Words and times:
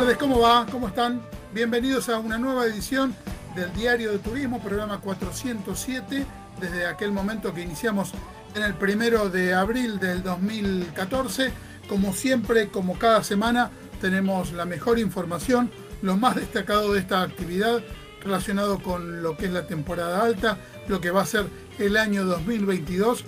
tardes, 0.00 0.16
¿cómo 0.16 0.38
va? 0.38 0.64
¿Cómo 0.70 0.86
están? 0.86 1.20
Bienvenidos 1.52 2.08
a 2.08 2.20
una 2.20 2.38
nueva 2.38 2.66
edición 2.66 3.16
del 3.56 3.72
Diario 3.72 4.12
de 4.12 4.20
Turismo, 4.20 4.60
programa 4.60 5.00
407, 5.00 6.24
desde 6.60 6.86
aquel 6.86 7.10
momento 7.10 7.52
que 7.52 7.62
iniciamos 7.62 8.12
en 8.54 8.62
el 8.62 8.74
primero 8.74 9.28
de 9.28 9.54
abril 9.54 9.98
del 9.98 10.22
2014. 10.22 11.50
Como 11.88 12.12
siempre, 12.12 12.68
como 12.68 12.96
cada 12.96 13.24
semana, 13.24 13.72
tenemos 14.00 14.52
la 14.52 14.66
mejor 14.66 15.00
información, 15.00 15.68
lo 16.00 16.16
más 16.16 16.36
destacado 16.36 16.92
de 16.92 17.00
esta 17.00 17.22
actividad 17.22 17.82
relacionado 18.22 18.80
con 18.80 19.20
lo 19.20 19.36
que 19.36 19.46
es 19.46 19.52
la 19.52 19.66
temporada 19.66 20.22
alta, 20.22 20.58
lo 20.86 21.00
que 21.00 21.10
va 21.10 21.22
a 21.22 21.26
ser 21.26 21.46
el 21.80 21.96
año 21.96 22.24
2022, 22.24 23.24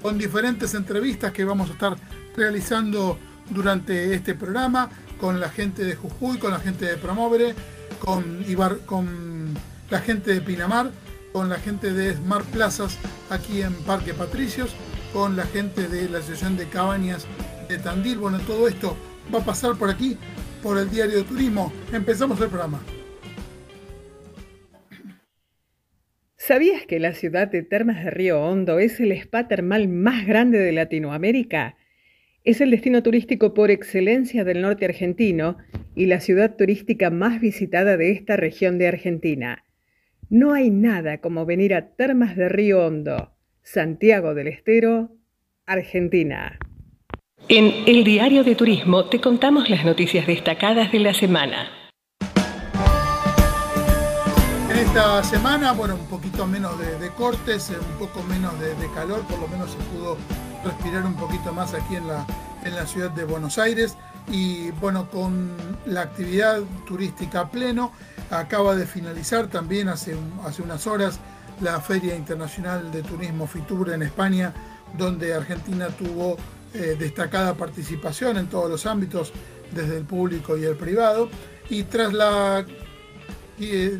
con 0.00 0.16
diferentes 0.16 0.72
entrevistas 0.72 1.32
que 1.32 1.44
vamos 1.44 1.68
a 1.68 1.74
estar 1.74 1.96
realizando 2.34 3.18
durante 3.50 4.14
este 4.14 4.34
programa 4.34 4.88
con 5.18 5.40
la 5.40 5.48
gente 5.48 5.84
de 5.84 5.94
Jujuy, 5.94 6.38
con 6.38 6.50
la 6.50 6.58
gente 6.58 6.86
de 6.86 6.96
Promovere, 6.96 7.54
con, 7.98 8.44
con 8.86 9.54
la 9.90 9.98
gente 10.00 10.34
de 10.34 10.40
Pinamar, 10.40 10.90
con 11.32 11.48
la 11.48 11.56
gente 11.56 11.92
de 11.92 12.14
Smart 12.14 12.46
Plazas 12.46 12.98
aquí 13.30 13.62
en 13.62 13.74
Parque 13.84 14.14
Patricios, 14.14 14.74
con 15.12 15.36
la 15.36 15.44
gente 15.44 15.88
de 15.88 16.08
la 16.08 16.18
Asociación 16.18 16.56
de 16.56 16.68
Cabañas 16.68 17.26
de 17.68 17.78
Tandil. 17.78 18.18
Bueno, 18.18 18.38
todo 18.40 18.68
esto 18.68 18.96
va 19.34 19.40
a 19.40 19.44
pasar 19.44 19.76
por 19.76 19.90
aquí, 19.90 20.16
por 20.62 20.78
el 20.78 20.90
Diario 20.90 21.18
de 21.18 21.24
Turismo. 21.24 21.72
Empezamos 21.92 22.40
el 22.40 22.48
programa. 22.48 22.80
¿Sabías 26.36 26.84
que 26.84 27.00
la 27.00 27.14
ciudad 27.14 27.48
de 27.48 27.62
Termas 27.62 28.04
de 28.04 28.10
Río 28.10 28.42
Hondo 28.42 28.78
es 28.78 29.00
el 29.00 29.12
spa 29.12 29.48
termal 29.48 29.88
más 29.88 30.26
grande 30.26 30.58
de 30.58 30.72
Latinoamérica? 30.72 31.76
Es 32.44 32.60
el 32.60 32.70
destino 32.70 33.02
turístico 33.02 33.54
por 33.54 33.70
excelencia 33.70 34.44
del 34.44 34.60
norte 34.60 34.84
argentino 34.84 35.56
y 35.94 36.04
la 36.04 36.20
ciudad 36.20 36.56
turística 36.56 37.08
más 37.08 37.40
visitada 37.40 37.96
de 37.96 38.10
esta 38.10 38.36
región 38.36 38.76
de 38.76 38.86
Argentina. 38.86 39.64
No 40.28 40.52
hay 40.52 40.68
nada 40.68 41.22
como 41.22 41.46
venir 41.46 41.74
a 41.74 41.94
Termas 41.96 42.36
de 42.36 42.50
Río 42.50 42.84
Hondo, 42.84 43.32
Santiago 43.62 44.34
del 44.34 44.48
Estero, 44.48 45.16
Argentina. 45.64 46.58
En 47.48 47.72
el 47.86 48.04
Diario 48.04 48.44
de 48.44 48.54
Turismo 48.54 49.08
te 49.08 49.22
contamos 49.22 49.70
las 49.70 49.86
noticias 49.86 50.26
destacadas 50.26 50.92
de 50.92 50.98
la 50.98 51.14
semana. 51.14 51.70
En 54.70 54.76
esta 54.76 55.24
semana, 55.24 55.72
bueno, 55.72 55.94
un 55.94 56.06
poquito 56.08 56.46
menos 56.46 56.78
de, 56.78 57.08
cortes, 57.16 57.70
un 57.70 57.98
poco 57.98 58.22
menos 58.24 58.52
de 58.60 58.86
calor, 58.94 59.26
por 59.26 59.38
lo 59.38 59.48
menos 59.48 59.70
se 59.70 59.78
pudo 59.78 60.18
respirar 60.64 61.04
un 61.04 61.14
poquito 61.14 61.52
más 61.52 61.74
aquí 61.74 61.96
en 61.96 62.08
la, 62.08 62.26
en 62.64 62.74
la 62.74 62.86
ciudad 62.86 63.10
de 63.10 63.24
Buenos 63.24 63.58
Aires. 63.58 63.96
Y 64.28 64.70
bueno, 64.72 65.10
con 65.10 65.52
la 65.86 66.02
actividad 66.02 66.60
turística 66.86 67.40
a 67.40 67.50
pleno, 67.50 67.92
acaba 68.30 68.74
de 68.74 68.86
finalizar 68.86 69.48
también 69.48 69.88
hace, 69.88 70.16
hace 70.44 70.62
unas 70.62 70.86
horas 70.86 71.20
la 71.60 71.80
Feria 71.80 72.16
Internacional 72.16 72.90
de 72.90 73.02
Turismo 73.02 73.46
FITUR 73.46 73.90
en 73.90 74.02
España, 74.02 74.52
donde 74.96 75.34
Argentina 75.34 75.88
tuvo 75.88 76.36
eh, 76.72 76.96
destacada 76.98 77.54
participación 77.54 78.38
en 78.38 78.46
todos 78.48 78.70
los 78.70 78.86
ámbitos, 78.86 79.32
desde 79.72 79.98
el 79.98 80.04
público 80.04 80.56
y 80.56 80.64
el 80.64 80.76
privado. 80.76 81.28
Y 81.68 81.84
tras 81.84 82.12
la, 82.12 82.64
eh, 83.60 83.98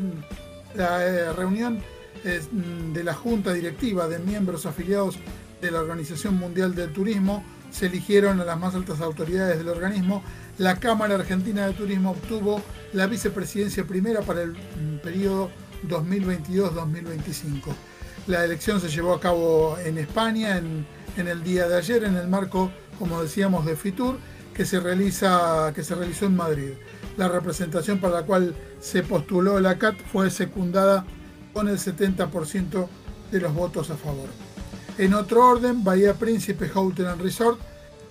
la 0.75 1.05
eh, 1.05 1.33
reunión 1.33 1.81
de 2.91 3.03
la 3.03 3.13
Junta 3.13 3.53
Directiva 3.53 4.07
de 4.07 4.17
miembros 4.17 4.65
afiliados 4.65 5.19
de 5.61 5.71
la 5.71 5.79
Organización 5.79 6.35
Mundial 6.35 6.75
del 6.75 6.91
Turismo, 6.91 7.43
se 7.71 7.87
eligieron 7.87 8.39
a 8.39 8.45
las 8.45 8.59
más 8.59 8.73
altas 8.73 9.01
autoridades 9.01 9.57
del 9.57 9.67
organismo. 9.67 10.23
La 10.57 10.77
Cámara 10.79 11.15
Argentina 11.15 11.67
de 11.67 11.73
Turismo 11.73 12.11
obtuvo 12.11 12.61
la 12.93 13.07
vicepresidencia 13.07 13.83
primera 13.83 14.21
para 14.21 14.43
el 14.43 14.51
mm, 14.51 14.99
periodo 15.03 15.49
2022-2025. 15.87 17.73
La 18.27 18.43
elección 18.43 18.79
se 18.79 18.89
llevó 18.89 19.13
a 19.13 19.19
cabo 19.19 19.77
en 19.83 19.97
España 19.97 20.57
en, 20.57 20.85
el 21.17 21.43
día 21.43 21.67
de 21.67 21.77
ayer 21.77 22.03
en 22.03 22.15
el 22.15 22.27
marco, 22.27 22.71
como 22.97 23.21
decíamos, 23.21 23.65
de 23.65 23.75
FITUR, 23.75 24.17
que 24.53 24.65
se, 24.65 24.79
realiza, 24.79 25.71
que 25.75 25.83
se 25.83 25.95
realizó 25.95 26.25
en 26.25 26.35
Madrid. 26.35 26.71
La 27.17 27.27
representación 27.27 27.99
para 27.99 28.21
la 28.21 28.25
cual 28.25 28.55
se 28.79 29.03
postuló 29.03 29.59
la 29.59 29.77
CAT 29.77 29.95
fue 30.11 30.29
secundada 30.29 31.05
con 31.53 31.67
el 31.67 31.77
70% 31.77 32.87
de 33.31 33.39
los 33.41 33.53
votos 33.53 33.89
a 33.89 33.95
favor. 33.95 34.29
En 34.97 35.13
otro 35.13 35.45
orden, 35.45 35.83
Bahía 35.83 36.13
Príncipe 36.13 36.71
Hotel 36.73 37.07
and 37.07 37.21
Resort 37.21 37.59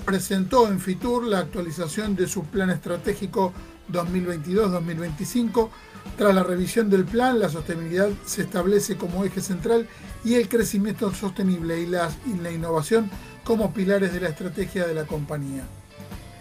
presentó 0.05 0.69
en 0.69 0.81
Fitur 0.81 1.25
la 1.25 1.39
actualización 1.39 2.15
de 2.15 2.27
su 2.27 2.45
plan 2.45 2.69
estratégico 2.69 3.55
2022-2025. 3.91 5.71
Tras 6.19 6.34
la 6.34 6.43
revisión 6.43 6.91
del 6.91 7.06
plan, 7.06 7.41
la 7.41 7.49
sostenibilidad 7.49 8.11
se 8.27 8.43
establece 8.43 8.99
como 8.99 9.25
eje 9.25 9.41
central 9.41 9.89
y 10.25 10.34
el 10.34 10.47
crecimiento 10.47 11.15
sostenible 11.15 11.81
y 11.81 11.87
la, 11.87 12.11
y 12.27 12.55
innovación 12.55 13.11
como 13.44 13.73
pilares 13.73 14.12
de 14.12 14.21
la 14.21 14.28
estrategia 14.28 14.87
de 14.87 14.94
la 14.94 15.05
compañía. 15.05 15.65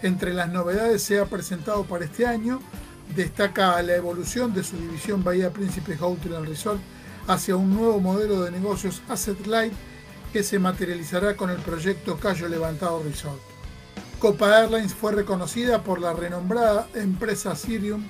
Entre 0.02 0.34
las 0.34 0.50
novedades 0.50 1.02
se 1.02 1.18
ha 1.18 1.24
presentado 1.24 1.84
para 1.84 2.04
este 2.04 2.26
año, 2.26 2.60
destaca 3.16 3.80
la 3.82 3.96
evolución 3.96 4.52
de 4.52 4.62
su 4.62 4.76
división 4.76 5.24
Bahía 5.24 5.50
Príncipe 5.54 5.96
Hotel 5.98 6.36
and 6.36 6.48
Resort 6.48 6.80
hacia 7.26 7.56
un 7.56 7.74
nuevo 7.74 7.98
modelo 8.00 8.42
de 8.42 8.50
negocios 8.50 9.00
asset 9.08 9.46
light 9.46 9.72
que 10.34 10.42
se 10.42 10.58
materializará 10.58 11.36
con 11.36 11.48
el 11.48 11.58
proyecto 11.58 12.16
Cayo 12.16 12.48
Levantado 12.48 13.00
Resort. 13.04 13.38
Copa 14.18 14.62
Airlines 14.62 14.92
fue 14.92 15.12
reconocida 15.12 15.84
por 15.84 16.00
la 16.00 16.12
renombrada 16.12 16.88
empresa 16.92 17.54
Sirium 17.54 18.02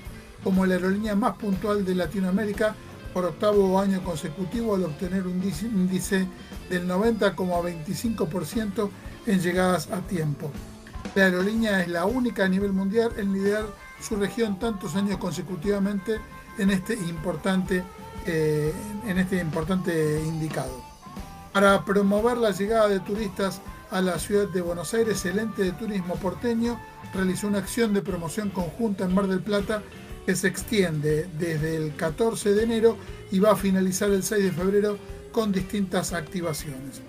como 0.42 0.64
la 0.64 0.76
aerolínea 0.76 1.14
más 1.14 1.36
puntual 1.36 1.84
de 1.84 1.94
Latinoamérica 1.94 2.74
por 3.12 3.26
octavo 3.26 3.78
año 3.78 4.02
consecutivo 4.02 4.74
al 4.74 4.84
obtener 4.84 5.26
un 5.26 5.42
índice 5.42 6.26
del 6.70 6.88
90,25% 6.88 8.88
en 9.26 9.40
llegadas 9.42 9.90
a 9.90 10.00
tiempo. 10.00 10.50
La 11.14 11.24
aerolínea 11.24 11.82
es 11.82 11.88
la 11.88 12.06
única 12.06 12.46
a 12.46 12.48
nivel 12.48 12.72
mundial 12.72 13.12
en 13.18 13.34
liderar 13.34 13.66
su 14.00 14.16
región 14.16 14.58
tantos 14.58 14.96
años 14.96 15.18
consecutivamente 15.18 16.18
en 16.56 16.70
este 16.70 16.94
importante, 16.94 17.84
eh, 18.24 18.72
en 19.06 19.18
este 19.18 19.42
importante 19.42 20.22
indicado. 20.24 20.83
Para 21.54 21.84
promover 21.84 22.36
la 22.36 22.50
llegada 22.50 22.88
de 22.88 22.98
turistas 22.98 23.60
a 23.92 24.00
la 24.00 24.18
ciudad 24.18 24.48
de 24.48 24.60
Buenos 24.60 24.92
Aires, 24.92 25.24
el 25.24 25.38
ente 25.38 25.62
de 25.62 25.70
turismo 25.70 26.16
porteño 26.16 26.80
realizó 27.14 27.46
una 27.46 27.58
acción 27.58 27.94
de 27.94 28.02
promoción 28.02 28.50
conjunta 28.50 29.04
en 29.04 29.14
Mar 29.14 29.28
del 29.28 29.38
Plata 29.38 29.80
que 30.26 30.34
se 30.34 30.48
extiende 30.48 31.28
desde 31.38 31.76
el 31.76 31.94
14 31.94 32.54
de 32.54 32.64
enero 32.64 32.96
y 33.30 33.38
va 33.38 33.52
a 33.52 33.56
finalizar 33.56 34.10
el 34.10 34.24
6 34.24 34.42
de 34.42 34.50
febrero 34.50 34.98
con 35.30 35.52
distintas 35.52 36.12
activaciones. 36.12 37.02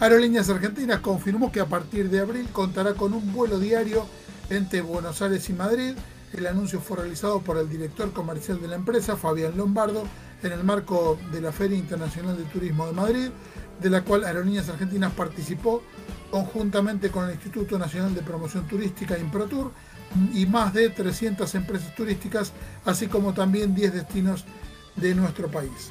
Aerolíneas 0.00 0.50
Argentinas 0.50 1.00
confirmó 1.00 1.50
que 1.50 1.60
a 1.60 1.66
partir 1.66 2.10
de 2.10 2.20
abril 2.20 2.46
contará 2.52 2.92
con 2.92 3.14
un 3.14 3.32
vuelo 3.32 3.58
diario 3.58 4.04
entre 4.50 4.82
Buenos 4.82 5.22
Aires 5.22 5.48
y 5.48 5.54
Madrid. 5.54 5.94
El 6.34 6.46
anuncio 6.46 6.78
fue 6.80 6.98
realizado 6.98 7.40
por 7.40 7.56
el 7.56 7.70
director 7.70 8.12
comercial 8.12 8.60
de 8.60 8.68
la 8.68 8.76
empresa, 8.76 9.16
Fabián 9.16 9.56
Lombardo, 9.56 10.04
en 10.42 10.52
el 10.52 10.62
marco 10.62 11.18
de 11.32 11.40
la 11.40 11.52
Feria 11.52 11.78
Internacional 11.78 12.36
de 12.36 12.44
Turismo 12.44 12.86
de 12.86 12.92
Madrid, 12.92 13.30
de 13.80 13.90
la 13.90 14.02
cual 14.02 14.24
Aerolíneas 14.24 14.68
Argentinas 14.68 15.12
participó 15.12 15.82
conjuntamente 16.30 17.10
con 17.10 17.26
el 17.26 17.32
Instituto 17.32 17.78
Nacional 17.78 18.14
de 18.14 18.22
Promoción 18.22 18.66
Turística 18.66 19.18
Improtur 19.18 19.72
y 20.32 20.46
más 20.46 20.72
de 20.74 20.90
300 20.90 21.54
empresas 21.54 21.94
turísticas, 21.94 22.52
así 22.84 23.06
como 23.06 23.34
también 23.34 23.74
10 23.74 23.94
destinos 23.94 24.44
de 24.96 25.14
nuestro 25.14 25.48
país. 25.48 25.90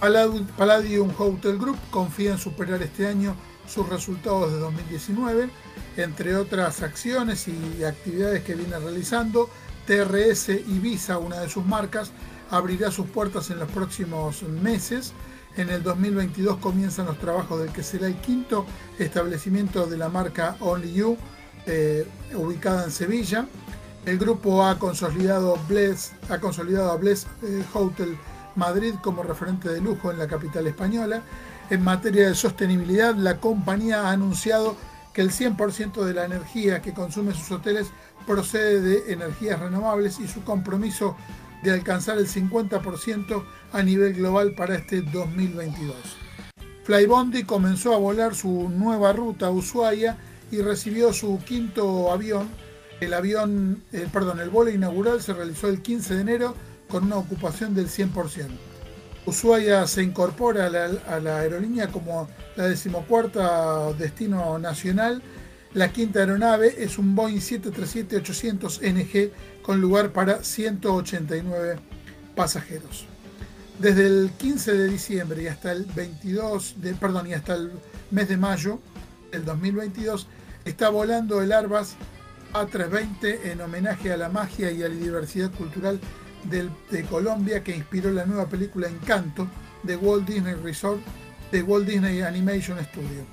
Palladium 0.00 1.10
Hotel 1.16 1.58
Group 1.58 1.78
confía 1.90 2.32
en 2.32 2.38
superar 2.38 2.82
este 2.82 3.06
año 3.06 3.34
sus 3.66 3.88
resultados 3.88 4.52
de 4.52 4.58
2019, 4.58 5.48
entre 5.96 6.36
otras 6.36 6.82
acciones 6.82 7.48
y 7.48 7.84
actividades 7.84 8.42
que 8.42 8.54
viene 8.54 8.78
realizando. 8.78 9.48
TRS 9.86 10.48
Visa, 10.80 11.18
una 11.18 11.40
de 11.40 11.48
sus 11.48 11.64
marcas, 11.64 12.10
abrirá 12.50 12.90
sus 12.90 13.06
puertas 13.06 13.50
en 13.50 13.58
los 13.58 13.70
próximos 13.70 14.42
meses 14.42 15.12
en 15.56 15.70
el 15.70 15.82
2022 15.82 16.58
comienzan 16.58 17.06
los 17.06 17.18
trabajos 17.18 17.60
del 17.60 17.70
que 17.70 17.82
será 17.82 18.06
el 18.06 18.16
quinto 18.16 18.66
establecimiento 18.98 19.86
de 19.86 19.96
la 19.96 20.08
marca 20.08 20.56
Only 20.60 20.92
You, 20.92 21.16
eh, 21.66 22.06
ubicada 22.34 22.84
en 22.84 22.90
Sevilla. 22.90 23.46
El 24.04 24.18
grupo 24.18 24.64
ha 24.64 24.78
consolidado, 24.78 25.58
ha 26.28 26.38
consolidado 26.38 26.90
a 26.90 26.96
Bless 26.96 27.26
eh, 27.42 27.64
Hotel 27.72 28.18
Madrid 28.56 28.94
como 29.02 29.22
referente 29.22 29.68
de 29.68 29.80
lujo 29.80 30.10
en 30.10 30.18
la 30.18 30.26
capital 30.26 30.66
española. 30.66 31.22
En 31.70 31.82
materia 31.82 32.28
de 32.28 32.34
sostenibilidad, 32.34 33.14
la 33.14 33.38
compañía 33.38 34.08
ha 34.08 34.10
anunciado 34.10 34.76
que 35.12 35.22
el 35.22 35.30
100% 35.30 36.04
de 36.04 36.12
la 36.12 36.24
energía 36.24 36.82
que 36.82 36.92
consume 36.92 37.32
sus 37.32 37.50
hoteles 37.52 37.86
procede 38.26 38.80
de 38.80 39.12
energías 39.12 39.60
renovables 39.60 40.18
y 40.18 40.28
su 40.28 40.42
compromiso 40.42 41.16
de 41.64 41.72
alcanzar 41.72 42.18
el 42.18 42.28
50% 42.28 43.42
a 43.72 43.82
nivel 43.82 44.12
global 44.14 44.52
para 44.52 44.76
este 44.76 45.00
2022. 45.00 45.96
Flybondi 46.84 47.44
comenzó 47.44 47.94
a 47.94 47.98
volar 47.98 48.34
su 48.34 48.68
nueva 48.68 49.14
ruta 49.14 49.46
a 49.46 49.50
Ushuaia 49.50 50.18
y 50.50 50.60
recibió 50.60 51.12
su 51.12 51.40
quinto 51.44 52.12
avión 52.12 52.48
El 53.00 53.14
avión, 53.14 53.82
eh, 53.92 54.06
perdón, 54.12 54.40
el 54.40 54.50
vuelo 54.50 54.70
inaugural 54.70 55.22
se 55.22 55.32
realizó 55.32 55.68
el 55.68 55.80
15 55.80 56.14
de 56.14 56.20
enero 56.20 56.54
con 56.88 57.04
una 57.04 57.16
ocupación 57.16 57.74
del 57.74 57.88
100%. 57.88 58.48
Ushuaia 59.26 59.86
se 59.86 60.02
incorpora 60.02 60.66
a 60.66 60.70
la, 60.70 60.84
a 61.08 61.18
la 61.18 61.38
aerolínea 61.38 61.88
como 61.88 62.28
la 62.56 62.68
decimocuarta 62.68 63.92
destino 63.94 64.58
nacional. 64.58 65.22
La 65.72 65.90
quinta 65.90 66.20
aeronave 66.20 66.84
es 66.84 66.98
un 66.98 67.14
Boeing 67.14 67.40
737-800 67.40 68.80
NG 68.82 69.32
con 69.64 69.80
lugar 69.80 70.12
para 70.12 70.44
189 70.44 71.78
pasajeros. 72.36 73.06
Desde 73.78 74.06
el 74.06 74.30
15 74.36 74.72
de 74.74 74.88
diciembre 74.88 75.42
y 75.42 75.46
hasta 75.46 75.72
el 75.72 75.86
22 75.86 76.74
de, 76.82 76.94
perdón, 76.94 77.28
y 77.28 77.32
hasta 77.32 77.54
el 77.54 77.72
mes 78.10 78.28
de 78.28 78.36
mayo 78.36 78.78
del 79.32 79.46
2022 79.46 80.28
está 80.66 80.90
volando 80.90 81.40
el 81.40 81.50
Airbus 81.50 81.94
A320 82.52 83.46
en 83.46 83.62
homenaje 83.62 84.12
a 84.12 84.18
la 84.18 84.28
magia 84.28 84.70
y 84.70 84.82
a 84.82 84.88
la 84.88 84.94
diversidad 84.94 85.50
cultural 85.50 85.98
de 86.44 87.02
Colombia 87.04 87.64
que 87.64 87.74
inspiró 87.74 88.10
la 88.10 88.26
nueva 88.26 88.46
película 88.46 88.86
Encanto 88.86 89.48
de 89.82 89.96
Walt 89.96 90.28
Disney 90.28 90.54
Resort 90.54 91.00
de 91.50 91.62
Walt 91.62 91.86
Disney 91.86 92.20
Animation 92.20 92.78
Studio, 92.84 93.24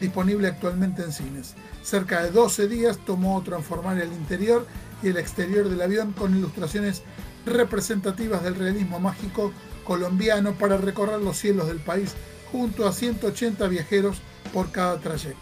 disponible 0.00 0.48
actualmente 0.48 1.02
en 1.02 1.12
cines. 1.12 1.54
Cerca 1.84 2.22
de 2.22 2.32
12 2.32 2.66
días 2.66 2.98
tomó 3.06 3.40
transformar 3.42 3.98
el 4.00 4.12
interior 4.12 4.66
y 5.02 5.08
el 5.08 5.16
exterior 5.16 5.68
del 5.68 5.80
avión 5.80 6.12
con 6.12 6.36
ilustraciones 6.36 7.02
representativas 7.46 8.42
del 8.42 8.56
realismo 8.56 9.00
mágico 9.00 9.52
colombiano 9.84 10.54
para 10.54 10.76
recorrer 10.76 11.20
los 11.20 11.36
cielos 11.38 11.66
del 11.68 11.78
país 11.78 12.14
junto 12.52 12.86
a 12.86 12.92
180 12.92 13.66
viajeros 13.68 14.20
por 14.52 14.70
cada 14.70 14.98
trayecto. 14.98 15.38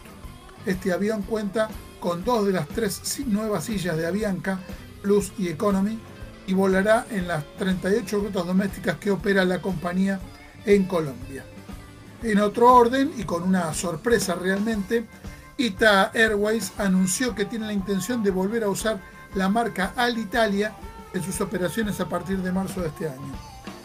Este 0.67 0.93
avión 0.93 1.23
cuenta 1.23 1.69
con 2.01 2.25
dos 2.25 2.47
de 2.47 2.53
las 2.53 2.69
tres 2.69 3.01
nuevas 3.27 3.65
sillas 3.65 3.97
de 3.97 4.07
Avianca, 4.07 4.61
Plus 5.03 5.33
y 5.39 5.49
Economy, 5.49 5.99
y 6.47 6.55
volará 6.55 7.07
en 7.11 7.27
las 7.27 7.45
38 7.57 8.19
rutas 8.19 8.47
domésticas 8.47 8.97
que 8.99 9.11
opera 9.11 9.45
la 9.45 9.61
compañía 9.61 10.21
en 10.65 10.85
Colombia. 10.85 11.45
En 12.23 12.39
otro 12.39 12.73
orden, 12.73 13.13
y 13.17 13.25
con 13.25 13.43
una 13.43 13.73
sorpresa 13.75 14.35
realmente, 14.35 15.07
Ita 15.59 16.11
Airways 16.15 16.73
anunció 16.79 17.35
que 17.35 17.45
tiene 17.45 17.67
la 17.67 17.73
intención 17.73 18.23
de 18.23 18.31
volver 18.31 18.65
a 18.65 18.69
usar 18.69 19.01
la 19.37 19.49
marca 19.49 19.93
Alitalia 19.97 20.75
en 21.15 21.23
sus 21.23 21.41
operaciones 21.41 22.01
a 22.01 22.09
partir 22.09 22.39
de 22.39 22.51
marzo 22.51 22.81
de 22.81 22.89
este 22.89 23.09
año. 23.09 23.33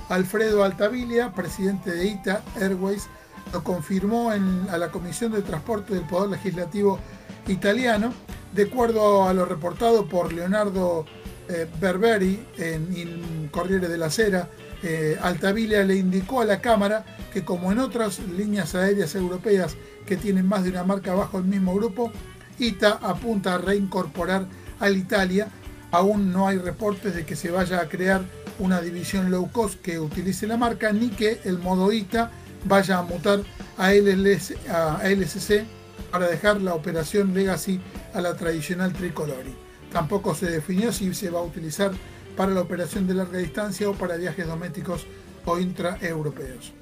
Alfredo 0.09 0.63
Altavilla, 0.63 1.33
presidente 1.33 1.91
de 1.91 2.07
ITA 2.07 2.41
Airways, 2.59 3.07
lo 3.53 3.63
confirmó 3.63 4.31
a 4.31 4.77
la 4.77 4.91
Comisión 4.91 5.31
de 5.31 5.41
Transporte 5.41 5.93
del 5.93 6.07
Poder 6.07 6.29
Legislativo 6.29 6.99
italiano, 7.47 8.13
de 8.53 8.63
acuerdo 8.63 9.27
a 9.27 9.33
lo 9.33 9.45
reportado 9.45 10.07
por 10.07 10.33
Leonardo 10.33 11.05
eh, 11.47 11.67
Berberi 11.79 12.45
en 12.57 13.49
Corriere 13.51 13.87
de 13.87 13.97
la 13.97 14.09
Sera, 14.09 14.49
eh, 14.83 15.17
Altavilla 15.21 15.83
le 15.83 15.95
indicó 15.95 16.41
a 16.41 16.45
la 16.45 16.59
Cámara 16.59 17.05
que 17.31 17.45
como 17.45 17.71
en 17.71 17.79
otras 17.79 18.19
líneas 18.19 18.73
aéreas 18.73 19.13
europeas 19.15 19.75
que 20.05 20.17
tienen 20.17 20.47
más 20.47 20.63
de 20.63 20.71
una 20.71 20.83
marca 20.83 21.13
bajo 21.13 21.37
el 21.37 21.45
mismo 21.45 21.75
grupo, 21.75 22.11
ITA 22.57 22.99
apunta 23.01 23.55
a 23.55 23.57
reincorporar 23.57 24.45
al 24.81 24.97
Italia. 24.97 25.47
Aún 25.91 26.33
no 26.33 26.47
hay 26.47 26.57
reportes 26.57 27.15
de 27.15 27.25
que 27.25 27.35
se 27.35 27.51
vaya 27.51 27.79
a 27.79 27.87
crear 27.87 28.21
una 28.59 28.81
división 28.81 29.31
low 29.31 29.49
cost 29.51 29.81
que 29.81 29.99
utilice 29.99 30.47
la 30.47 30.57
marca, 30.57 30.91
ni 30.91 31.09
que 31.09 31.39
el 31.45 31.57
modo 31.57 31.91
ITA 31.91 32.31
vaya 32.65 32.99
a 32.99 33.03
mutar 33.03 33.41
a, 33.77 33.93
LLS, 33.93 34.53
a 34.69 35.01
LSC 35.03 35.65
para 36.11 36.27
dejar 36.27 36.61
la 36.61 36.75
operación 36.75 37.33
Legacy 37.33 37.79
a 38.13 38.21
la 38.21 38.35
tradicional 38.35 38.93
Tricolori. 38.93 39.55
Tampoco 39.91 40.35
se 40.35 40.49
definió 40.49 40.91
si 40.91 41.13
se 41.13 41.29
va 41.29 41.39
a 41.39 41.43
utilizar 41.43 41.91
para 42.35 42.51
la 42.53 42.61
operación 42.61 43.07
de 43.07 43.13
larga 43.13 43.39
distancia 43.39 43.89
o 43.89 43.93
para 43.93 44.15
viajes 44.15 44.47
domésticos 44.47 45.05
o 45.45 45.59
intraeuropeos. 45.59 46.73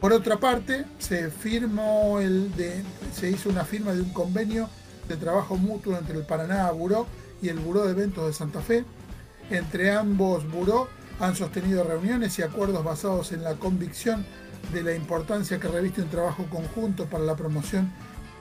Por 0.00 0.12
otra 0.12 0.38
parte, 0.38 0.84
se, 0.98 1.30
firmó 1.30 2.20
el 2.20 2.54
de, 2.54 2.82
se 3.12 3.30
hizo 3.30 3.48
una 3.48 3.64
firma 3.64 3.92
de 3.92 4.02
un 4.02 4.10
convenio 4.10 4.68
de 5.08 5.16
trabajo 5.16 5.56
mutuo 5.56 5.96
entre 5.96 6.16
el 6.18 6.24
Paraná 6.24 6.70
Buró 6.70 7.06
y 7.46 7.48
el 7.48 7.58
Buró 7.60 7.84
de 7.84 7.92
Eventos 7.92 8.26
de 8.26 8.32
Santa 8.32 8.60
Fe. 8.60 8.84
Entre 9.50 9.92
ambos 9.92 10.50
buró 10.50 10.88
han 11.20 11.36
sostenido 11.36 11.84
reuniones 11.84 12.38
y 12.38 12.42
acuerdos 12.42 12.84
basados 12.84 13.30
en 13.32 13.44
la 13.44 13.54
convicción 13.54 14.26
de 14.72 14.82
la 14.82 14.94
importancia 14.94 15.60
que 15.60 15.68
reviste 15.68 16.02
un 16.02 16.10
trabajo 16.10 16.44
conjunto 16.50 17.06
para 17.06 17.24
la 17.24 17.36
promoción 17.36 17.92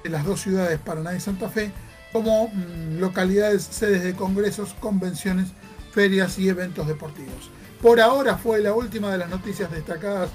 de 0.04 0.10
las 0.10 0.26
dos 0.26 0.42
ciudades, 0.42 0.80
Paraná 0.80 1.16
y 1.16 1.20
Santa 1.20 1.50
Fe, 1.50 1.72
como 2.12 2.48
mm, 2.48 2.98
localidades 3.00 3.64
sedes 3.64 4.04
de 4.04 4.16
congresos, 4.16 4.74
convenciones, 4.80 5.50
ferias 5.92 6.40
y 6.40 6.50
eventos 6.50 6.88
deportivos. 6.88 7.52
Por 7.82 8.02
ahora 8.02 8.38
fue 8.38 8.60
la 8.62 8.74
última 8.74 9.12
de 9.12 9.20
las 9.20 9.30
noticias 9.30 9.72
destacadas 9.72 10.32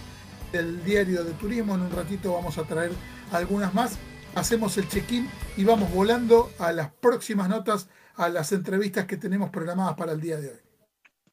del 0.52 0.84
diario 0.84 1.24
de 1.24 1.32
turismo. 1.32 1.74
En 1.74 1.82
un 1.82 1.90
ratito 1.90 2.32
vamos 2.32 2.56
a 2.58 2.62
traer 2.62 2.92
algunas 3.32 3.74
más. 3.74 3.98
Hacemos 4.36 4.78
el 4.78 4.88
check-in 4.88 5.28
y 5.56 5.64
vamos 5.64 5.92
volando 5.92 6.50
a 6.60 6.70
las 6.72 6.90
próximas 6.92 7.48
notas, 7.48 7.88
a 8.20 8.28
las 8.28 8.52
entrevistas 8.52 9.06
que 9.06 9.16
tenemos 9.16 9.50
programadas 9.50 9.94
para 9.96 10.12
el 10.12 10.20
día 10.20 10.38
de 10.38 10.48
hoy. 10.48 10.58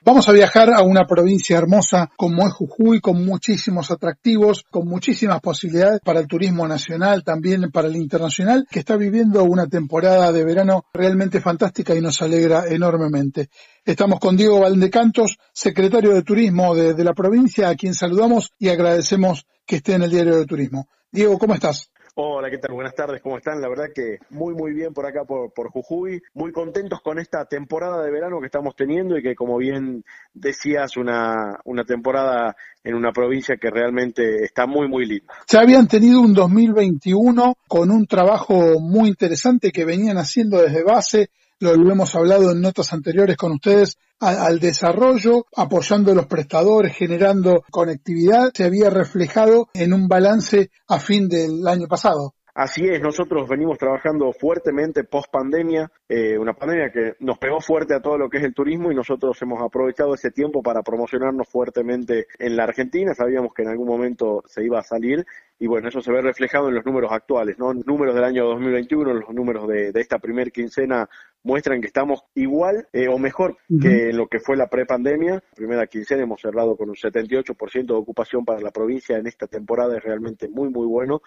Vamos 0.07 0.29
a 0.29 0.31
viajar 0.31 0.71
a 0.73 0.83
una 0.83 1.05
provincia 1.05 1.57
hermosa 1.57 2.09
como 2.15 2.47
es 2.47 2.53
Jujuy, 2.53 3.01
con 3.01 3.25
muchísimos 3.25 3.91
atractivos, 3.91 4.63
con 4.69 4.87
muchísimas 4.87 5.41
posibilidades 5.41 5.99
para 5.99 6.21
el 6.21 6.27
turismo 6.27 6.65
nacional, 6.65 7.25
también 7.25 7.71
para 7.71 7.89
el 7.89 7.97
internacional, 7.97 8.65
que 8.71 8.79
está 8.79 8.95
viviendo 8.95 9.43
una 9.43 9.67
temporada 9.67 10.31
de 10.31 10.45
verano 10.45 10.85
realmente 10.93 11.41
fantástica 11.41 11.93
y 11.93 11.99
nos 11.99 12.21
alegra 12.21 12.67
enormemente. 12.69 13.49
Estamos 13.83 14.21
con 14.21 14.37
Diego 14.37 14.61
Valdecantos, 14.61 15.37
secretario 15.51 16.13
de 16.13 16.21
Turismo 16.21 16.73
de, 16.73 16.93
de 16.93 17.03
la 17.03 17.13
provincia, 17.13 17.67
a 17.67 17.75
quien 17.75 17.93
saludamos 17.93 18.53
y 18.57 18.69
agradecemos 18.69 19.45
que 19.65 19.77
esté 19.77 19.95
en 19.95 20.03
el 20.03 20.11
Diario 20.11 20.37
de 20.37 20.45
Turismo. 20.45 20.87
Diego, 21.11 21.37
¿cómo 21.37 21.53
estás? 21.53 21.89
Hola, 22.19 22.49
¿qué 22.49 22.57
tal? 22.57 22.73
Buenas 22.73 22.95
tardes, 22.95 23.21
¿cómo 23.21 23.37
están? 23.37 23.61
La 23.61 23.69
verdad 23.69 23.89
que 23.93 24.17
muy, 24.31 24.55
muy 24.55 24.73
bien 24.73 24.91
por 24.91 25.05
acá, 25.05 25.23
por, 25.23 25.53
por 25.53 25.69
Jujuy. 25.69 26.19
Muy 26.33 26.51
contentos 26.51 26.99
con 26.99 27.19
esta 27.19 27.45
temporada 27.45 28.03
de 28.03 28.09
verano 28.09 28.39
que 28.39 28.47
estamos 28.47 28.75
teniendo 28.75 29.15
y 29.19 29.21
que, 29.21 29.35
como 29.35 29.55
bien 29.57 30.03
decías, 30.33 30.97
una, 30.97 31.59
una 31.65 31.83
temporada 31.83 32.55
en 32.83 32.95
una 32.95 33.11
provincia 33.11 33.57
que 33.57 33.69
realmente 33.69 34.43
está 34.43 34.65
muy, 34.65 34.87
muy 34.87 35.05
linda. 35.05 35.31
Ya 35.47 35.59
habían 35.59 35.87
tenido 35.87 36.19
un 36.21 36.33
2021 36.33 37.55
con 37.67 37.91
un 37.91 38.07
trabajo 38.07 38.79
muy 38.79 39.09
interesante 39.09 39.71
que 39.71 39.85
venían 39.85 40.17
haciendo 40.17 40.59
desde 40.59 40.83
base 40.83 41.29
lo, 41.59 41.71
hemos 41.91 42.15
hablado 42.15 42.51
en 42.51 42.61
notas 42.61 42.93
anteriores 42.93 43.37
con 43.37 43.53
ustedes, 43.53 43.97
al 44.19 44.59
desarrollo, 44.59 45.45
apoyando 45.55 46.11
a 46.11 46.15
los 46.15 46.25
prestadores, 46.25 46.95
generando 46.95 47.63
conectividad, 47.69 48.51
se 48.53 48.63
había 48.63 48.89
reflejado 48.89 49.69
en 49.73 49.93
un 49.93 50.07
balance 50.07 50.71
a 50.87 50.99
fin 50.99 51.27
del 51.27 51.67
año 51.67 51.87
pasado. 51.87 52.33
Así 52.55 52.87
es, 52.87 52.99
nosotros 52.99 53.47
venimos 53.47 53.77
trabajando 53.77 54.31
fuertemente 54.33 55.03
post 55.03 55.31
pandemia, 55.31 55.91
eh, 56.09 56.37
una 56.37 56.53
pandemia 56.53 56.89
que 56.91 57.15
nos 57.19 57.37
pegó 57.37 57.59
fuerte 57.59 57.93
a 57.93 58.01
todo 58.01 58.17
lo 58.17 58.29
que 58.29 58.37
es 58.37 58.43
el 58.43 58.53
turismo 58.53 58.91
y 58.91 58.95
nosotros 58.95 59.41
hemos 59.41 59.61
aprovechado 59.61 60.13
ese 60.13 60.31
tiempo 60.31 60.61
para 60.63 60.81
promocionarnos 60.81 61.49
fuertemente 61.49 62.27
en 62.39 62.55
la 62.55 62.63
Argentina. 62.63 63.13
Sabíamos 63.13 63.53
que 63.53 63.63
en 63.63 63.69
algún 63.69 63.87
momento 63.87 64.43
se 64.45 64.63
iba 64.63 64.79
a 64.79 64.83
salir 64.83 65.25
y 65.59 65.67
bueno, 65.67 65.89
eso 65.89 66.01
se 66.01 66.11
ve 66.11 66.21
reflejado 66.21 66.69
en 66.69 66.75
los 66.75 66.85
números 66.85 67.11
actuales, 67.11 67.57
¿no? 67.57 67.73
Números 67.73 68.13
del 68.15 68.23
año 68.23 68.45
2021, 68.45 69.13
los 69.13 69.33
números 69.33 69.67
de, 69.67 69.91
de 69.91 70.01
esta 70.01 70.19
primer 70.19 70.51
quincena 70.51 71.09
muestran 71.47 71.79
que 71.81 71.87
estamos 71.87 72.25
igual 72.35 72.87
eh, 72.91 73.07
o 73.07 73.17
mejor 73.17 73.57
que 73.81 74.09
en 74.09 74.17
lo 74.17 74.27
que 74.27 74.39
fue 74.39 74.57
la 74.57 74.67
prepandemia. 74.67 75.41
Primera 75.55 75.87
quincena 75.87 76.23
hemos 76.23 76.41
cerrado 76.41 76.75
con 76.75 76.89
un 76.89 76.95
78% 76.95 77.85
de 77.85 77.93
ocupación 77.93 78.43
para 78.43 78.59
la 78.59 78.71
provincia 78.71 79.17
en 79.17 79.27
esta 79.27 79.47
temporada, 79.47 79.97
es 79.97 80.03
realmente 80.03 80.49
muy, 80.49 80.69
muy 80.69 80.85
bueno. 80.85 81.21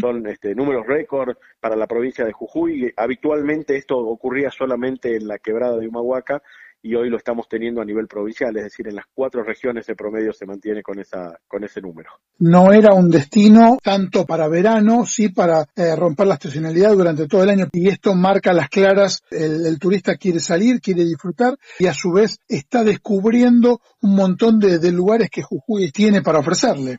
Son 0.00 0.26
este, 0.28 0.54
números 0.54 0.86
récord 0.86 1.36
para 1.60 1.76
la 1.76 1.86
provincia 1.86 2.24
de 2.24 2.32
Jujuy. 2.32 2.92
Habitualmente 2.96 3.76
esto 3.76 3.98
ocurría 4.24 4.50
solamente 4.50 5.16
en 5.16 5.28
la 5.28 5.38
quebrada 5.38 5.76
de 5.76 5.86
Humahuaca 5.86 6.40
y 6.80 6.94
hoy 6.94 7.10
lo 7.10 7.18
estamos 7.18 7.46
teniendo 7.46 7.82
a 7.82 7.84
nivel 7.84 8.06
provincial, 8.06 8.56
es 8.56 8.64
decir, 8.64 8.88
en 8.88 8.94
las 8.94 9.04
cuatro 9.12 9.42
regiones 9.42 9.86
de 9.86 9.94
promedio 9.94 10.32
se 10.32 10.46
mantiene 10.46 10.82
con 10.82 10.98
esa 10.98 11.38
con 11.46 11.62
ese 11.62 11.82
número. 11.82 12.10
No 12.38 12.72
era 12.72 12.94
un 12.94 13.10
destino 13.10 13.76
tanto 13.82 14.24
para 14.24 14.48
verano, 14.48 15.04
sí 15.04 15.28
para 15.28 15.66
eh, 15.76 15.94
romper 15.94 16.26
la 16.26 16.34
estacionalidad 16.34 16.92
durante 16.92 17.26
todo 17.26 17.42
el 17.42 17.50
año 17.50 17.68
y 17.72 17.88
esto 17.88 18.14
marca 18.14 18.54
las 18.54 18.70
claras, 18.70 19.22
el, 19.30 19.78
turista 19.78 20.16
quiere 20.16 20.40
salir, 20.40 20.80
quiere 20.80 21.04
disfrutar 21.04 21.56
y 21.78 21.86
a 21.86 21.92
su 21.92 22.10
vez 22.12 22.38
está 22.48 22.82
descubriendo 22.82 23.80
un 24.00 24.16
montón 24.16 24.58
de, 24.58 24.90
lugares 24.90 25.28
que 25.28 25.42
Jujuy 25.42 25.90
tiene 25.90 26.22
para 26.22 26.38
ofrecerle. 26.38 26.98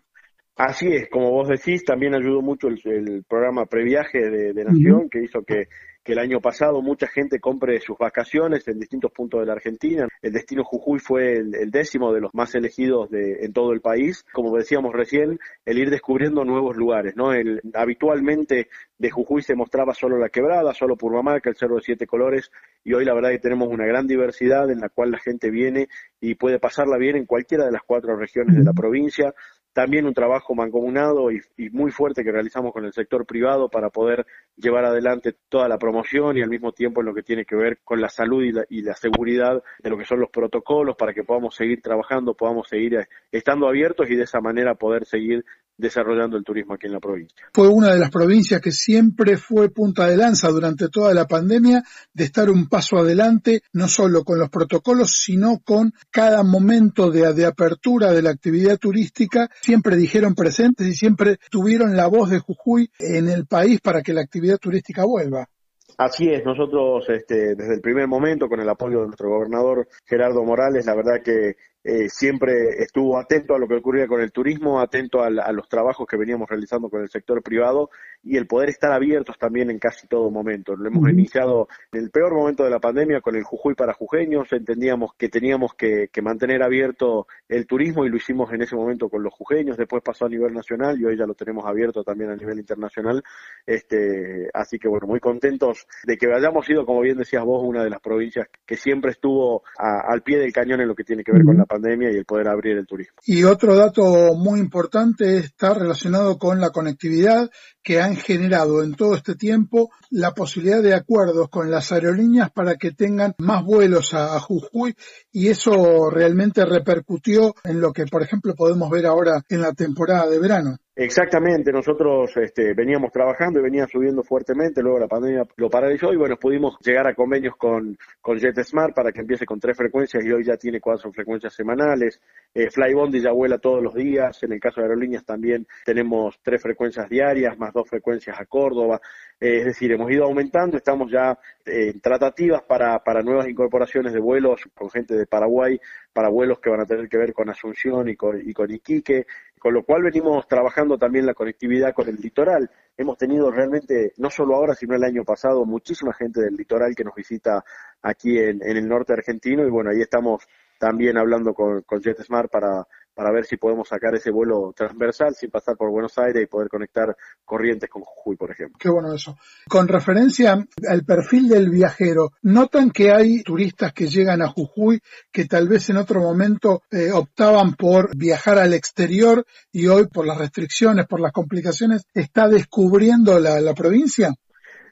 Así 0.58 0.88
es, 0.88 1.10
como 1.10 1.32
vos 1.32 1.50
decís, 1.50 1.84
también 1.84 2.14
ayudó 2.14 2.42
mucho 2.42 2.68
el, 2.68 3.24
programa 3.28 3.66
Previaje 3.66 4.20
de, 4.20 4.54
de 4.54 4.64
Nación, 4.64 5.10
que 5.10 5.24
hizo 5.24 5.42
que 5.44 5.68
que 6.06 6.14
el 6.14 6.20
año 6.20 6.40
pasado 6.40 6.84
mucha 6.84 7.08
gente 7.08 7.40
compre 7.40 7.82
sus 7.82 7.98
vacaciones 7.98 8.68
en 8.68 8.80
distintos 8.80 9.12
puntos 9.12 9.40
de 9.40 9.48
la 9.48 9.54
Argentina. 9.54 10.08
El 10.22 10.34
destino 10.34 10.64
Jujuy 10.64 11.00
fue 11.00 11.34
el, 11.34 11.72
décimo 11.72 12.14
de 12.14 12.22
los 12.22 12.34
más 12.36 12.54
elegidos 12.54 13.10
de, 13.10 13.44
en 13.44 13.52
todo 13.52 13.74
el 13.74 13.82
país. 13.82 14.24
Como 14.32 14.56
decíamos 14.56 14.94
recién, 14.94 15.40
el 15.66 15.80
ir 15.80 15.90
descubriendo 15.90 16.46
nuevos 16.46 16.78
lugares, 16.78 17.16
¿no? 17.16 17.34
El, 17.34 17.60
habitualmente 17.74 18.70
de 19.00 19.10
Jujuy 19.10 19.42
se 19.42 19.56
mostraba 19.56 19.96
solo 19.96 20.20
la 20.20 20.30
quebrada, 20.30 20.76
solo 20.76 20.96
Purmamarca, 20.96 21.50
el 21.50 21.56
Cerro 21.56 21.78
de 21.78 21.82
Siete 21.82 22.06
Colores, 22.06 22.52
y 22.84 22.94
hoy 22.94 23.04
la 23.04 23.16
verdad 23.16 23.32
que 23.32 23.40
tenemos 23.40 23.68
una 23.68 23.88
gran 23.88 24.06
diversidad 24.06 24.70
en 24.70 24.82
la 24.82 24.90
cual 24.90 25.10
la 25.10 25.18
gente 25.18 25.50
viene 25.50 25.88
y 26.22 26.36
puede 26.36 26.60
pasarla 26.60 26.98
bien 26.98 27.16
en 27.16 27.26
cualquiera 27.26 27.66
de 27.66 27.72
las 27.72 27.82
cuatro 27.82 28.16
regiones 28.16 28.56
de 28.56 28.64
la 28.64 28.74
provincia. 28.74 29.34
También 29.76 30.06
un 30.06 30.14
trabajo 30.14 30.56
mancomunado 30.56 31.30
y, 31.34 31.42
muy 31.72 31.92
fuerte 31.92 32.24
que 32.24 32.32
realizamos 32.32 32.72
con 32.72 32.86
el 32.86 32.94
sector 32.94 33.26
privado 33.26 33.68
para 33.68 33.90
poder 33.90 34.26
llevar 34.56 34.86
adelante 34.86 35.36
toda 35.50 35.68
la 35.68 35.78
promoción 35.78 36.38
y 36.38 36.42
al 36.42 36.50
mismo 36.50 36.72
tiempo 36.72 37.02
en 37.02 37.08
lo 37.08 37.14
que 37.14 37.24
tiene 37.24 37.44
que 37.44 37.58
ver 37.58 37.80
con 37.84 38.00
la 38.00 38.08
salud 38.08 38.42
y 38.42 38.54
la, 38.54 38.64
y 38.70 38.84
la 38.84 38.96
seguridad 38.96 39.62
de 39.84 39.90
lo 39.90 39.98
que 39.98 40.06
son 40.06 40.22
los 40.22 40.30
protocolos 40.30 40.96
para 40.96 41.14
que 41.14 41.26
podamos 41.26 41.56
seguir 41.56 41.82
trabajando, 41.82 42.36
podamos 42.36 42.70
seguir 42.70 42.94
eh, 42.96 43.08
estando 43.34 43.68
abiertos 43.68 44.10
y 44.10 44.16
de 44.16 44.24
esa 44.24 44.40
manera 44.40 44.76
poder 44.76 45.06
seguir 45.06 45.44
desarrollando 45.78 46.38
el 46.38 46.44
turismo 46.44 46.76
aquí 46.76 46.88
en 46.88 46.94
la 46.94 47.00
provincia. 47.00 47.36
Fue 47.54 47.68
una 47.68 47.92
de 47.92 48.00
las 48.00 48.10
provincias 48.10 48.62
que 48.62 48.72
siempre 48.72 49.38
fue 49.38 49.70
punta 49.70 50.08
de 50.08 50.18
lanza 50.18 50.50
durante 50.50 50.90
toda 50.90 51.14
la 51.14 51.28
pandemia 51.28 51.84
de 52.14 52.24
estar 52.24 52.50
un 52.50 52.68
paso 52.68 52.98
adelante, 52.98 53.62
no 53.74 53.88
solo 53.88 54.24
con 54.24 54.40
los 54.40 54.50
protocolos, 54.50 55.12
sino 55.12 55.60
con 55.64 55.94
cada 56.12 56.44
momento 56.44 57.12
de, 57.12 57.34
de 57.34 57.46
apertura 57.46 58.14
de 58.14 58.22
la 58.22 58.30
actividad 58.32 58.78
turística. 58.78 59.50
Siempre 59.66 59.96
dijeron 59.96 60.36
presentes 60.36 60.86
y 60.86 60.94
siempre 60.94 61.38
tuvieron 61.50 61.98
la 61.98 62.06
voz 62.06 62.30
de 62.30 62.38
Jujuy 62.38 62.92
en 63.00 63.28
el 63.28 63.48
país 63.48 63.82
para 63.82 64.04
que 64.04 64.14
la 64.14 64.22
actividad 64.22 64.60
turística 64.60 65.04
vuelva. 65.06 65.50
Así 65.98 66.30
es, 66.30 66.46
nosotros 66.46 67.04
este, 67.10 67.56
desde 67.56 67.74
el 67.74 67.82
primer 67.82 68.08
momento, 68.08 68.48
con 68.48 68.60
el 68.60 68.70
apoyo 68.70 69.00
de 69.00 69.08
nuestro 69.08 69.30
gobernador 69.30 69.88
Gerardo 70.06 70.44
Morales, 70.44 70.86
la 70.86 70.94
verdad 70.94 71.24
que 71.24 71.56
eh, 71.88 72.10
siempre 72.10 72.82
estuvo 72.82 73.16
atento 73.20 73.54
a 73.54 73.60
lo 73.60 73.68
que 73.68 73.76
ocurría 73.76 74.08
con 74.08 74.20
el 74.20 74.32
turismo, 74.32 74.80
atento 74.80 75.22
a, 75.22 75.30
los 75.30 75.70
trabajos 75.70 76.08
que 76.08 76.18
veníamos 76.18 76.50
realizando 76.50 76.90
con 76.90 77.04
el 77.04 77.10
sector 77.12 77.44
privado 77.44 77.92
y 78.24 78.38
el 78.38 78.48
poder 78.48 78.70
estar 78.70 78.92
abiertos 78.92 79.38
también 79.38 79.70
en 79.70 79.78
casi 79.78 80.08
todo 80.08 80.32
momento. 80.32 80.76
Lo 80.76 80.88
hemos 80.88 81.08
iniciado 81.12 81.68
en 81.92 82.02
el 82.02 82.10
peor 82.10 82.34
momento 82.34 82.64
de 82.64 82.72
la 82.72 82.80
pandemia 82.80 83.22
con 83.22 83.36
el 83.36 83.44
Jujuy 83.44 83.76
para 83.76 83.94
jujeños, 83.94 84.52
entendíamos 84.52 85.12
que 85.16 85.30
teníamos 85.30 85.76
que, 85.76 86.10
mantener 86.24 86.64
abierto 86.64 87.28
el 87.48 87.68
turismo 87.68 88.04
y 88.04 88.10
lo 88.10 88.18
hicimos 88.18 88.52
en 88.52 88.64
ese 88.64 88.76
momento 88.76 89.08
con 89.08 89.22
los 89.22 89.32
jujeños, 89.32 89.78
después 89.78 90.02
pasó 90.02 90.26
a 90.26 90.30
nivel 90.30 90.56
nacional 90.56 91.00
y 91.00 91.06
hoy 91.06 91.16
ya 91.16 91.28
lo 91.28 91.36
tenemos 91.36 91.66
abierto 91.66 92.04
también 92.04 92.32
a 92.32 92.36
nivel 92.36 92.58
internacional. 92.58 93.22
Este, 93.64 94.50
así 94.56 94.80
que 94.80 94.88
bueno, 94.88 95.06
muy 95.06 95.20
contentos 95.20 95.86
de 96.04 96.18
que 96.18 96.34
hayamos 96.34 96.66
sido, 96.66 96.84
como 96.84 97.02
bien 97.02 97.18
decías 97.18 97.44
vos, 97.44 97.62
una 97.64 97.84
de 97.84 97.92
las 97.92 98.02
provincias 98.02 98.48
que 98.66 98.76
siempre 98.76 99.12
estuvo 99.12 99.62
al 99.78 100.24
pie 100.24 100.40
del 100.40 100.52
cañón 100.52 100.82
en 100.82 100.88
lo 100.88 100.96
que 100.96 101.04
tiene 101.04 101.24
que 101.24 101.32
ver 101.32 101.44
con 101.44 101.58
la 101.58 101.66
pandemia 101.66 101.75
y 101.84 102.18
el 102.18 102.26
poder 102.26 102.48
abrir 102.48 102.78
el 102.78 102.86
turismo. 102.86 103.16
Y 103.26 103.44
otro 103.44 103.76
dato 103.76 104.34
muy 104.36 104.60
importante 104.60 105.38
está 105.38 105.74
relacionado 105.74 106.38
con 106.38 106.60
la 106.60 106.70
conectividad 106.70 107.50
que 107.84 108.02
han 108.02 108.16
generado 108.16 108.84
en 108.84 108.96
todo 108.96 109.16
este 109.16 109.36
tiempo 109.36 109.90
la 110.10 110.34
posibilidad 110.34 110.82
de 110.82 110.96
acuerdos 110.96 111.50
con 111.50 111.70
las 111.70 111.92
aerolíneas 111.92 112.52
para 112.52 112.76
que 112.76 112.92
tengan 112.92 113.34
más 113.38 113.64
vuelos 113.64 114.14
a, 114.14 114.40
Jujuy 114.40 114.96
y 115.32 115.48
eso 115.48 116.10
realmente 116.10 116.66
repercutió 116.66 117.56
en 117.64 117.80
lo 117.80 117.94
que, 117.94 118.06
por 118.06 118.24
ejemplo, 118.24 118.56
podemos 118.56 118.90
ver 118.90 119.06
ahora 119.06 119.44
en 119.50 119.62
la 119.62 119.74
temporada 119.74 120.28
de 120.28 120.40
verano. 120.40 120.78
Exactamente, 120.98 121.74
nosotros 121.74 122.32
este, 122.38 122.74
veníamos 122.74 123.12
trabajando 123.12 123.60
y 123.60 123.64
venía 123.64 123.86
subiendo 123.86 124.24
fuertemente, 124.24 124.82
luego 124.82 124.98
la 124.98 125.10
pandemia 125.10 125.44
lo 125.58 125.70
paralizó 125.70 126.14
y 126.14 126.16
bueno, 126.16 126.38
pudimos 126.38 126.78
llegar 126.80 127.06
a 127.06 127.14
convenios 127.14 127.58
con, 127.58 127.98
con 128.22 128.38
JetSmart 128.38 128.96
para 128.96 129.12
que 129.12 129.20
empiece 129.20 129.46
con 129.46 129.60
tres 129.60 129.76
frecuencias 129.76 130.24
y 130.24 130.32
hoy 130.32 130.46
ya 130.46 130.56
tiene 130.56 130.80
cuatro 130.80 131.12
frecuencias 131.12 131.54
semanales. 131.54 132.22
Eh, 132.54 132.70
Flybondi 132.72 133.20
ya 133.20 133.34
vuela 133.34 133.58
todos 133.58 133.84
los 133.84 133.94
días, 133.94 134.42
en 134.44 134.54
el 134.54 134.60
caso 134.62 134.80
de 134.80 134.88
aerolíneas 134.88 135.26
también 135.26 135.68
tenemos 135.84 136.40
tres 136.42 136.62
frecuencias 136.62 137.10
diarias, 137.10 137.58
más 137.58 137.74
dos 137.74 137.90
frecuencias 137.90 138.40
a 138.40 138.46
Córdoba. 138.46 139.02
Eh, 139.38 139.58
es 139.58 139.66
decir, 139.66 139.92
hemos 139.92 140.10
ido 140.10 140.24
aumentando, 140.24 140.78
estamos 140.78 141.12
ya 141.12 141.38
en 141.66 142.00
tratativas 142.00 142.62
para, 142.62 143.00
para 143.00 143.22
nuevas 143.22 143.50
incorporaciones 143.50 144.14
de 144.14 144.22
vuelos 144.22 144.62
con 144.74 144.90
gente 144.90 145.14
de 145.14 145.28
Paraguay, 145.28 145.78
para 146.14 146.30
vuelos 146.30 146.60
que 146.62 146.70
van 146.70 146.80
a 146.80 146.86
tener 146.86 147.10
que 147.10 147.18
ver 147.18 147.34
con 147.34 147.50
Asunción 147.50 148.08
y 148.08 148.16
con, 148.16 148.40
y 148.40 148.54
con 148.54 148.72
Iquique 148.72 149.26
con 149.66 149.74
lo 149.74 149.82
cual 149.82 150.04
venimos 150.04 150.48
trabajando 150.48 150.96
también 150.96 151.26
la 151.26 151.34
conectividad 151.34 151.92
con 151.92 152.08
el 152.08 152.18
litoral. 152.18 152.70
Hemos 152.96 153.18
tenido 153.18 153.50
realmente, 153.50 154.14
no 154.18 154.30
solo 154.30 154.56
ahora, 154.56 154.76
sino 154.76 154.96
el 154.96 155.04
año 155.04 155.24
pasado, 155.24 155.66
muchísima 155.66 156.14
gente 156.14 156.40
del 156.40 156.54
litoral 156.54 156.94
que 156.96 157.04
nos 157.04 157.16
visita 157.16 157.64
aquí 158.04 158.38
en, 158.38 158.62
el 158.62 158.88
norte 158.88 159.14
argentino 159.14 159.66
y 159.66 159.72
bueno, 159.72 159.90
ahí 159.90 160.02
estamos 160.02 160.44
también 160.78 161.18
hablando 161.18 161.56
con, 161.56 161.82
con 161.82 162.00
JetSmart 162.00 162.52
para 162.52 162.86
para 163.16 163.32
ver 163.32 163.46
si 163.46 163.56
podemos 163.56 163.88
sacar 163.88 164.14
ese 164.14 164.30
vuelo 164.30 164.74
transversal 164.76 165.34
sin 165.34 165.50
pasar 165.50 165.78
por 165.78 165.90
Buenos 165.90 166.18
Aires 166.18 166.44
y 166.44 166.48
poder 166.48 166.68
conectar 166.68 167.16
corrientes 167.46 167.90
con 167.90 168.04
Jujuy, 168.04 168.36
por 168.36 168.52
ejemplo. 168.52 168.78
Qué 168.80 168.90
bueno 168.90 169.14
eso. 169.14 169.38
Con 169.70 169.88
referencia 169.88 170.64
al 170.88 171.06
perfil 171.06 171.48
del 171.48 171.70
viajero, 171.70 172.32
¿notan 172.44 172.92
que 172.92 173.12
hay 173.12 173.42
turistas 173.42 173.94
que 173.94 174.08
llegan 174.08 174.42
a 174.42 174.50
Jujuy 174.50 175.00
que 175.32 175.46
tal 175.46 175.70
vez 175.70 175.90
en 175.90 175.98
otro 175.98 176.20
momento 176.20 176.84
eh, 176.92 177.12
optaban 177.12 177.76
por 177.76 178.16
viajar 178.16 178.60
al 178.60 178.74
exterior 178.74 179.46
y 179.72 179.88
hoy 179.88 180.08
por 180.08 180.28
las 180.28 180.38
restricciones, 180.38 181.08
por 181.08 181.22
las 181.22 181.32
complicaciones, 181.32 182.06
está 182.14 182.50
descubriendo 182.50 183.40
la, 183.40 183.62
la 183.62 183.74
provincia? 183.74 184.34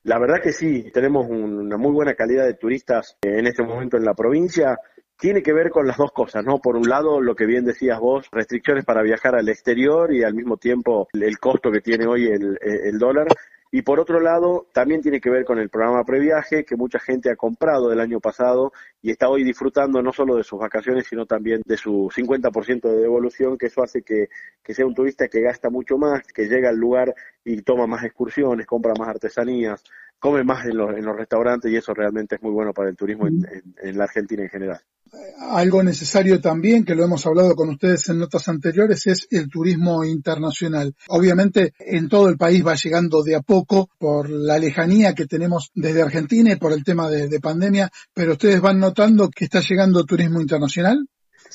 La 0.04 0.20
verdad 0.20 0.42
que 0.44 0.52
sí, 0.52 0.92
tenemos 0.94 1.28
una 1.30 1.78
muy 1.78 1.92
buena 1.92 2.14
calidad 2.14 2.46
de 2.46 2.56
turistas 2.56 3.18
en 3.22 3.48
este 3.48 3.64
momento 3.64 3.96
en 3.96 4.04
la 4.04 4.14
provincia 4.14 4.78
tiene 5.18 5.42
que 5.42 5.54
ver 5.54 5.70
con 5.70 5.88
las 5.88 5.98
dos 5.98 6.12
cosas, 6.12 6.44
¿no? 6.44 6.60
Por 6.60 6.76
un 6.76 6.90
lado, 6.90 7.22
lo 7.22 7.36
que 7.36 7.46
bien 7.46 7.66
decías 7.66 8.00
vos, 8.00 8.28
restricciones 8.32 8.86
para 8.86 9.02
viajar 9.02 9.36
al 9.36 9.50
exterior 9.50 10.14
y 10.14 10.24
al 10.24 10.34
mismo 10.34 10.58
tiempo 10.58 11.08
el 11.14 11.40
costo 11.40 11.72
que 11.72 11.82
tiene 11.82 12.06
hoy 12.06 12.28
el, 12.28 13.00
dólar. 13.00 13.28
Y 13.72 13.82
por 13.82 14.00
otro 14.00 14.20
lado, 14.20 14.68
también 14.72 15.02
tiene 15.02 15.20
que 15.20 15.32
ver 15.32 15.46
con 15.46 15.58
el 15.58 15.70
programa 15.70 16.04
previaje 16.04 16.64
que 16.64 16.76
mucha 16.76 17.00
gente 17.00 17.32
ha 17.32 17.36
comprado 17.36 17.90
del 17.90 18.02
año 18.02 18.20
pasado 18.20 18.72
y 19.02 19.10
está 19.10 19.30
hoy 19.30 19.44
disfrutando 19.44 20.02
no 20.04 20.12
solo 20.12 20.36
de 20.36 20.44
sus 20.44 20.60
vacaciones, 20.60 21.08
sino 21.08 21.26
también 21.26 21.62
de 21.66 21.78
su 21.78 22.12
50% 22.14 22.82
de 22.82 22.98
devolución, 22.98 23.58
que 23.58 23.68
eso 23.68 23.82
hace 23.82 24.04
que, 24.04 24.28
que, 24.62 24.76
sea 24.76 24.86
un 24.86 24.94
turista 24.94 25.28
que 25.28 25.42
gasta 25.42 25.72
mucho 25.72 25.98
más, 25.98 26.22
que 26.34 26.48
llega 26.48 26.70
al 26.70 26.78
lugar 26.78 27.16
y 27.44 27.62
toma 27.64 27.88
más 27.88 28.04
excursiones, 28.04 28.68
compra 28.68 28.94
más 29.00 29.08
artesanías, 29.08 29.84
come 30.20 30.44
más 30.44 30.66
en 30.66 30.78
los, 30.78 30.96
en 30.96 31.04
los 31.06 31.16
restaurantes 31.16 31.72
y 31.72 31.78
eso 31.78 31.96
realmente 31.96 32.36
es 32.36 32.44
muy 32.44 32.52
bueno 32.52 32.74
para 32.74 32.90
el 32.90 32.96
turismo 32.96 33.26
en, 33.28 33.44
en 33.82 33.98
la 33.98 34.04
Argentina 34.04 34.44
en 34.44 34.50
general 34.50 34.82
algo 35.40 35.84
necesario 35.84 36.42
también, 36.42 36.86
que 36.86 36.96
lo 36.96 37.04
hemos 37.04 37.26
hablado 37.26 37.56
con 37.56 37.70
ustedes 37.70 38.10
en 38.10 38.20
notas 38.20 38.48
anteriores, 38.48 39.06
es 39.08 39.28
el 39.32 39.50
turismo 39.50 40.04
internacional. 40.04 40.96
Obviamente 41.10 41.74
en 41.80 42.10
todo 42.10 42.30
el 42.30 42.38
país 42.38 42.66
va 42.66 42.76
llegando 42.76 43.24
de 43.24 43.36
a 43.36 43.42
poco 43.42 43.90
por 43.98 44.30
la 44.30 44.58
lejanía 44.58 45.14
que 45.14 45.26
tenemos 45.26 45.70
desde 45.74 46.02
Argentina 46.02 46.52
y 46.52 46.56
por 46.56 46.74
el 46.74 46.84
tema 46.84 47.10
de, 47.10 47.28
de 47.28 47.40
pandemia, 47.40 47.92
pero 48.14 48.34
ustedes 48.34 48.62
van 48.62 48.80
notando 48.80 49.30
que 49.30 49.46
está 49.46 49.62
llegando 49.62 50.06
turismo 50.06 50.42
internacional. 50.42 51.06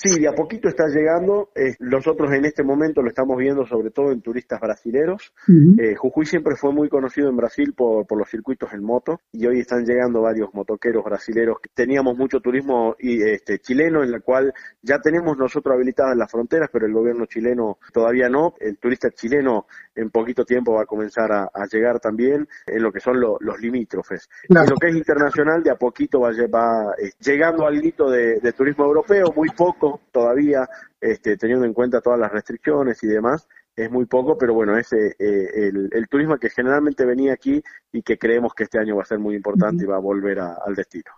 Sí, 0.00 0.20
de 0.20 0.28
a 0.28 0.32
poquito 0.32 0.68
está 0.68 0.86
llegando. 0.86 1.50
Eh, 1.56 1.74
nosotros 1.80 2.32
en 2.32 2.44
este 2.44 2.62
momento 2.62 3.02
lo 3.02 3.08
estamos 3.08 3.36
viendo 3.36 3.66
sobre 3.66 3.90
todo 3.90 4.12
en 4.12 4.22
turistas 4.22 4.60
brasileros. 4.60 5.32
Eh, 5.76 5.96
Jujuy 5.96 6.24
siempre 6.24 6.54
fue 6.54 6.72
muy 6.72 6.88
conocido 6.88 7.28
en 7.28 7.36
Brasil 7.36 7.74
por, 7.76 8.06
por, 8.06 8.16
los 8.16 8.30
circuitos 8.30 8.72
en 8.74 8.84
moto 8.84 9.20
y 9.32 9.44
hoy 9.46 9.58
están 9.58 9.84
llegando 9.84 10.22
varios 10.22 10.54
motoqueros 10.54 11.02
brasileros. 11.02 11.56
Teníamos 11.74 12.16
mucho 12.16 12.38
turismo 12.38 12.94
y, 13.00 13.20
este, 13.22 13.58
chileno 13.58 14.04
en 14.04 14.12
la 14.12 14.20
cual 14.20 14.54
ya 14.82 15.00
tenemos 15.00 15.36
nosotros 15.36 15.74
habilitadas 15.74 16.16
las 16.16 16.30
fronteras, 16.30 16.70
pero 16.72 16.86
el 16.86 16.92
gobierno 16.92 17.26
chileno 17.26 17.78
todavía 17.92 18.28
no. 18.28 18.54
El 18.60 18.78
turista 18.78 19.10
chileno 19.10 19.66
en 19.96 20.10
poquito 20.10 20.44
tiempo 20.44 20.74
va 20.74 20.82
a 20.82 20.86
comenzar 20.86 21.32
a, 21.32 21.50
llegar 21.72 21.98
también 21.98 22.48
en 22.66 22.82
lo 22.84 22.92
que 22.92 23.00
son 23.00 23.20
los 23.20 23.60
limítrofes. 23.60 24.28
En 24.48 24.54
lo 24.54 24.76
que 24.76 24.90
es 24.90 24.94
internacional, 24.94 25.60
de 25.64 25.72
a 25.72 25.74
poquito 25.74 26.20
va, 26.20 26.30
va 26.30 26.94
eh, 27.02 27.10
llegando 27.18 27.66
al 27.66 27.80
de, 27.80 28.38
de 28.40 28.52
turismo 28.52 28.84
europeo, 28.84 29.32
muy 29.34 29.48
poco 29.50 29.87
todavía, 30.12 30.68
este, 31.00 31.36
teniendo 31.36 31.64
en 31.64 31.74
cuenta 31.74 32.00
todas 32.00 32.18
las 32.18 32.32
restricciones 32.32 33.02
y 33.02 33.06
demás, 33.06 33.46
es 33.76 33.90
muy 33.90 34.06
poco, 34.06 34.36
pero 34.36 34.54
bueno, 34.54 34.76
es 34.76 34.92
eh, 34.92 35.14
el, 35.18 36.08
turismo 36.10 36.36
que 36.36 36.50
generalmente 36.50 37.04
venía 37.04 37.32
aquí 37.32 37.62
y 37.92 38.02
que 38.02 38.18
creemos 38.18 38.52
que 38.54 38.64
este 38.64 38.78
año 38.78 38.96
va 38.96 39.02
a 39.02 39.06
ser 39.06 39.18
muy 39.18 39.36
importante 39.36 39.84
y 39.84 39.86
va 39.86 39.96
a 39.96 40.00
volver 40.00 40.40
al 40.40 40.74
destino. 40.74 41.12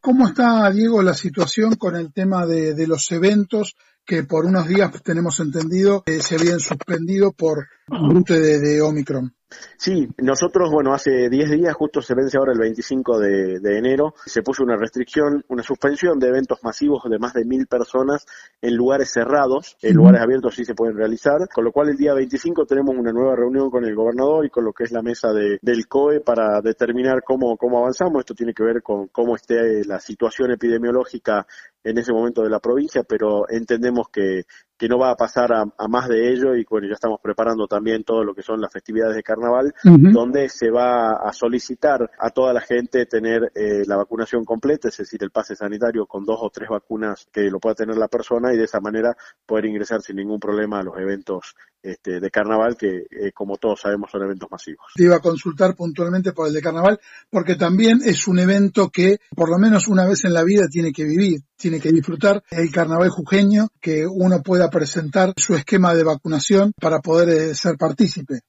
¿Cómo 0.00 0.28
está, 0.28 0.70
Diego, 0.70 1.02
la 1.02 1.14
situación 1.14 1.74
con 1.74 1.96
el 1.96 2.12
tema 2.12 2.46
de, 2.46 2.86
los 2.86 3.10
eventos 3.12 3.76
que 4.06 4.22
por 4.22 4.46
unos 4.46 4.68
días 4.68 4.90
tenemos 5.02 5.40
entendido 5.40 6.04
se 6.20 6.36
habían 6.36 6.60
suspendido 6.60 7.32
por 7.32 7.66
brote 7.88 8.38
de 8.58 8.80
Omicron. 8.80 9.36
Sí, 9.78 10.08
nosotros, 10.18 10.70
bueno, 10.72 10.92
hace 10.92 11.28
10 11.30 11.50
días, 11.50 11.74
justo 11.74 12.02
se 12.02 12.14
vence 12.14 12.36
ahora 12.36 12.52
el 12.52 12.58
25 12.58 13.20
de, 13.20 13.78
enero, 13.78 14.14
se 14.24 14.42
puso 14.42 14.64
una 14.64 14.76
restricción, 14.76 15.44
una 15.48 15.62
suspensión 15.62 16.18
de 16.18 16.28
eventos 16.28 16.58
masivos 16.64 17.02
de 17.08 17.18
más 17.18 17.32
de 17.32 17.44
mil 17.44 17.66
personas 17.68 18.26
en 18.60 18.74
lugares 18.74 19.12
cerrados, 19.12 19.76
en 19.82 19.94
lugares 19.94 20.20
abiertos 20.20 20.56
sí 20.56 20.64
se 20.64 20.74
pueden 20.74 20.96
realizar, 20.96 21.48
con 21.54 21.64
lo 21.64 21.70
cual 21.70 21.90
el 21.90 21.96
día 21.96 22.12
25 22.14 22.66
tenemos 22.66 22.96
una 22.96 23.12
nueva 23.12 23.36
reunión 23.36 23.70
con 23.70 23.84
el 23.84 23.94
gobernador 23.94 24.44
y 24.44 24.50
con 24.50 24.64
lo 24.64 24.72
que 24.72 24.84
es 24.84 24.90
la 24.90 25.02
mesa 25.02 25.32
de, 25.32 25.58
del 25.62 25.86
COE 25.86 26.20
para 26.20 26.60
determinar 26.60 27.22
cómo, 27.24 27.56
cómo 27.56 27.78
avanzamos. 27.78 28.20
Esto 28.20 28.34
tiene 28.34 28.52
que 28.52 28.64
ver 28.64 28.82
con 28.82 29.06
cómo 29.08 29.36
esté 29.36 29.84
la 29.84 30.00
situación 30.00 30.50
epidemiológica 30.50 31.46
en 31.84 31.98
ese 31.98 32.12
momento 32.12 32.42
de 32.42 32.50
la 32.50 32.58
provincia, 32.58 33.04
pero 33.04 33.48
entendemos 33.48 33.95
que, 34.04 34.44
que 34.78 34.88
no 34.88 34.98
va 34.98 35.10
a 35.10 35.16
pasar 35.16 35.52
a, 35.52 35.88
más 35.88 36.08
de 36.08 36.32
ello 36.32 36.54
y 36.54 36.64
bueno, 36.68 36.86
ya 36.88 36.94
estamos 36.94 37.20
preparando 37.22 37.66
también 37.66 38.04
todo 38.04 38.24
lo 38.24 38.34
que 38.34 38.42
son 38.42 38.60
las 38.60 38.72
festividades 38.72 39.16
de 39.16 39.22
carnaval, 39.22 39.74
donde 39.82 40.48
se 40.48 40.70
va 40.70 41.14
a 41.14 41.32
solicitar 41.32 42.10
a 42.18 42.30
toda 42.30 42.52
la 42.52 42.60
gente 42.60 43.06
tener 43.06 43.52
eh, 43.54 43.84
la 43.86 43.96
vacunación 43.96 44.44
completa, 44.44 44.88
es 44.88 44.96
decir, 44.96 45.22
el 45.22 45.30
pase 45.30 45.56
sanitario 45.56 46.06
con 46.06 46.24
dos 46.24 46.38
o 46.40 46.50
tres 46.50 46.68
vacunas 46.68 47.26
que 47.32 47.50
lo 47.50 47.58
pueda 47.58 47.74
tener 47.74 47.96
la 47.96 48.08
persona 48.08 48.52
y 48.52 48.56
de 48.56 48.64
esa 48.64 48.80
manera 48.80 49.16
poder 49.46 49.66
ingresar 49.66 50.02
sin 50.02 50.16
ningún 50.16 50.40
problema 50.40 50.80
a 50.80 50.82
los 50.82 50.98
eventos 50.98 51.54
este, 51.82 52.18
de 52.18 52.30
carnaval, 52.30 52.76
que 52.76 53.06
eh, 53.10 53.32
como 53.32 53.58
todos 53.58 53.80
sabemos 53.80 54.10
son 54.10 54.22
eventos 54.24 54.50
masivos. 54.50 54.86
Te 54.94 55.04
iba 55.04 55.16
a 55.16 55.20
consultar 55.20 55.76
puntualmente 55.76 56.32
por 56.32 56.48
el 56.48 56.52
de 56.52 56.60
carnaval, 56.60 56.98
porque 57.30 57.54
también 57.54 58.00
es 58.04 58.26
un 58.26 58.40
evento 58.40 58.90
que 58.90 59.18
por 59.36 59.48
lo 59.48 59.58
menos 59.58 59.86
una 59.86 60.04
vez 60.04 60.24
en 60.24 60.34
la 60.34 60.42
vida 60.42 60.66
tiene 60.68 60.92
que 60.92 61.04
vivir, 61.04 61.42
tiene 61.56 61.78
que 61.80 61.92
disfrutar 61.92 62.42
el 62.50 62.72
carnaval 62.72 63.10
jujeño, 63.10 63.68
que 63.80 64.04
uno 64.04 64.42
pueda 64.42 64.65
presentar 64.70 65.32
su 65.36 65.54
esquema 65.54 65.94
de 65.94 66.04
vacunación 66.04 66.72
para 66.80 67.00
poder 67.00 67.28
eh, 67.28 67.54
ser 67.54 67.76
partícipe. 67.76 68.40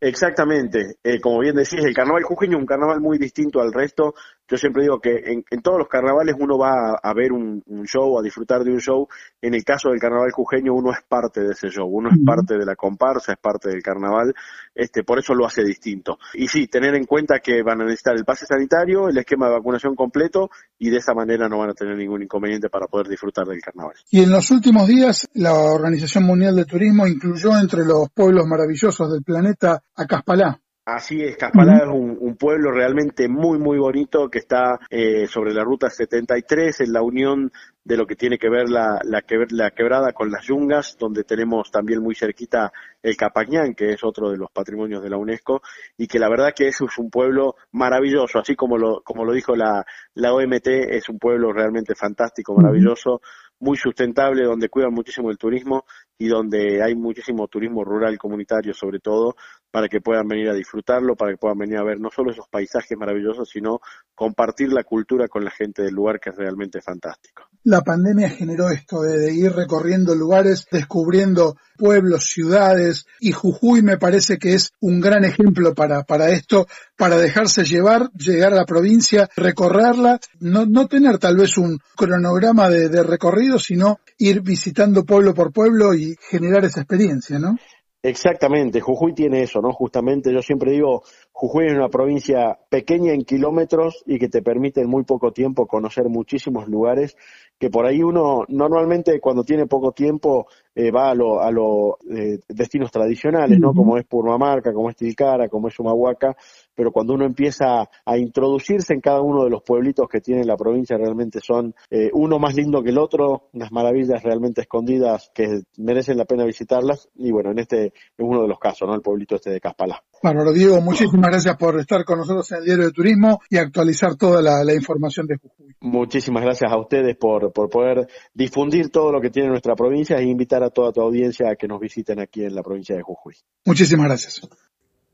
Exactamente, 0.00 0.96
eh, 1.02 1.20
como 1.20 1.38
bien 1.40 1.56
decís, 1.56 1.82
el 1.82 1.94
carnaval 1.94 2.22
jujeño 2.22 2.56
es 2.56 2.60
un 2.60 2.66
carnaval 2.66 3.00
muy 3.00 3.18
distinto 3.18 3.60
al 3.60 3.72
resto. 3.72 4.14
Yo 4.48 4.56
siempre 4.56 4.82
digo 4.82 5.00
que 5.00 5.42
en, 5.50 5.62
todos 5.62 5.78
los 5.78 5.88
carnavales 5.88 6.36
uno 6.38 6.56
va 6.56 6.98
a, 7.02 7.14
ver 7.14 7.32
un, 7.32 7.62
show, 7.84 8.18
a 8.18 8.22
disfrutar 8.22 8.62
de 8.62 8.70
un 8.70 8.80
show. 8.80 9.08
En 9.40 9.54
el 9.54 9.64
caso 9.64 9.90
del 9.90 9.98
carnaval 9.98 10.30
jujeño 10.30 10.72
uno 10.72 10.92
es 10.92 11.02
parte 11.08 11.40
de 11.40 11.52
ese 11.52 11.68
show, 11.68 11.86
uno 11.86 12.10
es 12.10 12.18
parte 12.24 12.56
de 12.56 12.64
la 12.64 12.76
comparsa, 12.76 13.32
es 13.32 13.38
parte 13.38 13.70
del 13.70 13.82
carnaval, 13.82 14.34
este, 14.74 15.02
por 15.02 15.18
eso 15.18 15.34
lo 15.34 15.46
hace 15.46 15.64
distinto. 15.64 16.18
Y 16.34 16.46
sí, 16.48 16.68
tener 16.68 16.94
en 16.94 17.04
cuenta 17.04 17.40
que 17.40 17.62
van 17.62 17.80
a 17.80 17.84
necesitar 17.84 18.14
el 18.16 18.24
pase 18.24 18.46
sanitario, 18.46 19.08
el 19.08 19.18
esquema 19.18 19.48
de 19.48 19.54
vacunación 19.54 19.94
completo 19.96 20.50
y 20.78 20.90
de 20.90 20.98
esa 20.98 21.14
manera 21.14 21.48
no 21.48 21.58
van 21.58 21.70
a 21.70 21.74
tener 21.74 21.96
ningún 21.96 22.22
inconveniente 22.22 22.68
para 22.68 22.86
poder 22.86 23.08
disfrutar 23.08 23.46
del 23.46 23.60
carnaval. 23.60 23.96
Y 24.10 24.22
en 24.22 24.30
los 24.30 24.50
últimos 24.50 24.86
días 24.86 25.28
la 25.34 25.54
Organización 25.54 26.24
Mundial 26.24 26.54
de 26.54 26.64
Turismo 26.64 27.06
incluyó 27.06 27.58
entre 27.58 27.84
los 27.84 28.10
pueblos 28.10 28.46
maravillosos 28.46 29.10
del 29.10 29.22
planeta 29.22 29.82
a 29.94 30.06
Caspalá. 30.06 30.60
Así 30.88 31.20
es, 31.20 31.36
Caspalá 31.36 31.78
es 31.78 31.88
un, 31.88 32.36
pueblo 32.36 32.70
realmente 32.70 33.28
muy, 33.28 33.58
muy 33.58 33.76
bonito 33.76 34.28
que 34.30 34.38
está 34.38 34.78
eh, 34.88 35.26
sobre 35.26 35.52
la 35.52 35.64
ruta 35.64 35.90
73, 35.90 36.82
en 36.82 36.92
la 36.92 37.02
unión 37.02 37.50
de 37.82 37.96
lo 37.96 38.06
que 38.06 38.14
tiene 38.14 38.38
que 38.38 38.48
ver 38.48 38.68
la, 38.68 39.00
la, 39.02 39.24
la, 39.50 39.70
quebrada 39.72 40.12
con 40.12 40.30
las 40.30 40.46
yungas, 40.46 40.96
donde 40.96 41.24
tenemos 41.24 41.72
también 41.72 42.00
muy 42.00 42.14
cerquita 42.14 42.72
el 43.02 43.16
Capañán, 43.16 43.74
que 43.74 43.94
es 43.94 44.04
otro 44.04 44.30
de 44.30 44.36
los 44.36 44.48
patrimonios 44.52 45.02
de 45.02 45.10
la 45.10 45.16
UNESCO, 45.16 45.60
y 45.96 46.06
que 46.06 46.20
la 46.20 46.28
verdad 46.28 46.52
que 46.54 46.68
es, 46.68 46.80
es 46.80 46.98
un 46.98 47.10
pueblo 47.10 47.56
maravilloso, 47.72 48.38
así 48.38 48.54
como 48.54 48.78
lo, 48.78 49.02
como 49.02 49.24
lo 49.24 49.32
dijo 49.32 49.56
la, 49.56 49.84
la 50.14 50.34
OMT, 50.34 50.68
es 50.68 51.08
un 51.08 51.18
pueblo 51.18 51.52
realmente 51.52 51.96
fantástico, 51.96 52.54
maravilloso, 52.54 53.20
muy 53.58 53.76
sustentable, 53.76 54.44
donde 54.44 54.68
cuidan 54.68 54.92
muchísimo 54.92 55.30
el 55.30 55.38
turismo 55.38 55.84
y 56.18 56.28
donde 56.28 56.82
hay 56.82 56.94
muchísimo 56.94 57.48
turismo 57.48 57.84
rural 57.84 58.18
comunitario 58.18 58.74
sobre 58.74 59.00
todo, 59.00 59.36
para 59.70 59.88
que 59.88 60.00
puedan 60.00 60.26
venir 60.26 60.48
a 60.48 60.54
disfrutarlo, 60.54 61.16
para 61.16 61.32
que 61.32 61.38
puedan 61.38 61.58
venir 61.58 61.78
a 61.78 61.84
ver 61.84 62.00
no 62.00 62.10
solo 62.10 62.30
esos 62.30 62.48
paisajes 62.48 62.96
maravillosos, 62.96 63.48
sino 63.48 63.80
compartir 64.14 64.72
la 64.72 64.84
cultura 64.84 65.28
con 65.28 65.44
la 65.44 65.50
gente 65.50 65.82
del 65.82 65.94
lugar, 65.94 66.18
que 66.18 66.30
es 66.30 66.36
realmente 66.36 66.80
fantástico. 66.80 67.44
La 67.64 67.82
pandemia 67.82 68.30
generó 68.30 68.70
esto 68.70 69.02
de, 69.02 69.34
ir 69.34 69.52
recorriendo 69.52 70.14
lugares, 70.14 70.66
descubriendo 70.70 71.56
pueblos, 71.76 72.24
ciudades, 72.26 73.06
y 73.20 73.32
Jujuy 73.32 73.82
me 73.82 73.98
parece 73.98 74.38
que 74.38 74.54
es 74.54 74.72
un 74.80 75.00
gran 75.00 75.24
ejemplo 75.24 75.74
para, 75.74 76.04
para 76.04 76.30
esto, 76.30 76.66
para 76.96 77.18
dejarse 77.18 77.64
llevar, 77.64 78.10
llegar 78.12 78.52
a 78.52 78.56
la 78.56 78.64
provincia, 78.64 79.28
recorrerla, 79.36 80.20
no, 80.40 80.64
no 80.64 80.86
tener 80.86 81.18
tal 81.18 81.36
vez 81.36 81.58
un 81.58 81.80
cronograma 81.96 82.70
de, 82.70 82.88
de 82.88 83.02
recorrido, 83.02 83.58
sino 83.58 83.98
ir 84.16 84.40
visitando 84.42 85.04
pueblo 85.04 85.34
por 85.34 85.52
pueblo 85.52 85.92
y 85.92 86.16
generar 86.30 86.64
esa 86.64 86.80
experiencia, 86.80 87.38
¿no? 87.38 87.58
Exactamente, 88.06 88.80
Jujuy 88.80 89.14
tiene 89.14 89.42
eso, 89.42 89.60
¿no? 89.60 89.72
Justamente 89.72 90.32
yo 90.32 90.40
siempre 90.40 90.70
digo, 90.70 91.02
Jujuy 91.38 91.66
es 91.66 91.74
una 91.74 91.90
provincia 91.90 92.58
pequeña 92.70 93.12
en 93.12 93.22
kilómetros 93.22 94.02
y 94.06 94.18
que 94.18 94.30
te 94.30 94.40
permite 94.40 94.80
en 94.80 94.88
muy 94.88 95.04
poco 95.04 95.32
tiempo 95.32 95.66
conocer 95.66 96.08
muchísimos 96.08 96.66
lugares 96.66 97.14
que 97.58 97.70
por 97.70 97.86
ahí 97.86 98.02
uno 98.02 98.44
normalmente 98.48 99.18
cuando 99.20 99.42
tiene 99.42 99.66
poco 99.66 99.92
tiempo 99.92 100.46
eh, 100.74 100.90
va 100.90 101.10
a 101.10 101.14
los 101.14 101.38
a 101.40 101.50
lo, 101.50 101.98
eh, 102.10 102.38
destinos 102.48 102.90
tradicionales, 102.90 103.58
¿no? 103.58 103.72
Como 103.72 103.96
es 103.96 104.04
Purmamarca, 104.04 104.74
como 104.74 104.90
es 104.90 104.96
Tilcara, 104.96 105.48
como 105.48 105.68
es 105.68 105.78
Humahuaca, 105.78 106.36
pero 106.74 106.92
cuando 106.92 107.14
uno 107.14 107.24
empieza 107.24 107.88
a 108.04 108.18
introducirse 108.18 108.92
en 108.92 109.00
cada 109.00 109.22
uno 109.22 109.44
de 109.44 109.50
los 109.50 109.62
pueblitos 109.62 110.06
que 110.06 110.20
tiene 110.20 110.44
la 110.44 110.56
provincia, 110.56 110.98
realmente 110.98 111.40
son 111.40 111.74
eh, 111.90 112.10
uno 112.12 112.38
más 112.38 112.54
lindo 112.54 112.82
que 112.82 112.90
el 112.90 112.98
otro, 112.98 113.48
unas 113.54 113.72
maravillas 113.72 114.22
realmente 114.22 114.60
escondidas 114.60 115.30
que 115.34 115.62
merecen 115.78 116.18
la 116.18 116.26
pena 116.26 116.44
visitarlas, 116.44 117.08
y 117.14 117.30
bueno, 117.30 117.52
en 117.52 117.58
este 117.60 117.86
es 117.86 117.92
uno 118.18 118.42
de 118.42 118.48
los 118.48 118.58
casos, 118.58 118.86
¿no? 118.86 118.94
El 118.94 119.00
pueblito 119.00 119.36
este 119.36 119.50
de 119.50 119.60
Caspalá. 119.60 120.02
Bueno, 120.22 120.52
Diego, 120.52 120.80
muchísimas 120.82 121.25
gracias 121.30 121.56
por 121.56 121.78
estar 121.78 122.04
con 122.04 122.18
nosotros 122.18 122.50
en 122.52 122.58
el 122.58 122.64
Diario 122.64 122.86
de 122.86 122.92
Turismo 122.92 123.40
y 123.50 123.58
actualizar 123.58 124.16
toda 124.16 124.40
la, 124.42 124.74
información 124.74 125.26
de 125.26 125.36
Jujuy. 125.36 125.74
Muchísimas 125.80 126.42
gracias 126.42 126.70
a 126.70 126.78
ustedes 126.78 127.16
por, 127.16 127.52
por 127.52 127.70
poder 127.70 128.06
difundir 128.34 128.90
todo 128.90 129.10
lo 129.12 129.20
que 129.20 129.30
tiene 129.30 129.48
nuestra 129.48 129.74
provincia 129.74 130.18
e 130.18 130.24
invitar 130.24 130.62
a 130.62 130.70
toda 130.70 130.92
tu 130.92 131.00
audiencia 131.00 131.50
a 131.50 131.56
que 131.56 131.66
nos 131.68 131.80
visiten 131.80 132.20
aquí 132.20 132.44
en 132.44 132.54
la 132.54 132.62
provincia 132.62 132.94
de 132.96 133.02
Jujuy. 133.02 133.34
Muchísimas 133.64 134.06
gracias. 134.06 134.40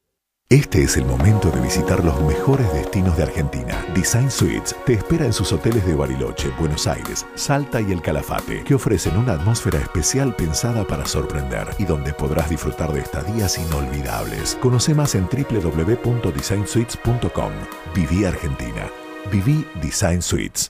Este 0.51 0.83
es 0.83 0.97
el 0.97 1.05
momento 1.05 1.49
de 1.49 1.61
visitar 1.61 2.03
los 2.03 2.21
mejores 2.23 2.73
destinos 2.73 3.15
de 3.15 3.23
Argentina. 3.23 3.85
Design 3.95 4.29
Suites 4.29 4.75
te 4.85 4.95
espera 4.95 5.25
en 5.25 5.31
sus 5.31 5.53
hoteles 5.53 5.85
de 5.85 5.95
Bariloche, 5.95 6.49
Buenos 6.59 6.87
Aires, 6.87 7.25
Salta 7.35 7.79
y 7.79 7.93
El 7.93 8.01
Calafate, 8.01 8.65
que 8.65 8.75
ofrecen 8.75 9.15
una 9.15 9.35
atmósfera 9.35 9.79
especial 9.79 10.35
pensada 10.35 10.85
para 10.85 11.05
sorprender 11.05 11.69
y 11.79 11.85
donde 11.85 12.11
podrás 12.11 12.49
disfrutar 12.49 12.91
de 12.91 12.99
estadías 12.99 13.57
inolvidables. 13.57 14.57
Conoce 14.59 14.93
más 14.93 15.15
en 15.15 15.29
www.designsuites.com. 15.31 17.53
Viví 17.95 18.25
Argentina. 18.25 18.91
Viví 19.31 19.65
Design 19.81 20.21
Suites. 20.21 20.69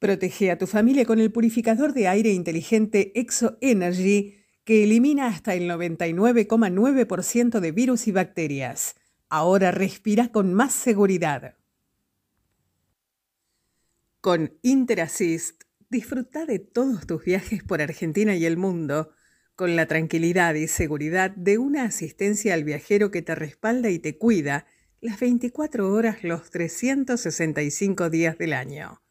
Protege 0.00 0.50
a 0.50 0.58
tu 0.58 0.66
familia 0.66 1.04
con 1.04 1.20
el 1.20 1.30
purificador 1.30 1.92
de 1.92 2.08
aire 2.08 2.32
inteligente 2.32 3.12
Exo 3.14 3.56
Energy 3.60 4.43
que 4.64 4.84
elimina 4.84 5.28
hasta 5.28 5.54
el 5.54 5.68
99,9% 5.68 7.60
de 7.60 7.72
virus 7.72 8.08
y 8.08 8.12
bacterias. 8.12 8.96
Ahora 9.28 9.70
respira 9.70 10.28
con 10.28 10.54
más 10.54 10.72
seguridad. 10.72 11.56
Con 14.20 14.58
Interassist, 14.62 15.64
disfruta 15.90 16.46
de 16.46 16.58
todos 16.58 17.06
tus 17.06 17.24
viajes 17.24 17.62
por 17.62 17.82
Argentina 17.82 18.34
y 18.34 18.46
el 18.46 18.56
mundo 18.56 19.12
con 19.54 19.76
la 19.76 19.86
tranquilidad 19.86 20.54
y 20.54 20.66
seguridad 20.66 21.30
de 21.30 21.58
una 21.58 21.84
asistencia 21.84 22.54
al 22.54 22.64
viajero 22.64 23.10
que 23.10 23.22
te 23.22 23.34
respalda 23.34 23.90
y 23.90 23.98
te 23.98 24.18
cuida 24.18 24.66
las 25.00 25.20
24 25.20 25.92
horas 25.92 26.24
los 26.24 26.50
365 26.50 28.08
días 28.08 28.38
del 28.38 28.54
año. 28.54 29.02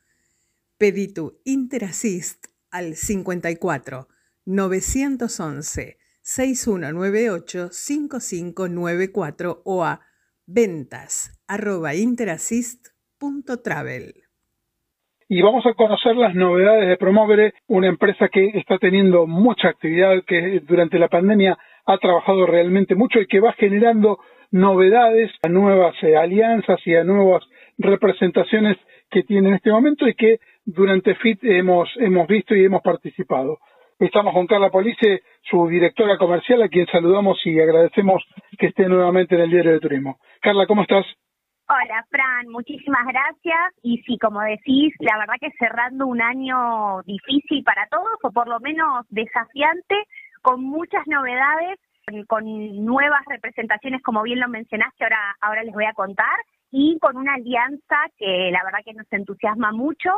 Pedí 0.78 1.08
tu 1.08 1.40
Interassist 1.46 2.48
al 2.72 2.96
54 2.96 4.08
911 4.46 5.98
6198 6.22 7.70
5594 7.72 9.62
o 9.66 9.84
a 9.84 10.02
ventas 10.46 11.42
arroba 11.48 11.96
interassist.travel. 11.96 14.14
y 15.30 15.42
vamos 15.42 15.66
a 15.66 15.74
conocer 15.74 16.16
las 16.16 16.36
novedades 16.36 16.90
de 16.90 16.98
Promovere, 16.98 17.54
una 17.68 17.88
empresa 17.88 18.30
que 18.30 18.52
está 18.56 18.78
teniendo 18.78 19.26
mucha 19.26 19.70
actividad, 19.70 20.24
que 20.26 20.62
durante 20.68 21.00
la 21.00 21.08
pandemia 21.08 21.58
ha 21.86 21.98
trabajado 21.98 22.46
realmente 22.46 22.96
mucho 22.96 23.20
y 23.20 23.28
que 23.28 23.40
va 23.40 23.54
generando 23.54 24.20
novedades, 24.52 25.32
a 25.42 25.50
nuevas 25.50 25.96
eh, 26.04 26.16
alianzas 26.16 26.80
y 26.86 26.96
a 26.96 27.04
nuevas 27.04 27.44
representaciones 27.78 28.78
que 29.10 29.24
tiene 29.24 29.50
en 29.50 29.56
este 29.56 29.72
momento 29.72 30.08
y 30.08 30.14
que 30.14 30.40
durante 30.64 31.16
FIT 31.16 31.44
hemos, 31.44 31.90
hemos 31.98 32.28
visto 32.28 32.56
y 32.56 32.66
hemos 32.66 32.82
participado. 32.82 33.60
Estamos 34.00 34.34
con 34.34 34.48
Carla 34.48 34.70
Police, 34.70 35.22
su 35.44 35.68
directora 35.68 36.18
comercial, 36.18 36.62
a 36.64 36.68
quien 36.68 36.86
saludamos 36.88 37.40
y 37.46 37.60
agradecemos 37.60 38.24
que 38.58 38.68
esté 38.68 38.88
nuevamente 38.88 39.36
en 39.36 39.42
el 39.42 39.50
Diario 39.50 39.72
de 39.74 39.80
Turismo. 39.80 40.18
Carla, 40.42 40.66
¿cómo 40.66 40.82
estás? 40.82 41.06
Hola, 41.70 42.06
Fran, 42.10 42.50
muchísimas 42.50 43.06
gracias. 43.06 43.74
Y 43.84 44.00
sí, 44.00 44.18
como 44.18 44.42
decís, 44.42 44.94
la 45.00 45.18
verdad 45.18 45.36
que 45.40 45.52
cerrando 45.58 46.08
un 46.08 46.22
año 46.22 47.02
difícil 47.04 47.64
para 47.64 47.88
todos, 47.88 48.20
o 48.24 48.32
por 48.32 48.48
lo 48.48 48.60
menos 48.60 49.06
desafiante, 49.10 49.96
con 50.42 50.64
muchas 50.64 51.08
novedades, 51.08 51.80
con 52.28 52.44
nuevas 52.84 53.22
representaciones, 53.28 54.02
como 54.04 54.24
bien 54.24 54.40
lo 54.40 54.50
mencionaste, 54.50 55.04
ahora, 55.06 55.36
ahora 55.40 55.64
les 55.64 55.74
voy 55.74 55.86
a 55.86 55.94
contar, 55.94 56.36
y 56.70 56.98
con 57.00 57.16
una 57.16 57.36
alianza 57.36 57.96
que 58.18 58.50
la 58.52 58.64
verdad 58.66 58.80
que 58.84 58.94
nos 58.94 59.12
entusiasma 59.14 59.72
mucho, 59.72 60.10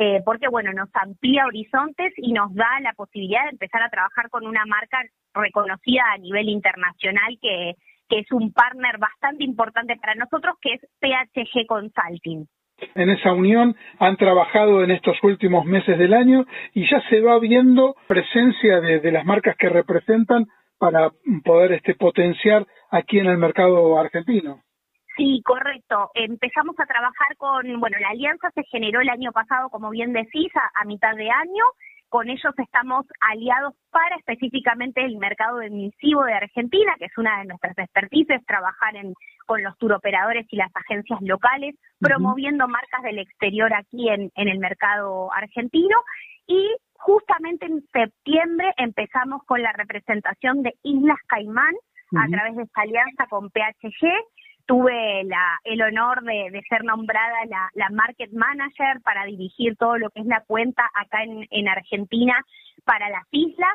eh, 0.00 0.22
porque 0.24 0.46
bueno, 0.48 0.72
nos 0.72 0.88
amplía 0.94 1.44
horizontes 1.44 2.12
y 2.16 2.32
nos 2.32 2.54
da 2.54 2.78
la 2.80 2.92
posibilidad 2.92 3.42
de 3.44 3.50
empezar 3.50 3.82
a 3.82 3.90
trabajar 3.90 4.30
con 4.30 4.46
una 4.46 4.64
marca 4.64 4.98
reconocida 5.34 6.02
a 6.14 6.18
nivel 6.18 6.48
internacional 6.48 7.36
que, 7.42 7.74
que 8.08 8.20
es 8.20 8.30
un 8.30 8.52
partner 8.52 8.98
bastante 8.98 9.42
importante 9.42 9.96
para 9.96 10.14
nosotros, 10.14 10.56
que 10.62 10.74
es 10.74 10.80
PHG 11.00 11.66
Consulting. 11.66 12.46
En 12.94 13.10
esa 13.10 13.32
unión 13.32 13.74
han 13.98 14.16
trabajado 14.16 14.84
en 14.84 14.92
estos 14.92 15.16
últimos 15.24 15.64
meses 15.64 15.98
del 15.98 16.14
año 16.14 16.46
y 16.74 16.88
ya 16.88 17.02
se 17.10 17.20
va 17.20 17.40
viendo 17.40 17.96
presencia 18.06 18.80
de, 18.80 19.10
las 19.10 19.24
marcas 19.24 19.56
que 19.56 19.68
representan 19.68 20.46
para 20.78 21.10
poder 21.44 21.72
este, 21.72 21.96
potenciar 21.96 22.64
aquí 22.92 23.18
en 23.18 23.26
el 23.26 23.36
mercado 23.36 23.98
argentino. 23.98 24.60
Sí, 25.18 25.42
correcto. 25.44 26.10
Empezamos 26.14 26.78
a 26.78 26.86
trabajar 26.86 27.36
con, 27.36 27.80
bueno, 27.80 27.98
la 27.98 28.10
alianza 28.10 28.50
se 28.54 28.62
generó 28.64 29.02
el 29.02 29.10
año 29.10 29.32
pasado, 29.32 29.68
como 29.68 29.90
bien 29.90 30.14
decís, 30.14 30.50
a 30.74 30.84
mitad 30.86 31.14
de 31.14 31.30
año 31.30 31.64
con 32.08 32.28
ellos 32.30 32.54
estamos 32.56 33.06
aliados 33.20 33.74
para 33.90 34.16
específicamente 34.16 35.04
el 35.04 35.18
mercado 35.18 35.60
emisivo 35.60 36.24
de 36.24 36.34
Argentina, 36.34 36.94
que 36.98 37.06
es 37.06 37.18
una 37.18 37.38
de 37.38 37.46
nuestras 37.46 37.76
expertices, 37.78 38.44
trabajar 38.46 38.96
en, 38.96 39.14
con 39.46 39.62
los 39.62 39.76
turoperadores 39.78 40.46
y 40.50 40.56
las 40.56 40.74
agencias 40.74 41.20
locales, 41.22 41.74
promoviendo 42.00 42.66
marcas 42.66 43.02
del 43.02 43.18
exterior 43.18 43.72
aquí 43.74 44.08
en, 44.08 44.30
en 44.34 44.48
el 44.48 44.58
mercado 44.58 45.32
argentino. 45.34 45.96
Y 46.46 46.76
justamente 46.94 47.66
en 47.66 47.82
septiembre 47.92 48.72
empezamos 48.78 49.42
con 49.44 49.62
la 49.62 49.72
representación 49.72 50.62
de 50.62 50.74
Islas 50.82 51.18
Caimán 51.26 51.74
a 52.16 52.26
través 52.26 52.56
de 52.56 52.62
esta 52.62 52.80
alianza 52.82 53.26
con 53.26 53.50
PHG 53.50 54.08
tuve 54.68 55.24
la, 55.24 55.58
el 55.64 55.80
honor 55.80 56.22
de, 56.22 56.62
ser 56.68 56.84
nombrada 56.84 57.38
la, 57.74 57.88
market 57.90 58.30
manager 58.32 59.00
para 59.02 59.24
dirigir 59.24 59.76
todo 59.76 59.96
lo 59.96 60.10
que 60.10 60.20
es 60.20 60.26
la 60.26 60.44
cuenta 60.46 60.82
acá 60.94 61.22
en, 61.24 61.48
en 61.50 61.68
Argentina 61.68 62.34
para 62.84 63.08
las 63.08 63.24
islas. 63.30 63.74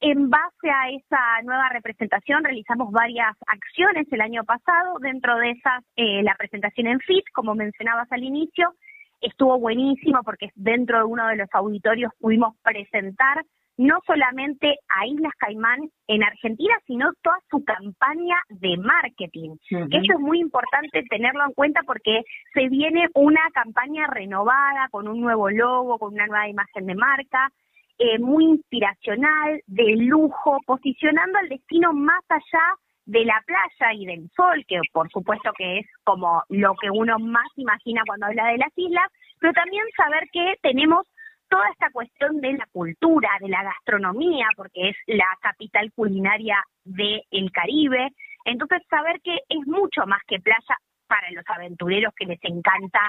En 0.00 0.30
base 0.30 0.68
a 0.68 0.90
esa 0.90 1.42
nueva 1.44 1.68
representación 1.68 2.42
realizamos 2.42 2.90
varias 2.90 3.36
acciones 3.46 4.08
el 4.10 4.20
año 4.20 4.42
pasado, 4.42 4.98
dentro 5.00 5.38
de 5.38 5.52
esas 5.52 5.84
eh, 5.94 6.24
la 6.24 6.34
presentación 6.34 6.88
en 6.88 6.98
FIT, 6.98 7.24
como 7.32 7.54
mencionabas 7.54 8.10
al 8.10 8.24
inicio, 8.24 8.74
estuvo 9.20 9.60
buenísimo 9.60 10.24
porque 10.24 10.50
dentro 10.56 10.98
de 10.98 11.04
uno 11.04 11.28
de 11.28 11.36
los 11.36 11.48
auditorios 11.52 12.10
pudimos 12.20 12.56
presentar 12.64 13.44
no 13.78 13.98
solamente 14.06 14.76
a 14.88 15.06
Islas 15.06 15.32
Caimán 15.38 15.80
en 16.06 16.22
Argentina, 16.22 16.74
sino 16.86 17.10
toda 17.22 17.38
su 17.50 17.64
campaña 17.64 18.36
de 18.48 18.76
marketing. 18.76 19.56
Eso 19.70 20.12
es 20.12 20.20
muy 20.20 20.40
importante 20.40 21.02
tenerlo 21.08 21.44
en 21.44 21.52
cuenta 21.52 21.80
porque 21.86 22.22
se 22.52 22.68
viene 22.68 23.08
una 23.14 23.42
campaña 23.54 24.06
renovada, 24.06 24.88
con 24.90 25.08
un 25.08 25.20
nuevo 25.20 25.50
logo, 25.50 25.98
con 25.98 26.14
una 26.14 26.26
nueva 26.26 26.48
imagen 26.48 26.86
de 26.86 26.94
marca, 26.94 27.50
eh, 27.98 28.18
muy 28.18 28.44
inspiracional, 28.44 29.60
de 29.66 29.96
lujo, 29.96 30.58
posicionando 30.66 31.38
al 31.38 31.48
destino 31.48 31.92
más 31.92 32.22
allá 32.28 32.74
de 33.04 33.24
la 33.24 33.42
playa 33.46 33.92
y 33.94 34.06
del 34.06 34.30
sol, 34.36 34.64
que 34.66 34.80
por 34.92 35.10
supuesto 35.10 35.50
que 35.56 35.80
es 35.80 35.86
como 36.04 36.42
lo 36.48 36.74
que 36.80 36.90
uno 36.90 37.18
más 37.18 37.48
imagina 37.56 38.02
cuando 38.06 38.26
habla 38.26 38.46
de 38.48 38.58
las 38.58 38.72
islas, 38.76 39.10
pero 39.40 39.52
también 39.52 39.84
saber 39.96 40.28
que 40.32 40.54
tenemos 40.62 41.06
toda 41.52 41.68
esta 41.68 41.90
cuestión 41.90 42.40
de 42.40 42.54
la 42.54 42.66
cultura, 42.72 43.28
de 43.38 43.50
la 43.50 43.62
gastronomía, 43.62 44.46
porque 44.56 44.88
es 44.88 44.96
la 45.06 45.28
capital 45.42 45.92
culinaria 45.92 46.56
del 46.82 47.52
Caribe. 47.52 48.08
Entonces, 48.46 48.80
saber 48.88 49.20
que 49.20 49.36
es 49.50 49.66
mucho 49.66 50.06
más 50.06 50.22
que 50.26 50.40
playa 50.40 50.76
para 51.06 51.30
los 51.32 51.44
aventureros 51.46 52.14
que 52.16 52.24
les 52.24 52.42
encanta, 52.42 53.00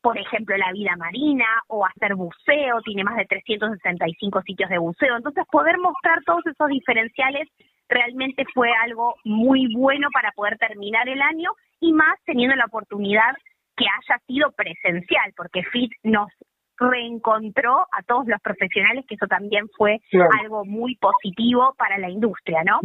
por 0.00 0.16
ejemplo, 0.16 0.56
la 0.56 0.72
vida 0.72 0.96
marina 0.96 1.44
o 1.68 1.84
hacer 1.84 2.14
buceo, 2.14 2.80
tiene 2.86 3.04
más 3.04 3.18
de 3.18 3.26
365 3.26 4.40
sitios 4.46 4.70
de 4.70 4.78
buceo. 4.78 5.18
Entonces, 5.18 5.44
poder 5.52 5.76
mostrar 5.76 6.24
todos 6.24 6.46
esos 6.46 6.68
diferenciales 6.68 7.48
realmente 7.90 8.46
fue 8.54 8.70
algo 8.82 9.16
muy 9.24 9.74
bueno 9.74 10.08
para 10.10 10.32
poder 10.32 10.56
terminar 10.56 11.06
el 11.06 11.20
año 11.20 11.50
y 11.80 11.92
más 11.92 12.18
teniendo 12.24 12.56
la 12.56 12.64
oportunidad 12.64 13.34
que 13.76 13.84
haya 13.84 14.18
sido 14.26 14.52
presencial, 14.52 15.34
porque 15.36 15.64
FIT 15.64 15.92
nos 16.04 16.28
reencontró 16.80 17.80
a 17.92 18.02
todos 18.06 18.26
los 18.26 18.40
profesionales, 18.40 19.04
que 19.06 19.14
eso 19.14 19.26
también 19.26 19.68
fue 19.76 20.00
algo 20.42 20.64
muy 20.64 20.96
positivo 20.96 21.74
para 21.76 21.98
la 21.98 22.08
industria, 22.08 22.62
¿no? 22.64 22.80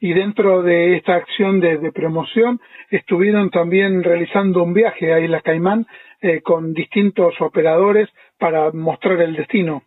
Y 0.00 0.12
dentro 0.12 0.62
de 0.62 0.96
esta 0.96 1.14
acción 1.14 1.60
de, 1.60 1.90
promoción, 1.92 2.60
estuvieron 2.90 3.50
también 3.50 4.02
realizando 4.02 4.62
un 4.62 4.74
viaje 4.74 5.12
a 5.12 5.20
Isla 5.20 5.40
Caimán 5.40 5.86
eh, 6.20 6.42
con 6.42 6.74
distintos 6.74 7.34
operadores 7.40 8.08
para 8.38 8.70
mostrar 8.72 9.20
el 9.20 9.34
destino. 9.36 9.82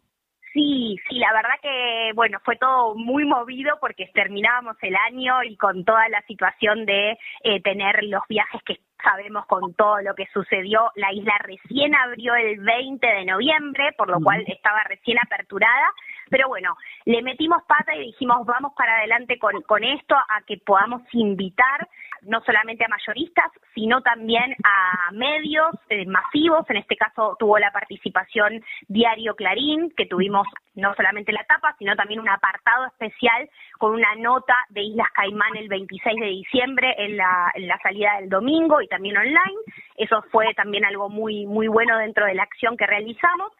Sí, 0.57 0.97
sí, 1.07 1.19
la 1.19 1.31
verdad 1.33 1.53
que, 1.61 2.13
bueno, 2.15 2.39
fue 2.43 2.55
todo 2.55 2.95
muy 2.95 3.25
movido 3.25 3.77
porque 3.79 4.09
terminábamos 4.11 4.75
el 4.81 4.95
año 4.95 5.43
y 5.43 5.55
con 5.55 5.85
toda 5.85 6.09
la 6.09 6.23
situación 6.23 6.83
de 6.87 7.15
eh, 7.43 7.61
tener 7.61 8.03
los 8.05 8.23
viajes 8.27 8.63
que 8.65 8.79
sabemos 9.03 9.45
con 9.45 9.75
todo 9.75 10.01
lo 10.01 10.15
que 10.15 10.25
sucedió, 10.33 10.91
la 10.95 11.13
isla 11.13 11.33
recién 11.43 11.93
abrió 11.93 12.33
el 12.33 12.57
20 12.57 13.05
de 13.05 13.25
noviembre, 13.25 13.91
por 13.95 14.09
lo 14.09 14.19
cual 14.19 14.43
estaba 14.47 14.83
recién 14.85 15.19
aperturada, 15.19 15.93
pero 16.31 16.47
bueno, 16.47 16.75
le 17.05 17.21
metimos 17.21 17.61
pata 17.67 17.95
y 17.95 18.07
dijimos 18.07 18.43
vamos 18.47 18.73
para 18.75 18.97
adelante 18.97 19.37
con, 19.37 19.61
con 19.61 19.83
esto, 19.83 20.15
a 20.15 20.41
que 20.47 20.57
podamos 20.57 21.03
invitar 21.13 21.87
no 22.27 22.41
solamente 22.41 22.85
a 22.85 22.89
mayoristas, 22.89 23.51
sino 23.73 24.01
también 24.01 24.55
a 24.63 25.11
medios 25.11 25.69
eh, 25.89 26.05
masivos. 26.05 26.69
En 26.69 26.77
este 26.77 26.95
caso 26.95 27.35
tuvo 27.39 27.57
la 27.57 27.71
participación 27.71 28.63
Diario 28.87 29.35
Clarín, 29.35 29.91
que 29.95 30.05
tuvimos 30.05 30.47
no 30.75 30.93
solamente 30.95 31.31
la 31.31 31.43
tapa, 31.45 31.75
sino 31.79 31.95
también 31.95 32.19
un 32.19 32.29
apartado 32.29 32.85
especial 32.87 33.49
con 33.79 33.93
una 33.93 34.13
nota 34.15 34.55
de 34.69 34.81
Islas 34.81 35.09
Caimán 35.13 35.55
el 35.55 35.69
26 35.69 36.19
de 36.19 36.27
diciembre 36.27 36.93
en 36.97 37.17
la, 37.17 37.51
en 37.55 37.67
la 37.67 37.79
salida 37.79 38.17
del 38.19 38.29
domingo 38.29 38.81
y 38.81 38.87
también 38.87 39.17
online. 39.17 39.57
Eso 39.95 40.21
fue 40.31 40.53
también 40.53 40.85
algo 40.85 41.09
muy, 41.09 41.45
muy 41.45 41.67
bueno 41.67 41.97
dentro 41.97 42.25
de 42.25 42.35
la 42.35 42.43
acción 42.43 42.77
que 42.77 42.85
realizamos 42.85 43.51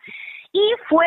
y 0.58 0.74
fue 0.90 1.06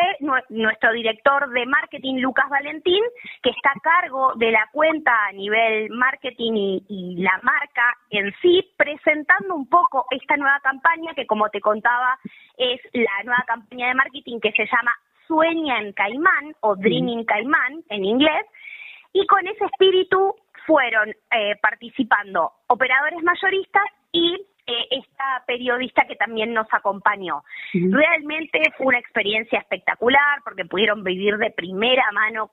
nuestro 0.49 0.93
director 0.93 1.49
de 1.49 1.65
marketing, 1.65 2.21
Lucas 2.21 2.49
Valentín, 2.49 3.03
que 3.43 3.49
está 3.49 3.71
a 3.71 3.81
cargo 3.81 4.31
de 4.35 4.49
la 4.49 4.69
cuenta 4.71 5.11
a 5.25 5.33
nivel 5.33 5.89
marketing 5.89 6.79
y, 6.87 7.15
la 7.17 7.37
marca 7.43 7.83
en 8.11 8.33
sí, 8.41 8.65
presentando 8.77 9.53
un 9.53 9.67
poco 9.67 10.05
esta 10.11 10.37
nueva 10.37 10.57
campaña 10.61 11.13
que, 11.15 11.27
como 11.27 11.49
te 11.49 11.59
contaba, 11.59 12.17
es 12.55 12.79
la 12.93 13.23
nueva 13.25 13.43
campaña 13.45 13.89
de 13.89 13.95
marketing 13.95 14.39
que 14.39 14.53
se 14.53 14.65
llama 14.65 14.95
Sueña 15.27 15.81
en 15.81 15.91
Caimán 15.91 16.55
o 16.61 16.77
Dreaming 16.77 17.25
Caimán 17.25 17.83
en 17.89 18.05
inglés. 18.05 18.45
Y 19.11 19.27
con 19.27 19.45
ese 19.45 19.65
espíritu 19.65 20.33
fueron 20.65 21.09
eh, 21.09 21.57
participando 21.61 22.53
operadores 22.67 23.21
mayoristas 23.21 23.83
y 24.13 24.45
eh, 24.67 24.87
esta 24.91 25.43
periodista 25.45 26.05
que 26.07 26.15
también 26.15 26.53
nos 26.53 26.67
acompañó. 26.71 27.43
Realmente 27.73 28.61
fue 28.77 28.87
una 28.87 28.99
experiencia 28.99 29.59
espectacular 29.59 30.41
porque 30.43 30.65
pudieron 30.65 31.03
vivir 31.03 31.37
de 31.37 31.51
primera 31.51 32.11
mano 32.11 32.51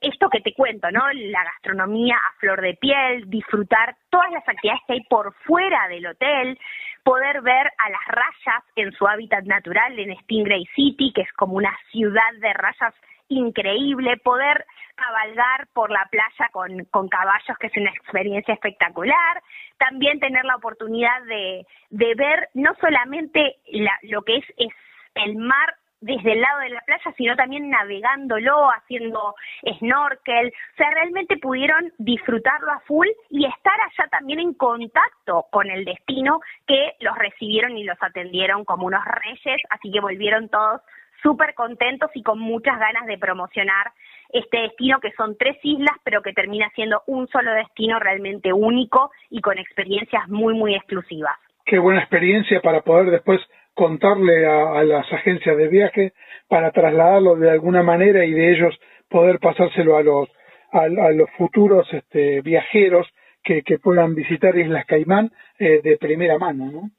esto 0.00 0.28
que 0.28 0.40
te 0.40 0.52
cuento, 0.52 0.90
¿no? 0.90 1.00
La 1.12 1.44
gastronomía 1.44 2.16
a 2.16 2.38
flor 2.38 2.60
de 2.60 2.74
piel, 2.74 3.28
disfrutar 3.30 3.96
todas 4.10 4.30
las 4.30 4.46
actividades 4.46 4.82
que 4.86 4.92
hay 4.94 5.04
por 5.08 5.32
fuera 5.46 5.88
del 5.88 6.06
hotel, 6.06 6.58
poder 7.02 7.40
ver 7.42 7.70
a 7.78 7.90
las 7.90 8.06
rayas 8.08 8.64
en 8.76 8.92
su 8.92 9.06
hábitat 9.06 9.44
natural 9.44 9.98
en 9.98 10.16
Stingray 10.20 10.66
City, 10.74 11.12
que 11.14 11.22
es 11.22 11.32
como 11.32 11.54
una 11.54 11.74
ciudad 11.90 12.32
de 12.40 12.52
rayas 12.52 12.94
increíble, 13.28 14.16
poder 14.18 14.64
cabalgar 14.94 15.66
por 15.72 15.90
la 15.90 16.06
playa 16.10 16.48
con, 16.52 16.84
con 16.86 17.08
caballos, 17.08 17.58
que 17.58 17.66
es 17.66 17.76
una 17.76 17.90
experiencia 17.90 18.54
espectacular, 18.54 19.42
también 19.78 20.20
tener 20.20 20.44
la 20.44 20.56
oportunidad 20.56 21.22
de, 21.24 21.66
de 21.90 22.14
ver 22.14 22.48
no 22.54 22.74
solamente 22.80 23.56
la, 23.72 23.98
lo 24.02 24.22
que 24.22 24.36
es, 24.36 24.44
es 24.56 24.72
el 25.14 25.36
mar 25.36 25.74
desde 26.04 26.32
el 26.32 26.40
lado 26.42 26.60
de 26.60 26.68
la 26.68 26.82
playa, 26.82 27.14
sino 27.16 27.34
también 27.34 27.70
navegándolo, 27.70 28.70
haciendo 28.70 29.34
snorkel. 29.78 30.48
O 30.48 30.76
sea, 30.76 30.90
realmente 30.90 31.38
pudieron 31.38 31.92
disfrutarlo 31.96 32.72
a 32.72 32.80
full 32.80 33.08
y 33.30 33.46
estar 33.46 33.80
allá 33.80 34.08
también 34.10 34.38
en 34.38 34.52
contacto 34.52 35.46
con 35.50 35.70
el 35.70 35.84
destino 35.86 36.40
que 36.66 36.92
los 37.00 37.16
recibieron 37.16 37.78
y 37.78 37.84
los 37.84 37.96
atendieron 38.02 38.66
como 38.66 38.86
unos 38.86 39.02
reyes, 39.02 39.62
así 39.70 39.90
que 39.90 40.00
volvieron 40.00 40.50
todos 40.50 40.82
súper 41.24 41.54
contentos 41.54 42.10
y 42.14 42.22
con 42.22 42.38
muchas 42.38 42.78
ganas 42.78 43.06
de 43.06 43.18
promocionar 43.18 43.92
este 44.28 44.58
destino 44.58 45.00
que 45.00 45.10
son 45.12 45.36
tres 45.38 45.56
islas, 45.62 45.96
pero 46.04 46.20
que 46.22 46.34
termina 46.34 46.70
siendo 46.74 47.02
un 47.06 47.26
solo 47.28 47.52
destino 47.54 47.98
realmente 47.98 48.52
único 48.52 49.10
y 49.30 49.40
con 49.40 49.58
experiencias 49.58 50.28
muy, 50.28 50.54
muy 50.54 50.74
exclusivas. 50.74 51.36
Qué 51.64 51.78
buena 51.78 52.00
experiencia 52.00 52.60
para 52.60 52.82
poder 52.82 53.10
después 53.10 53.40
contarle 53.72 54.46
a, 54.46 54.84
las 54.84 55.10
agencias 55.12 55.56
de 55.56 55.68
viaje 55.68 56.12
para 56.46 56.70
trasladarlo 56.70 57.36
de 57.36 57.50
alguna 57.50 57.82
manera 57.82 58.24
y 58.24 58.32
de 58.32 58.52
ellos 58.52 58.78
poder 59.08 59.38
pasárselo 59.38 59.96
a 59.96 60.02
los 60.02 60.28
a, 60.72 60.88
los 60.88 61.30
futuros 61.38 61.86
este, 61.92 62.40
viajeros 62.42 63.06
que, 63.42 63.62
que 63.62 63.78
puedan 63.78 64.14
visitar 64.14 64.56
Islas 64.58 64.84
Caimán 64.86 65.30
eh, 65.58 65.80
de 65.82 65.96
primera 65.96 66.36
mano, 66.36 66.70
¿no? 66.70 66.90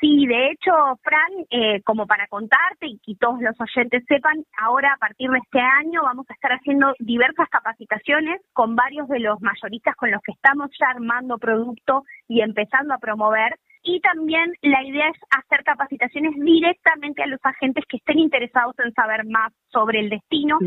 Sí, 0.00 0.26
de 0.26 0.50
hecho, 0.50 0.72
Fran, 1.02 1.30
eh, 1.50 1.82
como 1.82 2.06
para 2.06 2.26
contarte 2.28 2.86
y 2.86 2.98
que 3.04 3.16
todos 3.20 3.38
los 3.42 3.54
oyentes 3.60 4.02
sepan, 4.08 4.44
ahora 4.58 4.94
a 4.94 4.96
partir 4.96 5.30
de 5.30 5.38
este 5.38 5.60
año 5.60 6.00
vamos 6.02 6.24
a 6.30 6.32
estar 6.32 6.52
haciendo 6.52 6.94
diversas 6.98 7.48
capacitaciones 7.50 8.40
con 8.54 8.74
varios 8.74 9.08
de 9.08 9.20
los 9.20 9.38
mayoristas 9.42 9.94
con 9.96 10.10
los 10.10 10.22
que 10.22 10.32
estamos 10.32 10.70
ya 10.80 10.86
armando 10.88 11.36
producto 11.36 12.04
y 12.28 12.40
empezando 12.40 12.94
a 12.94 12.98
promover. 12.98 13.56
Y 13.82 14.00
también 14.00 14.52
la 14.62 14.82
idea 14.84 15.08
es 15.08 15.18
hacer 15.30 15.64
capacitaciones 15.64 16.34
directamente 16.34 17.22
a 17.22 17.26
los 17.26 17.40
agentes 17.42 17.84
que 17.86 17.98
estén 17.98 18.18
interesados 18.18 18.74
en 18.78 18.92
saber 18.92 19.26
más 19.26 19.52
sobre 19.68 20.00
el 20.00 20.08
destino, 20.08 20.58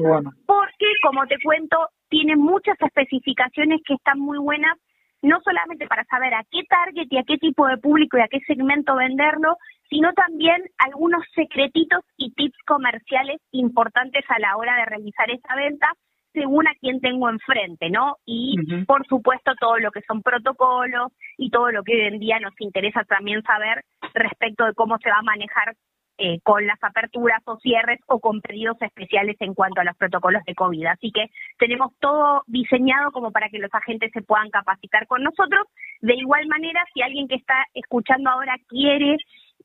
porque 0.46 0.86
como 1.02 1.26
te 1.26 1.38
cuento, 1.44 1.78
tiene 2.10 2.36
muchas 2.36 2.80
especificaciones 2.80 3.82
que 3.86 3.96
están 3.96 4.20
muy 4.20 4.38
buenas, 4.38 4.78
no 5.24 5.40
solamente 5.42 5.88
para 5.88 6.04
saber 6.04 6.34
a 6.34 6.44
qué 6.52 6.64
target 6.70 7.08
y 7.10 7.18
a 7.18 7.24
qué 7.24 7.38
tipo 7.38 7.66
de 7.68 7.78
público 7.78 8.18
y 8.18 8.22
a 8.22 8.28
qué 8.28 8.40
segmento 8.42 8.96
venderlo, 8.96 9.58
sino 9.90 10.12
también 10.14 10.62
algunos 10.78 11.24
secretitos 11.34 12.04
y 12.18 12.32
tips 12.34 12.58
comerciales 12.68 13.42
importantes 13.52 14.26
a 14.28 14.40
la 14.40 14.58
hora 14.58 14.76
de 14.76 14.86
realizar 14.86 15.32
esa 15.32 15.56
venta 15.56 15.88
según 16.34 16.68
a 16.68 16.74
quién 16.82 17.00
tengo 17.00 17.30
enfrente, 17.30 17.90
¿no? 17.90 18.18
Y 18.26 18.56
por 18.86 19.06
supuesto 19.08 19.54
todo 19.60 19.78
lo 19.78 19.92
que 19.92 20.02
son 20.02 20.22
protocolos 20.24 21.12
y 21.38 21.52
todo 21.52 21.72
lo 21.72 21.84
que 21.84 21.94
hoy 21.94 22.08
en 22.08 22.20
día 22.20 22.40
nos 22.40 22.60
interesa 22.60 23.04
también 23.04 23.44
saber 23.44 23.84
respecto 24.14 24.66
de 24.66 24.74
cómo 24.74 24.98
se 24.98 25.10
va 25.10 25.20
a 25.20 25.24
manejar 25.24 25.76
eh, 26.24 26.40
con 26.42 26.66
las 26.66 26.82
aperturas 26.82 27.42
o 27.44 27.58
cierres 27.58 28.00
o 28.08 28.22
con 28.22 28.40
pedidos 28.40 28.82
especiales 28.82 29.36
en 29.42 29.54
cuanto 29.54 29.82
a 29.82 29.84
los 29.84 29.98
protocolos 29.98 30.42
de 30.46 30.56
COVID. 30.56 30.86
Así 30.86 31.12
que 31.12 31.30
tenemos 31.60 31.92
todo 32.00 32.44
diseñado 32.48 33.12
como 33.12 33.32
para 33.32 33.50
que 33.50 33.60
los 33.60 33.74
agentes 33.74 34.10
se 34.14 34.22
puedan 34.22 34.50
capacitar 34.50 35.06
con 35.08 35.22
nosotros. 35.22 35.68
De 36.00 36.16
igual 36.16 36.48
manera, 36.48 36.82
si 36.94 37.02
alguien 37.02 37.28
que 37.28 37.36
está 37.36 37.66
escuchando 37.74 38.30
ahora 38.30 38.56
quiere 38.70 39.18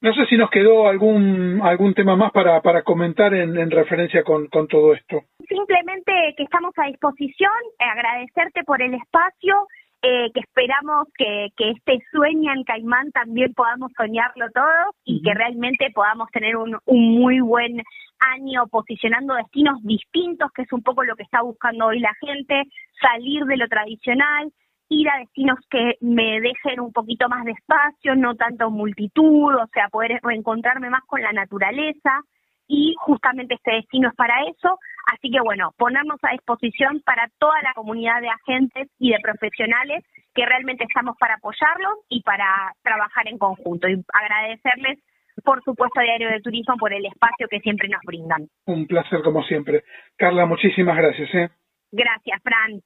No 0.00 0.12
sé 0.14 0.26
si 0.26 0.36
nos 0.36 0.50
quedó 0.50 0.88
algún 0.88 1.60
algún 1.62 1.94
tema 1.94 2.16
más 2.16 2.32
para, 2.32 2.60
para 2.60 2.82
comentar 2.82 3.34
en, 3.34 3.70
referencia 3.70 4.22
con, 4.22 4.46
con 4.48 4.68
todo 4.68 4.94
esto. 4.94 5.22
Simplemente 5.48 6.12
que 6.36 6.42
estamos 6.42 6.72
a 6.76 6.86
disposición, 6.86 7.52
agradecerte 7.78 8.62
por 8.64 8.82
el 8.82 8.94
espacio, 8.94 9.66
eh, 10.02 10.30
que 10.32 10.40
esperamos 10.40 11.08
que, 11.16 11.48
que 11.56 11.70
este 11.70 11.98
sueño 12.12 12.52
en 12.52 12.64
Caimán 12.64 13.10
también 13.12 13.52
podamos 13.54 13.90
soñarlo 13.96 14.46
todos 14.54 14.94
y 15.04 15.22
que 15.22 15.34
realmente 15.34 15.90
podamos 15.94 16.28
tener 16.30 16.56
un, 16.56 16.78
un 16.84 17.18
muy 17.18 17.40
buen 17.40 17.82
año 18.34 18.66
posicionando 18.68 19.34
destinos 19.34 19.82
distintos, 19.82 20.50
que 20.52 20.62
es 20.62 20.72
un 20.72 20.82
poco 20.82 21.02
lo 21.04 21.16
que 21.16 21.22
está 21.22 21.42
buscando 21.42 21.86
hoy 21.86 22.00
la 22.00 22.14
gente, 22.20 22.64
salir 23.00 23.44
de 23.44 23.56
lo 23.56 23.68
tradicional, 23.68 24.52
ir 24.88 25.08
a 25.08 25.18
destinos 25.18 25.58
que 25.70 25.96
me 26.00 26.40
dejen 26.40 26.80
un 26.80 26.92
poquito 26.92 27.28
más 27.28 27.44
de 27.44 27.52
espacio, 27.52 28.14
no 28.14 28.34
tanto 28.34 28.70
multitud, 28.70 29.54
o 29.54 29.66
sea, 29.72 29.88
poder 29.88 30.20
reencontrarme 30.22 30.90
más 30.90 31.02
con 31.06 31.22
la 31.22 31.32
naturaleza 31.32 32.20
y 32.68 32.94
justamente 32.98 33.54
este 33.54 33.72
destino 33.72 34.08
es 34.08 34.14
para 34.14 34.34
eso. 34.44 34.78
Así 35.12 35.30
que 35.30 35.40
bueno, 35.40 35.72
ponernos 35.76 36.18
a 36.22 36.32
disposición 36.32 37.00
para 37.04 37.28
toda 37.38 37.60
la 37.62 37.74
comunidad 37.74 38.20
de 38.20 38.28
agentes 38.28 38.88
y 38.98 39.12
de 39.12 39.18
profesionales 39.20 40.04
que 40.34 40.46
realmente 40.46 40.84
estamos 40.84 41.16
para 41.18 41.34
apoyarlos 41.34 41.98
y 42.08 42.22
para 42.22 42.72
trabajar 42.82 43.28
en 43.28 43.38
conjunto 43.38 43.88
y 43.88 44.02
agradecerles 44.12 44.98
por 45.44 45.62
supuesto, 45.62 46.00
Diario 46.00 46.30
de 46.30 46.40
Turismo 46.40 46.76
por 46.78 46.94
el 46.94 47.04
espacio 47.04 47.46
que 47.48 47.60
siempre 47.60 47.88
nos 47.88 48.00
brindan. 48.06 48.48
Un 48.64 48.86
placer 48.86 49.20
como 49.22 49.42
siempre. 49.42 49.84
Carla, 50.16 50.46
muchísimas 50.46 50.96
gracias. 50.96 51.28
¿eh? 51.34 51.50
Gracias, 51.92 52.42
Fran. 52.42 52.80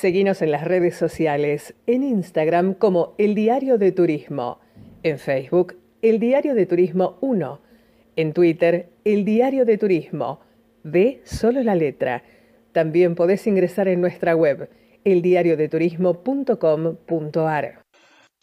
Seguinos 0.00 0.40
en 0.40 0.50
las 0.50 0.64
redes 0.64 0.96
sociales, 0.96 1.74
en 1.86 2.02
Instagram 2.02 2.72
como 2.72 3.12
El 3.18 3.34
Diario 3.34 3.76
de 3.76 3.92
Turismo, 3.92 4.58
en 5.02 5.18
Facebook 5.18 5.76
El 6.00 6.18
Diario 6.18 6.54
de 6.54 6.64
Turismo 6.64 7.18
1, 7.20 7.60
en 8.16 8.32
Twitter 8.32 8.88
El 9.04 9.26
Diario 9.26 9.66
de 9.66 9.76
Turismo, 9.76 10.40
de 10.84 11.20
solo 11.24 11.62
la 11.62 11.74
letra. 11.74 12.22
También 12.72 13.14
podés 13.14 13.46
ingresar 13.46 13.88
en 13.88 14.00
nuestra 14.00 14.34
web 14.34 14.70
eldiariodeturismo.com.ar. 15.04 17.79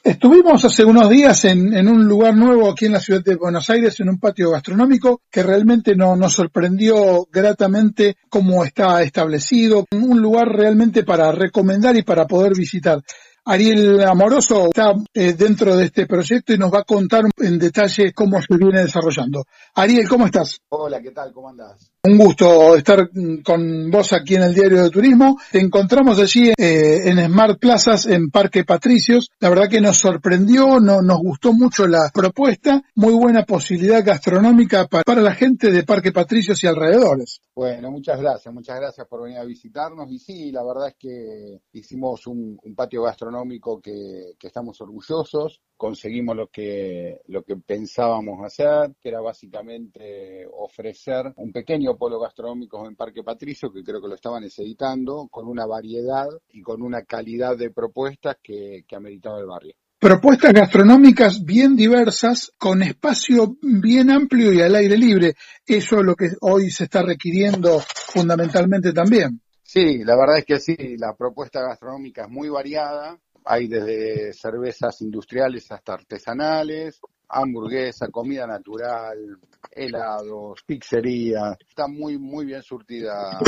Estuvimos 0.04 0.64
hace 0.64 0.86
unos 0.86 1.10
días 1.10 1.44
en, 1.46 1.88
un 1.88 2.08
lugar 2.08 2.36
nuevo 2.36 2.70
aquí 2.72 2.86
en 2.86 2.94
la 2.94 3.00
ciudad 3.00 3.24
de 3.24 3.36
Buenos 3.36 3.70
Aires, 3.70 4.00
en 4.00 4.10
un 4.10 4.20
patio 4.20 4.52
gastronómico 4.52 5.22
que 5.30 5.44
realmente 5.44 5.96
nos 5.96 6.34
sorprendió 6.34 7.28
gratamente 7.32 8.16
cómo 8.30 8.64
está 8.64 9.02
establecido, 9.02 9.86
un 9.92 10.22
lugar 10.22 10.48
realmente 10.48 11.04
para 11.04 11.32
recomendar 11.32 11.98
y 11.98 12.04
para 12.04 12.26
poder 12.26 12.54
visitar. 12.56 13.02
Ariel 13.46 14.02
Amoroso 14.04 14.68
está 14.68 14.94
eh, 15.14 15.34
dentro 15.34 15.76
de 15.76 15.86
este 15.86 16.06
proyecto 16.06 16.54
y 16.54 16.58
nos 16.58 16.74
va 16.74 16.80
a 16.80 16.84
contar 16.84 17.24
en 17.38 17.58
detalle 17.58 18.14
cómo 18.14 18.42
se 18.42 18.58
viene 18.58 18.82
desarrollando. 18.82 19.46
Ariel, 19.76 20.08
¿cómo 20.08 20.26
estás? 20.26 20.60
Hola, 20.70 21.02
¿qué 21.02 21.12
tal? 21.12 21.32
¿Cómo 21.32 21.50
andás? 21.50 21.92
Un 22.08 22.18
gusto 22.18 22.78
estar 22.78 23.10
con 23.44 23.92
vos 23.92 24.14
aquí 24.14 24.36
en 24.36 24.44
el 24.44 24.54
Diario 24.54 24.82
de 24.82 24.90
Turismo. 24.90 25.38
Te 25.52 25.60
encontramos 25.60 26.18
allí 26.20 26.54
eh, 26.58 27.02
en 27.04 27.18
Smart 27.26 27.60
Plazas, 27.60 28.06
en 28.06 28.30
Parque 28.30 28.64
Patricios. 28.64 29.30
La 29.42 29.50
verdad 29.50 29.68
que 29.70 29.82
nos 29.82 29.98
sorprendió, 29.98 30.80
no, 30.80 31.02
nos 31.02 31.18
gustó 31.20 31.52
mucho 31.52 31.86
la 31.86 32.10
propuesta. 32.14 32.82
Muy 32.96 33.14
buena 33.14 33.44
posibilidad 33.44 34.06
gastronómica 34.06 34.88
para, 34.88 35.22
la 35.22 35.34
gente 35.34 35.70
de 35.70 35.84
Parque 35.84 36.14
Patricios 36.14 36.64
y 36.64 36.68
alrededores. 36.68 37.42
Bueno, 37.54 37.92
muchas 37.92 38.22
gracias, 38.22 38.54
muchas 38.54 38.80
gracias 38.80 39.06
por 39.06 39.24
venir 39.24 39.40
a 39.40 39.44
visitarnos. 39.44 40.10
Y 40.10 40.20
sí, 40.20 40.52
la 40.54 40.64
verdad 40.64 40.88
es 40.88 40.96
que 40.98 41.60
hicimos 41.74 42.26
un 42.26 42.58
patio 42.74 43.04
gastronómico 43.04 43.82
que, 43.82 44.36
estamos 44.40 44.80
orgullosos, 44.80 45.62
conseguimos 45.76 46.36
lo 46.36 46.48
que, 46.48 47.22
lo 47.28 47.44
que 47.44 47.58
pensábamos 47.58 48.46
hacer, 48.46 48.96
que 49.02 49.10
era 49.10 49.20
básicamente 49.20 50.48
ofrecer 50.52 51.34
un 51.36 51.52
pequeño 51.52 51.97
polo 51.98 52.20
gastronómico 52.20 52.86
en 52.88 52.96
Parque 52.96 53.24
Patricio, 53.24 53.72
que 53.72 53.84
creo 53.84 54.02
que 54.02 54.08
lo 54.08 54.16
estaban 54.16 54.44
editando, 54.44 55.28
con 55.30 55.48
una 55.48 55.66
variedad 55.66 56.28
y 56.50 56.62
con 56.62 56.82
una 56.82 57.04
calidad 57.04 57.58
de 57.58 57.72
propuestas 57.72 58.38
que, 58.42 58.86
que 58.88 59.00
meritado 59.00 59.40
el 59.40 59.48
barrio. 59.48 59.74
Propuestas 60.00 60.54
gastronómicas 60.54 61.44
bien 61.44 61.76
diversas, 61.76 62.52
con 62.60 62.84
espacio 62.84 63.58
bien 63.62 64.12
amplio 64.12 64.54
y 64.54 64.62
al 64.62 64.76
aire 64.76 64.96
libre. 64.96 65.34
Eso 65.66 66.00
es 66.00 66.06
lo 66.06 66.16
que 66.16 66.30
hoy 66.42 66.70
se 66.70 66.84
está 66.84 67.02
requiriendo 67.02 67.80
fundamentalmente 67.80 68.94
también. 68.94 69.42
Sí, 69.64 70.04
la 70.06 70.16
verdad 70.16 70.38
es 70.38 70.46
que 70.46 70.60
sí, 70.60 70.96
la 70.98 71.16
propuesta 71.16 71.62
gastronómica 71.62 72.26
es 72.26 72.30
muy 72.30 72.48
variada, 72.48 73.20
hay 73.48 73.68
desde 73.68 74.34
cervezas 74.34 75.02
industriales 75.02 75.72
hasta 75.72 75.94
artesanales, 75.94 77.00
hamburguesa, 77.30 78.08
comida 78.10 78.46
natural, 78.48 79.38
helados, 79.72 80.64
pizzería. 80.66 81.58
Está 81.68 81.88
muy, 81.88 82.18
muy 82.18 82.46
bien 82.46 82.62
surtida 82.62 83.40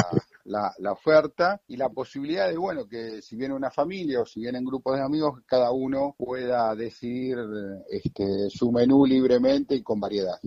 la, 0.45 0.91
oferta 0.91 1.61
y 1.67 1.77
la 1.77 1.89
posibilidad 1.89 2.49
de, 2.49 2.57
bueno, 2.57 2.87
que 2.87 3.21
si 3.21 3.35
viene 3.35 3.53
una 3.53 3.71
familia 3.71 4.21
o 4.21 4.25
si 4.25 4.41
vienen 4.41 4.65
grupos 4.65 4.97
de 4.97 5.03
amigos, 5.03 5.41
cada 5.45 5.71
uno 5.71 6.15
pueda 6.17 6.75
decidir 6.75 7.37
este, 7.89 8.49
su 8.49 8.71
menú 8.71 9.05
libremente 9.05 9.75
y 9.75 9.83
con 9.83 9.99
variedad. 9.99 10.39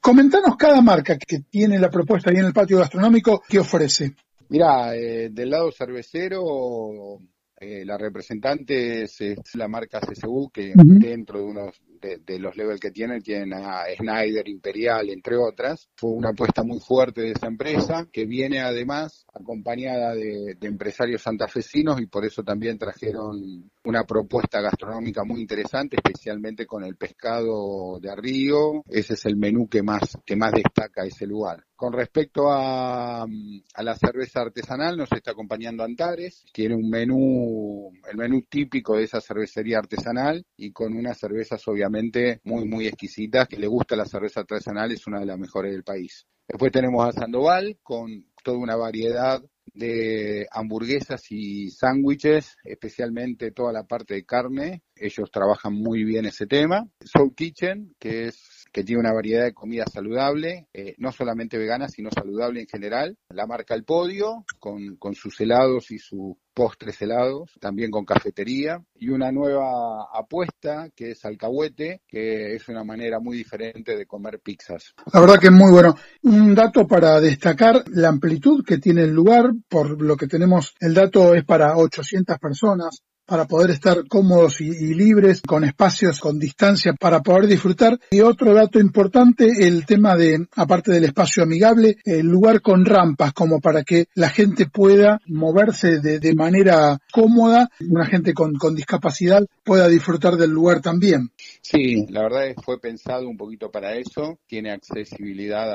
Comentanos 0.00 0.56
cada 0.56 0.80
marca 0.80 1.16
que 1.18 1.40
tiene 1.40 1.78
la 1.78 1.90
propuesta 1.90 2.30
ahí 2.30 2.38
en 2.38 2.46
el 2.46 2.52
patio 2.52 2.78
gastronómico, 2.78 3.42
¿qué 3.48 3.58
ofrece? 3.58 4.16
Mira, 4.48 4.94
eh, 4.94 5.28
del 5.30 5.50
lado 5.50 5.72
cervecero 5.72 7.20
eh, 7.58 7.84
la 7.84 7.96
representante 7.96 9.02
es, 9.02 9.18
la 9.54 9.68
marca 9.68 10.00
CCU, 10.00 10.50
que 10.50 10.72
dentro 10.76 11.38
de 11.38 11.44
unos 11.44 11.80
de, 12.00 12.38
los 12.38 12.56
levels 12.56 12.80
que 12.80 12.90
tienen, 12.90 13.22
tienen 13.22 13.54
a 13.54 13.84
Schneider, 13.94 14.48
Imperial, 14.48 15.08
entre 15.10 15.36
otras. 15.36 15.88
Fue 15.96 16.10
una 16.10 16.30
apuesta 16.30 16.62
muy 16.62 16.80
fuerte 16.80 17.22
de 17.22 17.32
esa 17.32 17.46
empresa, 17.46 18.06
que 18.12 18.26
viene 18.26 18.60
además 18.60 19.26
acompañada 19.32 20.14
de, 20.14 20.56
empresarios 20.60 21.22
santafesinos 21.22 22.00
y 22.00 22.06
por 22.06 22.24
eso 22.24 22.42
también 22.42 22.78
trajeron 22.78 23.70
una 23.84 24.04
propuesta 24.04 24.60
gastronómica 24.60 25.24
muy 25.24 25.40
interesante, 25.40 25.96
especialmente 25.96 26.66
con 26.66 26.84
el 26.84 26.96
pescado 26.96 27.98
de 28.00 28.14
río. 28.16 28.82
Ese 28.88 29.14
es 29.14 29.24
el 29.26 29.36
menú 29.36 29.68
que 29.68 29.82
más, 29.82 30.18
que 30.24 30.36
más 30.36 30.52
destaca 30.52 31.04
ese 31.04 31.26
lugar. 31.26 31.65
Con 31.76 31.92
respecto 31.92 32.50
a, 32.50 33.22
a, 33.22 33.82
la 33.82 33.94
cerveza 33.96 34.40
artesanal, 34.40 34.96
nos 34.96 35.12
está 35.12 35.32
acompañando 35.32 35.84
Antares. 35.84 36.44
Tiene 36.52 36.74
un 36.74 36.88
menú, 36.88 37.90
el 38.10 38.16
menú 38.16 38.42
típico 38.48 38.96
de 38.96 39.04
esa 39.04 39.20
cervecería 39.20 39.78
artesanal 39.78 40.46
y 40.56 40.72
con 40.72 40.96
unas 40.96 41.18
cervezas 41.18 41.66
obviamente 41.68 42.40
muy, 42.44 42.64
muy 42.64 42.86
exquisitas. 42.86 43.46
Que 43.46 43.58
le 43.58 43.66
gusta 43.66 43.94
la 43.94 44.06
cerveza 44.06 44.40
artesanal, 44.40 44.90
es 44.90 45.06
una 45.06 45.20
de 45.20 45.26
las 45.26 45.38
mejores 45.38 45.72
del 45.72 45.84
país. 45.84 46.26
Después 46.48 46.72
tenemos 46.72 47.06
a 47.06 47.12
Sandoval 47.12 47.78
con 47.82 48.24
toda 48.42 48.58
una 48.58 48.76
variedad 48.76 49.42
de 49.74 50.46
hamburguesas 50.50 51.30
y 51.30 51.70
sándwiches, 51.70 52.56
especialmente 52.64 53.50
toda 53.50 53.72
la 53.72 53.84
parte 53.84 54.14
de 54.14 54.24
carne. 54.24 54.82
Ellos 54.96 55.30
trabajan 55.30 55.74
muy 55.74 56.04
bien 56.04 56.26
ese 56.26 56.46
tema. 56.46 56.86
Soul 57.00 57.34
Kitchen, 57.34 57.94
que 57.98 58.28
es 58.28 58.64
que 58.72 58.84
tiene 58.84 59.00
una 59.00 59.12
variedad 59.12 59.44
de 59.44 59.54
comida 59.54 59.84
saludable, 59.86 60.68
eh, 60.74 60.94
no 60.98 61.10
solamente 61.10 61.56
vegana, 61.56 61.88
sino 61.88 62.10
saludable 62.10 62.60
en 62.60 62.66
general. 62.66 63.16
La 63.30 63.46
marca 63.46 63.74
El 63.74 63.84
Podio, 63.84 64.44
con, 64.58 64.96
con 64.96 65.14
sus 65.14 65.40
helados 65.40 65.90
y 65.90 65.98
sus 65.98 66.36
postres 66.52 67.00
helados, 67.02 67.52
también 67.60 67.90
con 67.90 68.04
cafetería, 68.04 68.82
y 68.94 69.10
una 69.10 69.30
nueva 69.30 70.08
apuesta 70.12 70.90
que 70.94 71.12
es 71.12 71.24
Alcahuete, 71.24 72.02
que 72.06 72.54
es 72.54 72.68
una 72.68 72.84
manera 72.84 73.20
muy 73.20 73.36
diferente 73.36 73.96
de 73.96 74.06
comer 74.06 74.40
pizzas. 74.40 74.94
La 75.12 75.20
verdad 75.20 75.38
que 75.38 75.46
es 75.46 75.52
muy 75.52 75.72
bueno. 75.72 75.94
Un 76.22 76.54
dato 76.54 76.86
para 76.86 77.20
destacar 77.20 77.84
la 77.88 78.08
amplitud 78.08 78.64
que 78.64 78.78
tiene 78.78 79.02
el 79.02 79.12
lugar, 79.12 79.52
por 79.68 80.02
lo 80.02 80.16
que 80.16 80.26
tenemos, 80.26 80.74
el 80.80 80.94
dato 80.94 81.34
es 81.34 81.44
para 81.44 81.76
800 81.76 82.38
personas, 82.38 83.02
para 83.26 83.46
poder 83.46 83.70
estar 83.70 84.06
cómodos 84.08 84.60
y, 84.60 84.94
libres, 84.94 85.42
con 85.42 85.64
espacios, 85.64 86.20
con 86.20 86.38
distancia, 86.38 86.94
para 86.94 87.20
poder 87.20 87.46
disfrutar. 87.46 87.98
Y 88.10 88.20
otro 88.20 88.54
dato 88.54 88.78
importante, 88.78 89.66
el 89.66 89.84
tema 89.84 90.16
de, 90.16 90.46
aparte 90.54 90.92
del 90.92 91.04
espacio 91.04 91.42
amigable, 91.42 91.96
el 92.04 92.26
lugar 92.26 92.62
con 92.62 92.84
rampas, 92.84 93.32
como 93.32 93.60
para 93.60 93.82
que 93.82 94.06
la 94.14 94.28
gente 94.28 94.66
pueda 94.66 95.20
moverse 95.26 95.98
de, 96.00 96.34
manera 96.34 96.98
cómoda, 97.12 97.68
una 97.80 98.06
gente 98.06 98.32
con, 98.32 98.52
discapacidad 98.74 99.42
pueda 99.64 99.88
disfrutar 99.88 100.36
del 100.36 100.50
lugar 100.50 100.80
también. 100.80 101.30
Sí, 101.62 102.06
la 102.10 102.22
verdad 102.22 102.48
es 102.48 102.56
fue 102.64 102.78
pensado 102.78 103.28
un 103.28 103.36
poquito 103.36 103.70
para 103.70 103.94
eso, 103.96 104.38
tiene 104.46 104.70
accesibilidad 104.70 105.74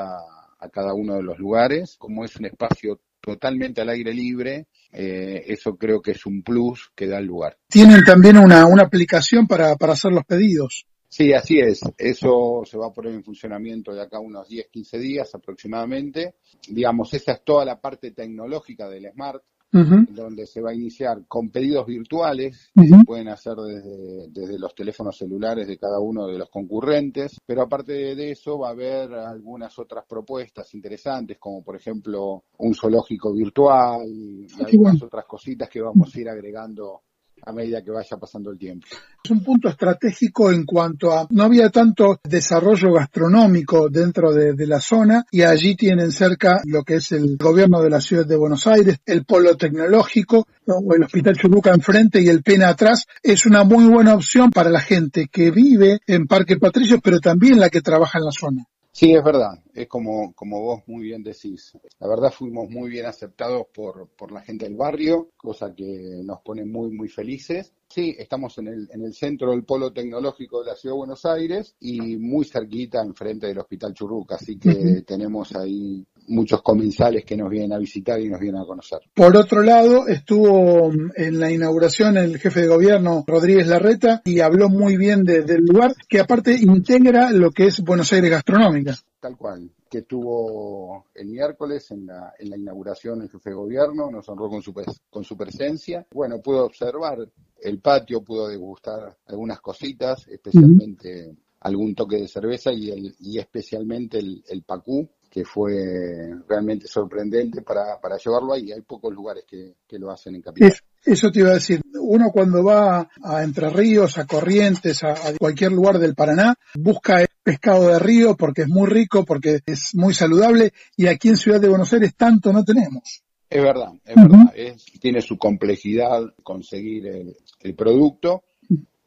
a 0.59 0.69
cada 0.69 0.93
uno 0.93 1.15
de 1.15 1.23
los 1.23 1.39
lugares, 1.39 1.95
como 1.97 2.23
es 2.23 2.35
un 2.35 2.45
espacio 2.45 2.99
totalmente 3.21 3.81
al 3.81 3.89
aire 3.89 4.13
libre, 4.13 4.67
eh, 4.91 5.43
eso 5.47 5.75
creo 5.75 6.01
que 6.01 6.11
es 6.11 6.25
un 6.25 6.41
plus 6.41 6.91
que 6.95 7.07
da 7.07 7.19
el 7.19 7.25
lugar. 7.25 7.57
Tienen 7.67 8.03
también 8.03 8.37
una, 8.37 8.65
una 8.65 8.83
aplicación 8.83 9.47
para, 9.47 9.75
para 9.75 9.93
hacer 9.93 10.11
los 10.11 10.25
pedidos. 10.25 10.85
Sí, 11.07 11.33
así 11.33 11.59
es. 11.59 11.81
Eso 11.97 12.61
se 12.63 12.77
va 12.77 12.87
a 12.87 12.93
poner 12.93 13.13
en 13.13 13.23
funcionamiento 13.23 13.93
de 13.93 14.01
acá 14.01 14.19
unos 14.19 14.47
10, 14.47 14.69
15 14.71 14.97
días 14.97 15.35
aproximadamente. 15.35 16.35
Digamos, 16.69 17.13
esa 17.13 17.33
es 17.33 17.43
toda 17.43 17.65
la 17.65 17.81
parte 17.81 18.11
tecnológica 18.11 18.89
del 18.89 19.11
Smart 19.11 19.43
donde 19.71 20.45
se 20.45 20.61
va 20.61 20.71
a 20.71 20.75
iniciar 20.75 21.25
con 21.27 21.49
pedidos 21.49 21.85
virtuales, 21.85 22.71
que 22.75 22.87
se 22.87 23.03
pueden 23.05 23.29
hacer 23.29 23.55
desde, 23.55 24.27
desde, 24.29 24.59
los 24.59 24.75
teléfonos 24.75 25.17
celulares 25.17 25.67
de 25.67 25.77
cada 25.77 25.99
uno 25.99 26.27
de 26.27 26.37
los 26.37 26.49
concurrentes, 26.49 27.37
pero 27.45 27.61
aparte 27.61 28.15
de 28.15 28.31
eso 28.31 28.59
va 28.59 28.69
a 28.69 28.71
haber 28.71 29.13
algunas 29.13 29.77
otras 29.79 30.05
propuestas 30.05 30.73
interesantes, 30.73 31.37
como 31.39 31.63
por 31.63 31.75
ejemplo 31.75 32.43
un 32.57 32.75
zoológico 32.75 33.33
virtual 33.33 34.01
y 34.07 34.47
algunas 34.63 35.01
otras 35.03 35.25
cositas 35.25 35.69
que 35.69 35.81
vamos 35.81 36.13
a 36.13 36.19
ir 36.19 36.29
agregando 36.29 37.01
a 37.45 37.51
medida 37.51 37.81
que 37.81 37.91
vaya 37.91 38.17
pasando 38.17 38.51
el 38.51 38.57
tiempo. 38.57 38.87
Es 39.23 39.31
un 39.31 39.43
punto 39.43 39.69
estratégico 39.69 40.51
en 40.51 40.65
cuanto 40.65 41.11
a 41.11 41.27
no 41.29 41.43
había 41.43 41.69
tanto 41.69 42.19
desarrollo 42.23 42.93
gastronómico 42.93 43.89
dentro 43.89 44.33
de, 44.33 44.51
la 44.67 44.79
zona 44.79 45.25
y 45.31 45.41
allí 45.41 45.75
tienen 45.75 46.11
cerca 46.11 46.61
lo 46.65 46.83
que 46.83 46.95
es 46.95 47.11
el 47.11 47.37
gobierno 47.37 47.81
de 47.81 47.89
la 47.89 47.99
ciudad 47.99 48.25
de 48.25 48.35
Buenos 48.35 48.67
Aires, 48.67 48.99
el 49.05 49.25
polo 49.25 49.57
tecnológico, 49.57 50.47
o 50.67 50.93
el 50.93 51.03
Hospital 51.03 51.35
Chuluca 51.35 51.73
enfrente 51.73 52.21
y 52.21 52.27
el 52.27 52.43
PENA 52.43 52.69
atrás. 52.69 53.05
Es 53.23 53.45
una 53.45 53.63
muy 53.63 53.85
buena 53.85 54.13
opción 54.13 54.51
para 54.51 54.69
la 54.69 54.79
gente 54.79 55.27
que 55.31 55.51
vive 55.51 55.99
en 56.05 56.27
Parque 56.27 56.57
Patricios, 56.57 56.99
pero 57.03 57.19
también 57.19 57.59
la 57.59 57.69
que 57.69 57.81
trabaja 57.81 58.19
en 58.19 58.25
la 58.25 58.31
zona. 58.31 58.67
Sí, 58.93 59.13
es 59.13 59.23
verdad, 59.23 59.53
es 59.73 59.87
como, 59.87 60.33
como 60.33 60.61
vos 60.61 60.81
muy 60.85 61.05
bien 61.05 61.23
decís. 61.23 61.71
La 61.99 62.09
verdad 62.09 62.29
fuimos 62.29 62.69
muy 62.69 62.89
bien 62.89 63.05
aceptados 63.05 63.67
por, 63.73 64.09
por 64.17 64.33
la 64.33 64.41
gente 64.41 64.65
del 64.65 64.75
barrio, 64.75 65.29
cosa 65.37 65.73
que 65.73 66.21
nos 66.23 66.41
pone 66.41 66.65
muy, 66.65 66.91
muy 66.91 67.07
felices. 67.07 67.73
Sí, 67.87 68.13
estamos 68.17 68.57
en 68.57 68.67
el, 68.67 68.89
en 68.91 69.03
el 69.03 69.13
centro 69.13 69.51
del 69.51 69.63
polo 69.63 69.93
tecnológico 69.93 70.59
de 70.61 70.67
la 70.71 70.75
Ciudad 70.75 70.95
de 70.95 70.99
Buenos 70.99 71.25
Aires 71.25 71.75
y 71.79 72.17
muy 72.17 72.45
cerquita 72.45 73.01
enfrente 73.01 73.47
del 73.47 73.59
Hospital 73.59 73.93
Churruca, 73.93 74.35
así 74.35 74.57
que 74.57 75.03
tenemos 75.07 75.55
ahí 75.55 76.05
muchos 76.31 76.61
comensales 76.61 77.23
que 77.25 77.37
nos 77.37 77.49
vienen 77.49 77.73
a 77.73 77.77
visitar 77.77 78.19
y 78.19 78.29
nos 78.29 78.39
vienen 78.39 78.61
a 78.61 78.65
conocer. 78.65 78.99
Por 79.13 79.35
otro 79.37 79.61
lado, 79.61 80.07
estuvo 80.07 80.91
en 81.15 81.39
la 81.39 81.51
inauguración 81.51 82.17
el 82.17 82.39
jefe 82.39 82.61
de 82.61 82.67
gobierno 82.67 83.23
Rodríguez 83.27 83.67
Larreta 83.67 84.21
y 84.25 84.39
habló 84.39 84.69
muy 84.69 84.97
bien 84.97 85.23
del 85.23 85.65
lugar, 85.65 85.93
que 86.07 86.19
aparte 86.19 86.53
integra 86.53 87.31
lo 87.31 87.51
que 87.51 87.65
es 87.67 87.81
Buenos 87.81 88.11
Aires 88.13 88.31
Gastronómica. 88.31 88.95
Tal 89.19 89.37
cual, 89.37 89.69
que 89.89 89.99
estuvo 89.99 91.05
el 91.13 91.27
miércoles 91.27 91.91
en 91.91 92.07
la, 92.07 92.33
en 92.39 92.49
la 92.49 92.57
inauguración 92.57 93.21
el 93.21 93.29
jefe 93.29 93.51
de 93.51 93.55
gobierno, 93.55 94.09
nos 94.09 94.27
honró 94.29 94.49
con 94.49 94.61
su, 94.61 94.73
con 95.09 95.23
su 95.23 95.37
presencia. 95.37 96.07
Bueno, 96.11 96.41
pudo 96.41 96.65
observar 96.65 97.19
el 97.61 97.79
patio, 97.79 98.23
pudo 98.23 98.47
degustar 98.47 99.15
algunas 99.27 99.61
cositas, 99.61 100.27
especialmente 100.27 101.35
algún 101.59 101.93
toque 101.93 102.17
de 102.17 102.27
cerveza 102.27 102.71
y, 102.73 102.89
el, 102.89 103.15
y 103.19 103.37
especialmente 103.37 104.17
el, 104.17 104.43
el 104.49 104.63
pacú, 104.63 105.07
que 105.31 105.45
fue 105.45 106.35
realmente 106.45 106.87
sorprendente 106.87 107.61
para, 107.61 108.01
para 108.01 108.17
llevarlo 108.17 108.53
ahí. 108.53 108.73
Hay 108.73 108.81
pocos 108.81 109.13
lugares 109.13 109.45
que, 109.47 109.75
lo 109.97 110.11
hacen 110.11 110.35
en 110.35 110.41
Capital. 110.41 110.73
eso 111.05 111.31
te 111.31 111.39
iba 111.39 111.51
a 111.51 111.53
decir. 111.53 111.81
Uno 112.01 112.31
cuando 112.31 112.61
va 112.65 113.09
a 113.23 113.41
Entre 113.41 113.69
Ríos, 113.69 114.17
a 114.17 114.25
Corrientes, 114.25 115.01
a, 115.05 115.15
cualquier 115.39 115.71
lugar 115.71 115.99
del 115.99 116.15
Paraná, 116.15 116.55
busca 116.75 117.25
pescado 117.41 117.87
de 117.87 117.99
río 117.99 118.35
porque 118.35 118.63
es 118.63 118.67
muy 118.67 118.87
rico, 118.87 119.23
porque 119.23 119.61
es 119.65 119.95
muy 119.95 120.13
saludable 120.13 120.73
y 120.97 121.07
aquí 121.07 121.29
en 121.29 121.37
Ciudad 121.37 121.61
de 121.61 121.69
Buenos 121.69 121.93
Aires 121.93 122.13
tanto 122.15 122.51
no 122.51 122.65
tenemos. 122.65 123.23
Es 123.49 123.63
verdad, 123.63 123.93
es 124.05 124.15
verdad. 124.15 124.53
tiene 124.99 125.21
su 125.21 125.37
complejidad 125.37 126.21
conseguir 126.43 127.07
el, 127.07 127.37
el 127.61 127.75
producto 127.75 128.43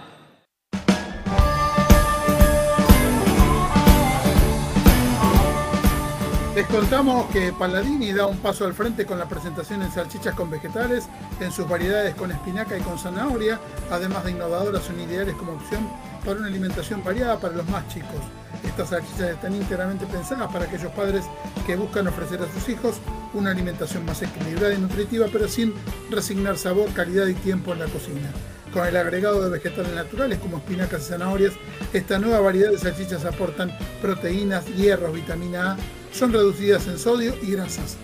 Les 6.55 6.65
contamos 6.67 7.29
que 7.31 7.51
Palladini 7.51 8.13
da 8.13 8.27
un 8.27 8.37
paso 8.37 8.63
al 8.63 8.73
frente 8.73 9.05
con 9.05 9.19
la 9.19 9.27
presentación 9.27 9.81
en 9.81 9.91
salchichas 9.91 10.35
con 10.35 10.49
vegetales, 10.49 11.03
en 11.41 11.51
sus 11.51 11.67
variedades 11.67 12.15
con 12.15 12.31
espinaca 12.31 12.77
y 12.77 12.81
con 12.81 12.97
zanahoria, 12.97 13.59
además 13.91 14.23
de 14.23 14.31
innovadoras 14.31 14.85
son 14.85 14.97
ideales 15.01 15.35
como 15.35 15.51
opción 15.51 15.85
para 16.23 16.39
una 16.39 16.47
alimentación 16.47 17.03
variada 17.03 17.41
para 17.41 17.57
los 17.57 17.67
más 17.67 17.85
chicos. 17.89 18.21
Estas 18.63 18.91
salchichas 18.91 19.31
están 19.31 19.53
íntegramente 19.53 20.05
pensadas 20.05 20.49
para 20.49 20.63
aquellos 20.63 20.93
padres 20.93 21.25
que 21.67 21.75
buscan 21.75 22.07
ofrecer 22.07 22.39
a 22.41 22.49
sus 22.53 22.69
hijos 22.69 23.01
una 23.33 23.51
alimentación 23.51 24.05
más 24.05 24.21
equilibrada 24.21 24.73
y 24.73 24.77
nutritiva, 24.77 25.27
pero 25.29 25.49
sin 25.49 25.73
resignar 26.09 26.57
sabor, 26.57 26.89
calidad 26.93 27.27
y 27.27 27.33
tiempo 27.33 27.73
en 27.73 27.79
la 27.79 27.87
cocina. 27.87 28.31
Con 28.73 28.87
el 28.87 28.95
agregado 28.95 29.43
de 29.43 29.49
vegetales 29.49 29.93
naturales 29.93 30.39
como 30.39 30.57
espinacas 30.59 31.01
y 31.01 31.09
zanahorias, 31.09 31.53
esta 31.91 32.17
nueva 32.17 32.39
variedad 32.39 32.71
de 32.71 32.77
salchichas 32.77 33.25
aportan 33.25 33.77
proteínas, 34.01 34.65
hierros, 34.77 35.13
vitamina 35.13 35.73
A, 35.73 35.77
son 36.15 36.31
reducidas 36.31 36.87
en 36.87 36.97
sodio 36.97 37.35
y 37.41 37.51
grasas. 37.51 37.97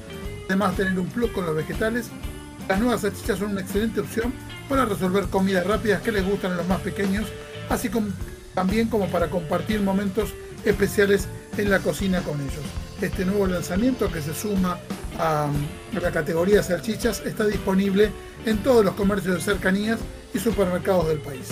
Además 0.47 0.78
de 0.78 0.84
tener 0.84 0.99
un 0.99 1.07
plus 1.07 1.32
con 1.32 1.45
los 1.45 1.55
vegetales, 1.55 2.07
las 2.68 2.80
nuevas 2.80 3.01
salchichas 3.01 3.39
son 3.39 3.51
una 3.51 3.62
excelente 3.62 4.01
opción 4.01 4.34
para 4.68 4.86
resolver 4.86 5.26
comidas 5.26 5.66
rápidas 5.66 6.01
que 6.01 6.12
les 6.12 6.26
gustan 6.26 6.53
a 6.53 6.55
los 6.55 6.68
más 6.68 6.82
pequeños, 6.82 7.26
así 7.70 7.89
como 7.89 8.09
también 8.53 8.89
como 8.89 9.07
para 9.07 9.30
compartir 9.30 9.82
momentos 9.82 10.34
especiales 10.66 11.28
en 11.57 11.70
la 11.70 11.80
cocina 11.80 12.22
con 12.22 12.39
ellos. 12.39 12.64
Este 13.01 13.26
nuevo 13.26 13.47
lanzamiento 13.47 14.12
que 14.12 14.22
se 14.22 14.34
suma 14.34 14.78
a, 15.18 15.47
la 15.99 16.12
categoría 16.12 16.62
salchichas 16.62 17.22
está 17.26 17.45
disponible 17.45 18.12
en 18.45 18.57
todos 18.62 18.84
los 18.84 18.93
comercios 18.95 19.36
de 19.36 19.41
cercanías 19.41 19.99
y 20.34 20.39
supermercados 20.39 21.07
del 21.07 21.20
país. 21.20 21.47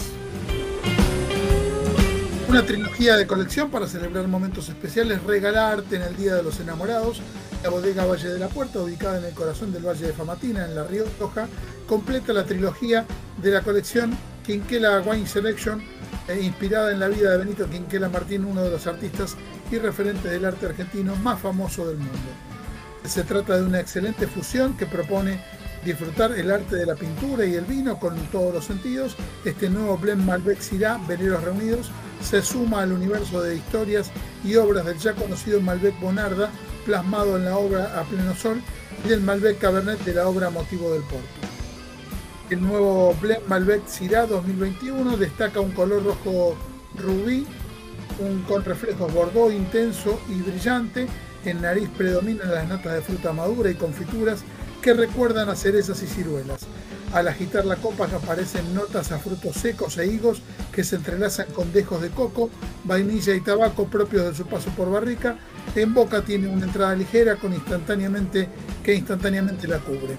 Una 2.50 2.66
trilogía 2.66 3.16
de 3.16 3.28
colección 3.28 3.70
para 3.70 3.86
celebrar 3.86 4.28
momentos 4.28 4.70
especiales, 4.70 5.22
regalarte 5.22 5.98
en 5.98 6.02
el 6.02 6.18
Día 6.18 6.34
de 6.34 6.42
los 6.42 6.60
Enamorados. 6.60 7.22
La 7.62 7.70
bodega 7.70 8.06
Valle 8.06 8.28
de 8.28 8.40
la 8.40 8.48
Puerta, 8.48 8.80
ubicada 8.80 9.20
en 9.20 9.26
el 9.26 9.36
corazón 9.36 9.72
del 9.72 9.86
Valle 9.86 10.08
de 10.08 10.14
Famatina, 10.14 10.66
en 10.66 10.74
La 10.74 10.84
Rioja, 10.84 11.48
completa 11.88 12.34
la 12.34 12.46
trilogía 12.46 13.06
de 13.38 13.52
la 13.52 13.62
colección 13.62 14.18
Quinquela 14.44 15.00
Wine 15.02 15.28
Selection, 15.28 15.80
eh, 16.28 16.40
inspirada 16.42 16.92
en 16.92 17.00
la 17.00 17.08
vida 17.08 17.30
de 17.30 17.38
Benito 17.38 17.70
Quinquela 17.70 18.10
Martín, 18.10 18.46
uno 18.46 18.64
de 18.64 18.72
los 18.72 18.88
artistas 18.88 19.38
y 19.70 19.78
referentes 19.78 20.32
del 20.32 20.44
arte 20.44 20.66
argentino 20.66 21.16
más 21.18 21.40
famoso 21.40 21.88
del 21.88 21.98
mundo. 21.98 22.18
Se 23.06 23.24
trata 23.26 23.58
de 23.58 23.64
una 23.64 23.80
excelente 23.80 24.26
fusión 24.26 24.76
que 24.76 24.88
propone 24.88 25.40
disfrutar 25.84 26.32
el 26.34 26.52
arte 26.52 26.76
de 26.76 26.86
la 26.86 26.96
pintura 26.96 27.46
y 27.46 27.56
el 27.56 27.66
vino 27.66 28.00
con 28.00 28.16
todos 28.28 28.54
los 28.54 28.66
sentidos. 28.66 29.16
Este 29.46 29.70
nuevo 29.70 29.98
blend 29.98 30.26
Malbec 30.26 30.60
Syrah, 30.60 31.00
Veleros 31.08 31.44
Reunidos, 31.44 31.92
se 32.22 32.42
suma 32.42 32.82
al 32.82 32.92
universo 32.92 33.42
de 33.42 33.56
historias 33.56 34.12
y 34.44 34.56
obras 34.56 34.86
del 34.86 34.98
ya 34.98 35.14
conocido 35.14 35.62
Malbec 35.62 36.00
Bonarda, 36.00 36.50
plasmado 36.86 37.38
en 37.38 37.46
la 37.46 37.58
obra 37.58 38.00
A 38.00 38.04
Pleno 38.04 38.36
Sol, 38.36 38.62
y 39.06 39.10
del 39.10 39.22
Malbec 39.22 39.60
Cabernet 39.60 40.00
de 40.04 40.14
la 40.14 40.28
obra 40.28 40.50
Motivo 40.50 40.92
del 40.94 41.04
Porto. 41.04 41.26
El 42.50 42.62
nuevo 42.62 43.16
blend 43.22 43.48
Malbec 43.48 43.88
Syrah 43.88 44.26
2021 44.26 45.18
destaca 45.18 45.60
un 45.60 45.72
color 45.72 46.04
rojo 46.04 46.58
rubí, 46.96 47.46
con 48.48 48.66
reflejos 48.66 49.14
bordeaux 49.14 49.54
intenso 49.54 50.20
y 50.30 50.42
brillante. 50.42 51.08
En 51.46 51.62
nariz 51.62 51.90
predominan 51.98 52.52
las 52.52 52.68
notas 52.68 52.94
de 52.96 53.02
fruta 53.02 53.32
madura 53.32 53.72
y 53.72 53.76
confituras 53.76 54.44
que 54.82 54.94
recuerdan 54.94 55.50
a 55.50 55.56
cerezas 55.56 56.02
y 56.04 56.08
ciruelas. 56.08 56.62
Al 57.14 57.28
agitar 57.28 57.66
la 57.66 57.76
copa 57.78 58.06
aparecen 58.06 58.76
notas 58.76 59.12
a 59.12 59.18
frutos 59.18 59.56
secos 59.56 59.98
e 59.98 60.06
higos 60.06 60.42
que 60.72 60.84
se 60.84 60.96
entrelazan 60.96 61.48
con 61.54 61.74
dejos 61.74 62.02
de 62.02 62.10
coco, 62.10 62.52
vainilla 62.84 63.34
y 63.34 63.42
tabaco 63.42 63.88
propios 63.88 64.26
de 64.26 64.36
su 64.36 64.46
paso 64.46 64.70
por 64.72 64.92
barrica. 64.92 65.38
En 65.76 65.94
boca 65.94 66.22
tiene 66.22 66.48
una 66.48 66.66
entrada 66.66 66.96
ligera 66.96 67.36
con 67.36 67.54
instantáneamente 67.54 68.48
que 68.84 68.94
instantáneamente 68.94 69.68
la 69.68 69.80
cubre. 69.80 70.18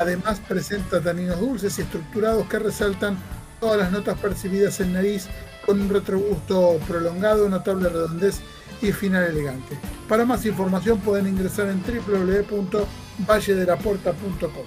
Además 0.00 0.40
presenta 0.46 1.00
taninos 1.00 1.40
dulces 1.40 1.78
y 1.78 1.82
estructurados 1.82 2.48
que 2.48 2.58
resaltan 2.58 3.16
todas 3.60 3.78
las 3.78 3.92
notas 3.92 4.18
percibidas 4.18 4.80
en 4.80 4.92
nariz 4.92 5.26
con 5.64 5.80
un 5.80 5.88
retrogusto 5.88 6.80
prolongado, 6.88 7.48
notable 7.48 7.88
redondez 7.88 8.40
y 8.82 8.92
final 8.92 9.24
elegante. 9.24 9.78
Para 10.08 10.24
más 10.24 10.44
información 10.46 10.98
pueden 11.00 11.28
ingresar 11.28 11.68
en 11.68 11.82
www.valledelaporta.com. 13.26 14.64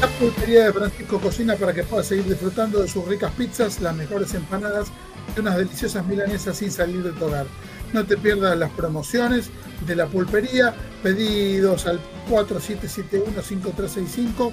La 0.00 0.08
pulpería 0.08 0.64
de 0.64 0.72
Francisco 0.72 1.20
cocina 1.20 1.54
para 1.56 1.72
que 1.72 1.84
puedas 1.84 2.08
seguir 2.08 2.24
disfrutando 2.24 2.82
de 2.82 2.88
sus 2.88 3.06
ricas 3.06 3.30
pizzas, 3.32 3.80
las 3.80 3.94
mejores 3.94 4.34
empanadas 4.34 4.88
y 5.36 5.40
unas 5.40 5.56
deliciosas 5.56 6.04
milanesas 6.06 6.56
sin 6.56 6.72
salir 6.72 7.02
de 7.02 7.12
tu 7.12 7.26
hogar. 7.26 7.46
No 7.92 8.04
te 8.04 8.16
pierdas 8.16 8.58
las 8.58 8.70
promociones 8.70 9.50
de 9.86 9.94
la 9.96 10.06
pulpería. 10.06 10.74
Pedidos 11.02 11.86
al 11.86 12.00
4771-5365, 12.30 14.52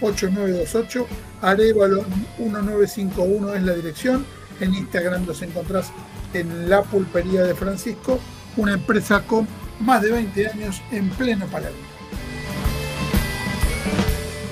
154972-8928. 0.00 1.06
Arevalo 1.40 2.04
1951 2.38 3.54
es 3.54 3.62
la 3.62 3.72
dirección. 3.74 4.26
En 4.60 4.74
Instagram 4.74 5.24
los 5.26 5.40
encontrás 5.42 5.90
en 6.34 6.70
la 6.70 6.82
pulpería 6.82 7.42
de 7.42 7.54
Francisco, 7.54 8.18
una 8.56 8.74
empresa 8.74 9.26
con 9.26 9.46
más 9.80 10.02
de 10.02 10.12
20 10.12 10.48
años 10.48 10.82
en 10.90 11.08
pleno 11.10 11.46
Palermo. 11.46 11.78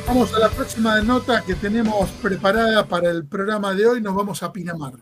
Vamos 0.07 0.35
a 0.35 0.41
la 0.41 0.49
próxima 0.49 1.01
nota 1.03 1.43
que 1.47 1.55
tenemos 1.55 2.11
preparada 2.23 2.87
para 2.87 3.11
el 3.11 3.29
programa 3.29 3.75
de 3.75 3.87
hoy. 3.87 4.01
Nos 4.01 4.15
vamos 4.15 4.43
a 4.43 4.53
Pinamar 4.53 4.95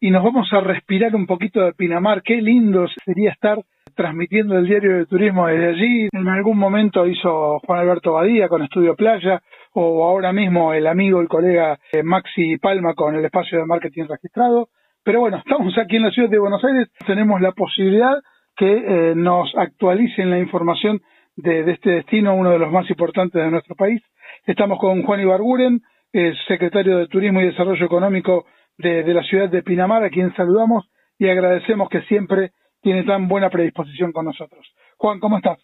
y 0.00 0.10
nos 0.10 0.22
vamos 0.22 0.48
a 0.52 0.60
respirar 0.60 1.14
un 1.14 1.26
poquito 1.26 1.60
de 1.60 1.72
Pinamar. 1.72 2.22
Qué 2.22 2.36
lindo 2.36 2.86
sería 3.04 3.32
estar 3.32 3.58
transmitiendo 3.94 4.56
el 4.56 4.66
diario 4.66 4.98
de 4.98 5.06
turismo 5.06 5.46
desde 5.46 5.68
allí. 5.68 6.08
En 6.12 6.28
algún 6.28 6.58
momento 6.58 7.06
hizo 7.06 7.58
Juan 7.60 7.80
Alberto 7.80 8.12
Badía 8.12 8.48
con 8.48 8.62
Estudio 8.62 8.94
Playa 8.94 9.42
o 9.72 10.04
ahora 10.04 10.32
mismo 10.32 10.72
el 10.72 10.86
amigo, 10.86 11.20
el 11.20 11.28
colega 11.28 11.78
eh, 11.92 12.02
Maxi 12.02 12.58
Palma 12.58 12.94
con 12.94 13.16
el 13.16 13.24
espacio 13.24 13.58
de 13.58 13.66
marketing 13.66 14.04
registrado. 14.08 14.68
Pero 15.04 15.20
bueno, 15.20 15.36
estamos 15.44 15.76
aquí 15.78 15.96
en 15.96 16.02
la 16.04 16.10
ciudad 16.10 16.30
de 16.30 16.38
Buenos 16.38 16.64
Aires, 16.64 16.88
tenemos 17.06 17.40
la 17.40 17.52
posibilidad 17.52 18.16
que 18.56 18.72
eh, 18.72 19.14
nos 19.14 19.54
actualicen 19.56 20.30
la 20.30 20.38
información 20.38 21.00
de, 21.36 21.62
de, 21.62 21.72
este 21.72 21.90
destino, 21.90 22.34
uno 22.34 22.50
de 22.50 22.58
los 22.58 22.72
más 22.72 22.88
importantes 22.90 23.40
de 23.40 23.50
nuestro 23.50 23.76
país. 23.76 24.02
Estamos 24.46 24.78
con 24.80 25.04
Juan 25.04 25.20
Ibarguren, 25.20 25.80
el 26.12 26.36
secretario 26.46 26.98
de 26.98 27.06
Turismo 27.06 27.40
y 27.40 27.46
Desarrollo 27.46 27.84
Económico 27.84 28.46
de, 28.78 29.12
la 29.12 29.22
ciudad 29.22 29.48
de 29.48 29.62
Pinamar, 29.62 30.04
a 30.04 30.10
quien 30.10 30.34
saludamos 30.34 30.88
y 31.18 31.28
agradecemos 31.28 31.88
que 31.88 32.02
siempre 32.02 32.52
tiene 32.80 33.04
tan 33.04 33.28
buena 33.28 33.50
predisposición 33.50 34.12
con 34.12 34.24
nosotros. 34.24 34.66
Juan, 34.96 35.18
¿cómo 35.20 35.38
estás? 35.38 35.58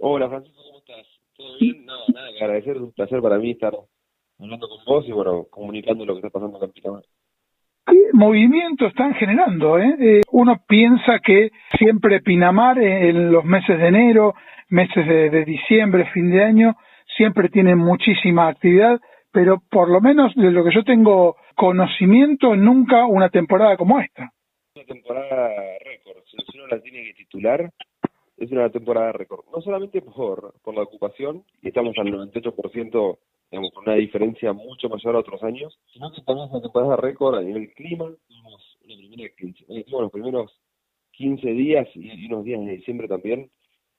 Hola, 0.00 0.28
Francisco, 0.28 0.60
¿cómo 0.62 0.78
estás? 0.78 1.06
¿Todo 1.36 1.58
bien? 1.58 1.86
No, 1.86 1.94
nada, 2.12 2.28
que 2.36 2.44
agradecer, 2.44 2.76
es 2.76 2.82
un 2.82 2.92
placer 2.92 3.20
para 3.22 3.38
mí 3.38 3.52
estar 3.52 3.74
hablando 4.38 4.68
con 4.68 4.84
vos 4.84 5.08
y, 5.08 5.12
bueno, 5.12 5.46
comunicando 5.50 6.04
lo 6.04 6.14
que 6.14 6.18
está 6.18 6.30
pasando 6.30 6.58
acá 6.58 6.66
en 6.66 6.72
Pinamar. 6.72 7.04
¿Qué 7.88 8.10
movimiento 8.12 8.86
están 8.86 9.14
generando? 9.14 9.78
Eh? 9.78 9.96
eh 9.98 10.20
uno 10.32 10.62
piensa 10.66 11.20
que 11.24 11.50
siempre 11.78 12.20
Pinamar 12.20 12.78
en 12.78 13.32
los 13.32 13.44
meses 13.44 13.78
de 13.78 13.88
enero, 13.88 14.34
meses 14.68 15.06
de, 15.06 15.44
diciembre, 15.44 16.10
fin 16.12 16.30
de 16.30 16.44
año, 16.44 16.76
siempre 17.16 17.48
tiene 17.48 17.74
muchísima 17.74 18.48
actividad, 18.48 19.00
pero 19.32 19.62
por 19.70 19.90
lo 19.90 20.00
menos 20.00 20.34
de 20.34 20.50
lo 20.50 20.64
que 20.64 20.74
yo 20.74 20.84
tengo 20.84 21.36
conocimiento, 21.54 22.54
nunca 22.56 23.06
una 23.06 23.30
temporada 23.30 23.76
como 23.76 24.00
esta. 24.00 24.32
Una 24.74 24.84
temporada 24.84 25.48
récord, 25.84 26.22
si 26.26 26.58
uno 26.58 26.66
la 26.68 26.80
tiene 26.80 27.04
que 27.04 27.14
titular, 27.14 27.70
es 28.36 28.52
una 28.52 28.70
temporada 28.70 29.12
récord. 29.12 29.46
No 29.52 29.60
solamente 29.62 30.02
por, 30.02 30.54
por 30.62 30.74
la 30.74 30.82
ocupación, 30.82 31.42
y 31.62 31.68
estamos 31.68 31.96
al 31.98 32.06
98%, 32.06 33.18
digamos, 33.50 33.72
con 33.72 33.84
una 33.84 33.94
diferencia 33.94 34.52
mucho 34.52 34.88
mayor 34.88 35.16
a 35.16 35.20
otros 35.20 35.42
años, 35.42 35.78
sino 35.92 36.12
que 36.12 36.22
también 36.22 36.46
es 36.48 36.52
una 36.52 36.62
temporada 36.62 36.96
récord 36.96 37.36
a 37.36 37.42
nivel 37.42 37.72
clima. 37.74 38.06
Tuvimos, 38.26 38.78
eh, 39.68 39.84
los 39.88 40.10
primeros 40.10 40.60
15 41.12 41.50
días 41.50 41.88
y 41.94 42.26
unos 42.26 42.44
días 42.44 42.60
de 42.64 42.76
diciembre 42.76 43.08
también, 43.08 43.50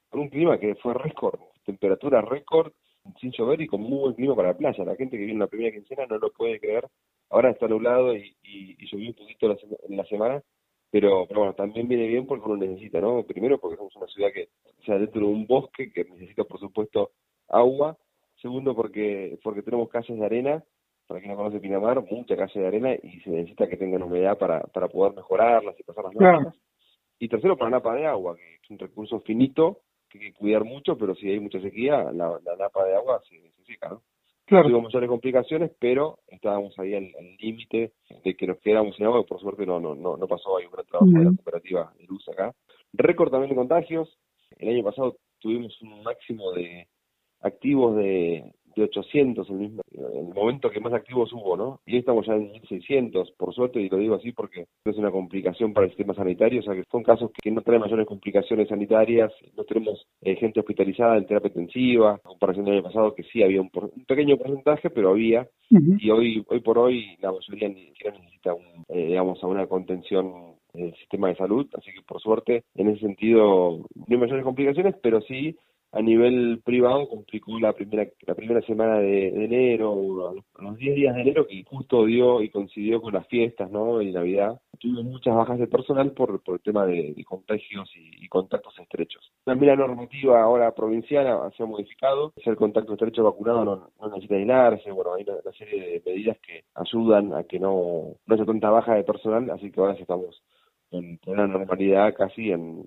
con 0.09 0.21
un 0.21 0.29
clima 0.29 0.59
que 0.59 0.75
fue 0.75 0.93
récord, 0.93 1.39
temperatura 1.65 2.21
récord, 2.21 2.71
sin 3.19 3.31
llover 3.31 3.61
y 3.61 3.67
con 3.67 3.81
muy 3.81 3.99
buen 3.99 4.13
clima 4.13 4.35
para 4.35 4.49
la 4.49 4.57
playa. 4.57 4.83
La 4.83 4.95
gente 4.95 5.17
que 5.17 5.23
viene 5.23 5.33
en 5.33 5.39
la 5.39 5.47
primera 5.47 5.71
quincena 5.71 6.05
no 6.05 6.17
lo 6.17 6.31
puede 6.31 6.59
creer. 6.59 6.87
Ahora 7.29 7.51
está 7.51 7.67
nublado 7.67 8.15
y, 8.15 8.35
y, 8.43 8.75
y 8.79 8.87
llovió 8.87 9.09
un 9.09 9.15
poquito 9.15 9.57
en 9.87 9.97
la 9.97 10.05
semana, 10.05 10.43
pero, 10.91 11.27
pero 11.27 11.41
bueno, 11.41 11.53
también 11.53 11.87
viene 11.87 12.07
bien 12.07 12.25
porque 12.25 12.45
uno 12.45 12.57
necesita, 12.57 12.99
¿no? 12.99 13.23
Primero 13.23 13.59
porque 13.59 13.77
somos 13.77 13.95
una 13.95 14.07
ciudad 14.07 14.31
que, 14.33 14.49
o 14.79 14.83
sea, 14.83 14.97
dentro 14.97 15.21
de 15.21 15.27
un 15.27 15.45
bosque 15.45 15.91
que 15.91 16.03
necesita, 16.05 16.43
por 16.43 16.59
supuesto, 16.59 17.11
agua. 17.47 17.97
Segundo 18.41 18.75
porque, 18.75 19.37
porque 19.43 19.61
tenemos 19.61 19.89
calles 19.89 20.17
de 20.17 20.25
arena, 20.25 20.63
para 21.07 21.19
quien 21.19 21.31
no 21.31 21.37
conoce 21.37 21.59
Pinamar, 21.59 22.03
mucha 22.09 22.37
calle 22.37 22.59
de 22.59 22.67
arena 22.67 22.93
y 22.93 23.19
se 23.21 23.29
necesita 23.31 23.67
que 23.67 23.77
tengan 23.77 24.03
humedad 24.03 24.37
para, 24.37 24.61
para 24.61 24.87
poder 24.87 25.13
mejorarlas 25.15 25.77
y 25.79 25.83
pasar 25.83 26.05
las 26.05 26.15
noches. 26.15 26.61
Y 27.19 27.27
tercero, 27.27 27.57
para 27.57 27.71
napa 27.71 27.95
de 27.95 28.05
agua, 28.05 28.35
que 28.37 28.59
es 28.63 28.69
un 28.69 28.79
recurso 28.79 29.19
finito 29.21 29.81
que 30.09 30.19
hay 30.19 30.31
que 30.31 30.37
cuidar 30.37 30.63
mucho, 30.63 30.97
pero 30.97 31.15
si 31.15 31.29
hay 31.29 31.39
mucha 31.39 31.59
sequía, 31.59 32.11
la, 32.11 32.39
la 32.43 32.55
napa 32.57 32.85
de 32.85 32.95
agua 32.95 33.21
se, 33.27 33.51
seca, 33.65 33.89
¿no? 33.89 34.01
Claro. 34.45 34.63
Tuvimos 34.63 34.85
mayores 34.85 35.09
complicaciones, 35.09 35.71
pero 35.79 36.19
estábamos 36.27 36.77
ahí 36.79 36.95
al 36.95 37.11
límite 37.39 37.93
de 38.23 38.35
que 38.35 38.47
nos 38.47 38.57
quedáramos 38.59 38.95
sin 38.95 39.05
agua, 39.05 39.23
por 39.23 39.39
suerte 39.39 39.63
no 39.63 39.79
no 39.79 39.93
no, 39.93 40.17
no 40.17 40.27
pasó, 40.27 40.57
hay 40.57 40.65
un 40.65 40.71
gran 40.71 40.85
trabajo 40.87 41.11
de 41.11 41.23
la 41.23 41.31
cooperativa 41.35 41.93
de 41.99 42.05
luz 42.05 42.27
acá. 42.29 42.55
Récord 42.93 43.29
también 43.29 43.51
de 43.51 43.55
contagios, 43.55 44.17
el 44.57 44.69
año 44.69 44.83
pasado 44.83 45.17
tuvimos 45.39 45.79
un 45.83 46.01
máximo 46.01 46.51
de 46.53 46.87
activos 47.41 47.95
de, 47.95 48.53
de 48.75 48.83
800 48.83 49.49
el 49.49 49.55
mismo 49.55 49.81
el 49.91 50.33
momento 50.33 50.69
que 50.69 50.79
más 50.79 50.93
activos 50.93 51.31
hubo, 51.33 51.57
¿no? 51.57 51.79
Y 51.85 51.93
hoy 51.93 51.99
estamos 51.99 52.25
ya 52.25 52.33
en 52.33 52.51
1600, 52.51 53.31
por 53.31 53.53
suerte, 53.53 53.81
y 53.81 53.89
lo 53.89 53.97
digo 53.97 54.15
así 54.15 54.31
porque 54.31 54.67
es 54.85 54.97
una 54.97 55.11
complicación 55.11 55.73
para 55.73 55.85
el 55.85 55.91
sistema 55.91 56.13
sanitario, 56.13 56.61
o 56.61 56.63
sea 56.63 56.73
que 56.73 56.83
son 56.89 57.03
casos 57.03 57.31
que 57.41 57.51
no 57.51 57.61
traen 57.61 57.81
mayores 57.81 58.07
complicaciones 58.07 58.69
sanitarias, 58.69 59.31
no 59.57 59.63
tenemos 59.63 60.05
eh, 60.21 60.35
gente 60.35 60.59
hospitalizada 60.59 61.17
en 61.17 61.25
terapia 61.25 61.49
intensiva, 61.49 62.13
en 62.13 62.29
comparación 62.29 62.65
del 62.65 62.75
año 62.75 62.83
pasado 62.83 63.15
que 63.15 63.23
sí 63.23 63.43
había 63.43 63.61
un, 63.61 63.69
pequeño 64.07 64.37
porcentaje, 64.37 64.89
pero 64.89 65.09
había, 65.09 65.47
y 65.69 66.09
hoy 66.09 66.43
hoy 66.47 66.59
por 66.61 66.77
hoy 66.77 67.17
la 67.21 67.31
mayoría 67.31 67.69
ni 67.69 67.87
siquiera 67.87 68.17
necesita 68.17 68.53
un, 68.53 68.85
eh, 68.87 69.07
digamos, 69.07 69.43
a 69.43 69.47
una 69.47 69.67
contención 69.67 70.55
del 70.73 70.95
sistema 70.95 71.29
de 71.29 71.35
salud, 71.35 71.67
así 71.73 71.91
que 71.91 72.01
por 72.07 72.21
suerte, 72.21 72.63
en 72.75 72.89
ese 72.89 73.01
sentido, 73.01 73.79
no 73.95 74.05
hay 74.07 74.17
mayores 74.17 74.43
complicaciones, 74.43 74.95
pero 75.01 75.19
sí 75.21 75.55
a 75.91 76.01
nivel 76.01 76.61
privado 76.63 77.07
complicó 77.09 77.59
la 77.59 77.73
primera 77.73 78.07
la 78.21 78.35
primera 78.35 78.61
semana 78.61 78.99
de, 78.99 79.29
enero, 79.29 80.29
a 80.29 80.61
los 80.61 80.77
10 80.77 80.95
días 80.95 81.15
de 81.15 81.21
enero 81.21 81.47
que 81.47 81.63
justo 81.63 82.05
dio 82.05 82.41
y 82.41 82.49
coincidió 82.49 83.01
con 83.01 83.13
las 83.13 83.27
fiestas, 83.27 83.71
¿no? 83.71 84.01
Y 84.01 84.11
Navidad. 84.11 84.59
Tuve 84.79 85.03
muchas 85.03 85.35
bajas 85.35 85.59
de 85.59 85.67
personal 85.67 86.11
por, 86.11 86.41
por 86.41 86.55
el 86.55 86.61
tema 86.61 86.85
de, 86.85 87.13
contagios 87.27 87.91
y, 87.95 88.27
contactos 88.29 88.77
estrechos. 88.79 89.31
También 89.43 89.71
la 89.71 89.87
normativa 89.87 90.41
ahora 90.41 90.73
provincial 90.73 91.27
ha 91.27 91.65
modificado, 91.65 92.31
es 92.35 92.45
el 92.47 92.55
contacto 92.55 92.93
estrecho 92.93 93.23
vacunado 93.23 93.65
no, 93.65 93.89
no 93.99 94.07
necesita 94.09 94.35
aislarse, 94.35 94.91
bueno, 94.91 95.15
hay 95.15 95.23
una, 95.23 95.51
serie 95.57 95.81
de 95.81 96.03
medidas 96.05 96.37
que 96.39 96.63
ayudan 96.75 97.33
a 97.33 97.43
que 97.43 97.59
no, 97.59 98.15
no 98.25 98.35
haya 98.35 98.45
tanta 98.45 98.69
baja 98.69 98.93
de 98.93 99.03
personal, 99.03 99.49
así 99.49 99.71
que 99.71 99.81
ahora 99.81 99.93
estamos 99.93 100.41
en 100.91 101.19
una 101.27 101.47
normalidad 101.47 102.13
casi 102.15 102.51
en, 102.51 102.83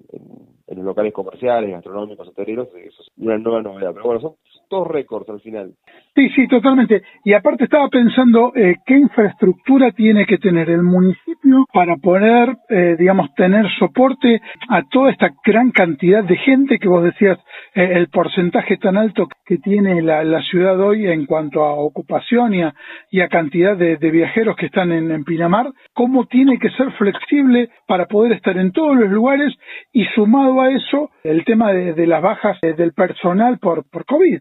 en, 0.66 0.84
locales 0.84 1.12
comerciales, 1.12 1.70
gastronómicos, 1.70 2.28
hoteleros, 2.28 2.68
eso 2.74 3.02
es 3.02 3.08
una 3.16 3.38
nueva 3.38 3.62
novedad. 3.62 3.92
Pero 3.92 4.04
bueno, 4.04 4.20
son, 4.20 4.32
todos 4.68 4.88
récords 4.88 5.28
al 5.28 5.40
final. 5.40 5.74
Sí, 6.14 6.28
sí, 6.30 6.48
totalmente. 6.48 7.02
Y 7.24 7.34
aparte 7.34 7.64
estaba 7.64 7.88
pensando 7.88 8.52
eh, 8.54 8.76
qué 8.86 8.96
infraestructura 8.96 9.92
tiene 9.92 10.24
que 10.24 10.38
tener 10.38 10.70
el 10.70 10.82
municipio 10.82 11.66
para 11.72 11.96
poder, 11.96 12.56
eh, 12.70 12.96
digamos, 12.98 13.34
tener 13.34 13.66
soporte 13.78 14.40
a 14.68 14.82
toda 14.90 15.10
esta 15.10 15.30
gran 15.44 15.70
cantidad 15.70 16.24
de 16.24 16.36
gente 16.36 16.78
que 16.78 16.88
vos 16.88 17.04
decías, 17.04 17.38
eh, 17.74 17.90
el 17.94 18.08
porcentaje 18.08 18.76
tan 18.78 18.96
alto 18.96 19.28
que 19.44 19.58
tiene 19.58 20.00
la, 20.02 20.24
la, 20.24 20.42
ciudad 20.42 20.78
hoy 20.80 21.06
en 21.06 21.26
cuanto 21.26 21.62
a 21.64 21.74
ocupación 21.74 22.54
y 22.54 22.62
a, 22.62 22.74
y 23.10 23.20
a 23.20 23.28
cantidad 23.28 23.76
de, 23.76 23.96
de, 23.96 24.10
viajeros 24.10 24.56
que 24.56 24.66
están 24.66 24.92
en, 24.92 25.10
en 25.10 25.24
Pinamar, 25.24 25.70
cómo 25.92 26.26
tiene 26.26 26.58
que 26.58 26.70
ser 26.70 26.90
flexible 26.92 27.70
para 27.92 28.06
poder 28.06 28.32
estar 28.32 28.56
en 28.56 28.72
todos 28.72 28.96
los 28.96 29.10
lugares 29.10 29.54
y 29.92 30.06
sumado 30.14 30.62
a 30.62 30.70
eso 30.70 31.10
el 31.22 31.44
tema 31.44 31.74
de, 31.74 32.06
las 32.06 32.22
bajas 32.22 32.58
del 32.62 32.94
personal 32.94 33.58
por, 33.58 33.84
por 33.84 34.06
COVID. 34.06 34.40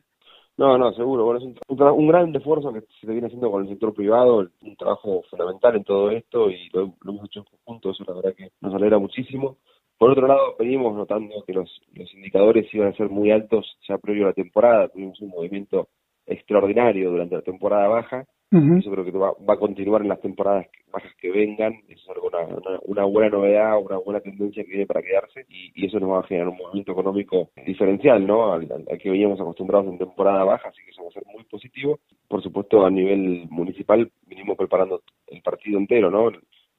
No, 0.55 0.77
no, 0.77 0.93
seguro. 0.93 1.25
Bueno, 1.25 1.41
es 1.41 1.55
un, 1.67 2.07
gran 2.07 2.33
esfuerzo 2.33 2.71
que 2.71 2.79
se 3.01 3.11
viene 3.11 3.27
haciendo 3.27 3.51
con 3.51 3.63
el 3.63 3.67
sector 3.67 3.93
privado, 3.93 4.47
un 4.61 4.75
trabajo 4.77 5.23
fundamental 5.29 5.75
en 5.75 5.83
todo 5.83 6.11
esto 6.11 6.49
y 6.49 6.69
lo, 6.71 6.93
hemos 7.05 7.25
hecho 7.25 7.43
conjunto, 7.43 7.91
eso 7.91 8.05
la 8.07 8.13
verdad 8.13 8.35
que 8.37 8.51
nos 8.61 8.73
alegra 8.73 8.99
muchísimo. 8.99 9.57
Por 9.97 10.11
otro 10.11 10.27
lado, 10.27 10.55
venimos 10.57 10.95
notando 10.95 11.43
que 11.45 11.51
los, 11.51 11.81
los 11.93 12.13
indicadores 12.13 12.73
iban 12.73 12.87
a 12.87 12.95
ser 12.95 13.09
muy 13.09 13.31
altos 13.31 13.77
ya 13.85 13.97
previo 13.97 14.23
a 14.23 14.27
la 14.27 14.33
temporada, 14.33 14.87
tuvimos 14.87 15.19
un 15.19 15.27
movimiento 15.27 15.89
extraordinario 16.25 17.11
durante 17.11 17.35
la 17.35 17.41
temporada 17.41 17.89
baja 17.89 18.25
eso 18.51 18.91
creo 18.91 19.05
que 19.05 19.11
va, 19.11 19.29
a 19.29 19.57
continuar 19.57 20.01
en 20.01 20.09
las 20.09 20.19
temporadas 20.19 20.67
bajas 20.91 21.13
que 21.21 21.31
vengan. 21.31 21.73
Es 21.87 22.05
una, 22.05 22.79
una, 22.83 23.05
buena 23.05 23.29
novedad, 23.29 23.81
una 23.81 23.97
buena 23.97 24.19
tendencia 24.19 24.63
que 24.63 24.71
viene 24.71 24.85
para 24.85 25.01
quedarse 25.01 25.45
y, 25.47 25.85
eso 25.85 25.99
nos 26.01 26.09
va 26.09 26.19
a 26.19 26.23
generar 26.23 26.49
un 26.49 26.57
movimiento 26.57 26.91
económico 26.91 27.49
diferencial, 27.65 28.27
¿no? 28.27 28.51
Al, 28.51 28.67
que 29.01 29.09
veníamos 29.09 29.39
acostumbrados 29.39 29.87
en 29.87 29.97
temporada 29.97 30.43
baja, 30.43 30.67
así 30.67 30.81
que 30.83 30.91
eso 30.91 31.03
va 31.03 31.09
a 31.09 31.13
ser 31.13 31.23
muy 31.33 31.45
positivo. 31.45 31.99
Por 32.27 32.43
supuesto, 32.43 32.85
a 32.85 32.89
nivel 32.89 33.47
municipal 33.49 34.11
vinimos 34.27 34.57
preparando 34.57 35.01
el 35.27 35.41
partido 35.41 35.79
entero, 35.79 36.11
¿no? 36.11 36.29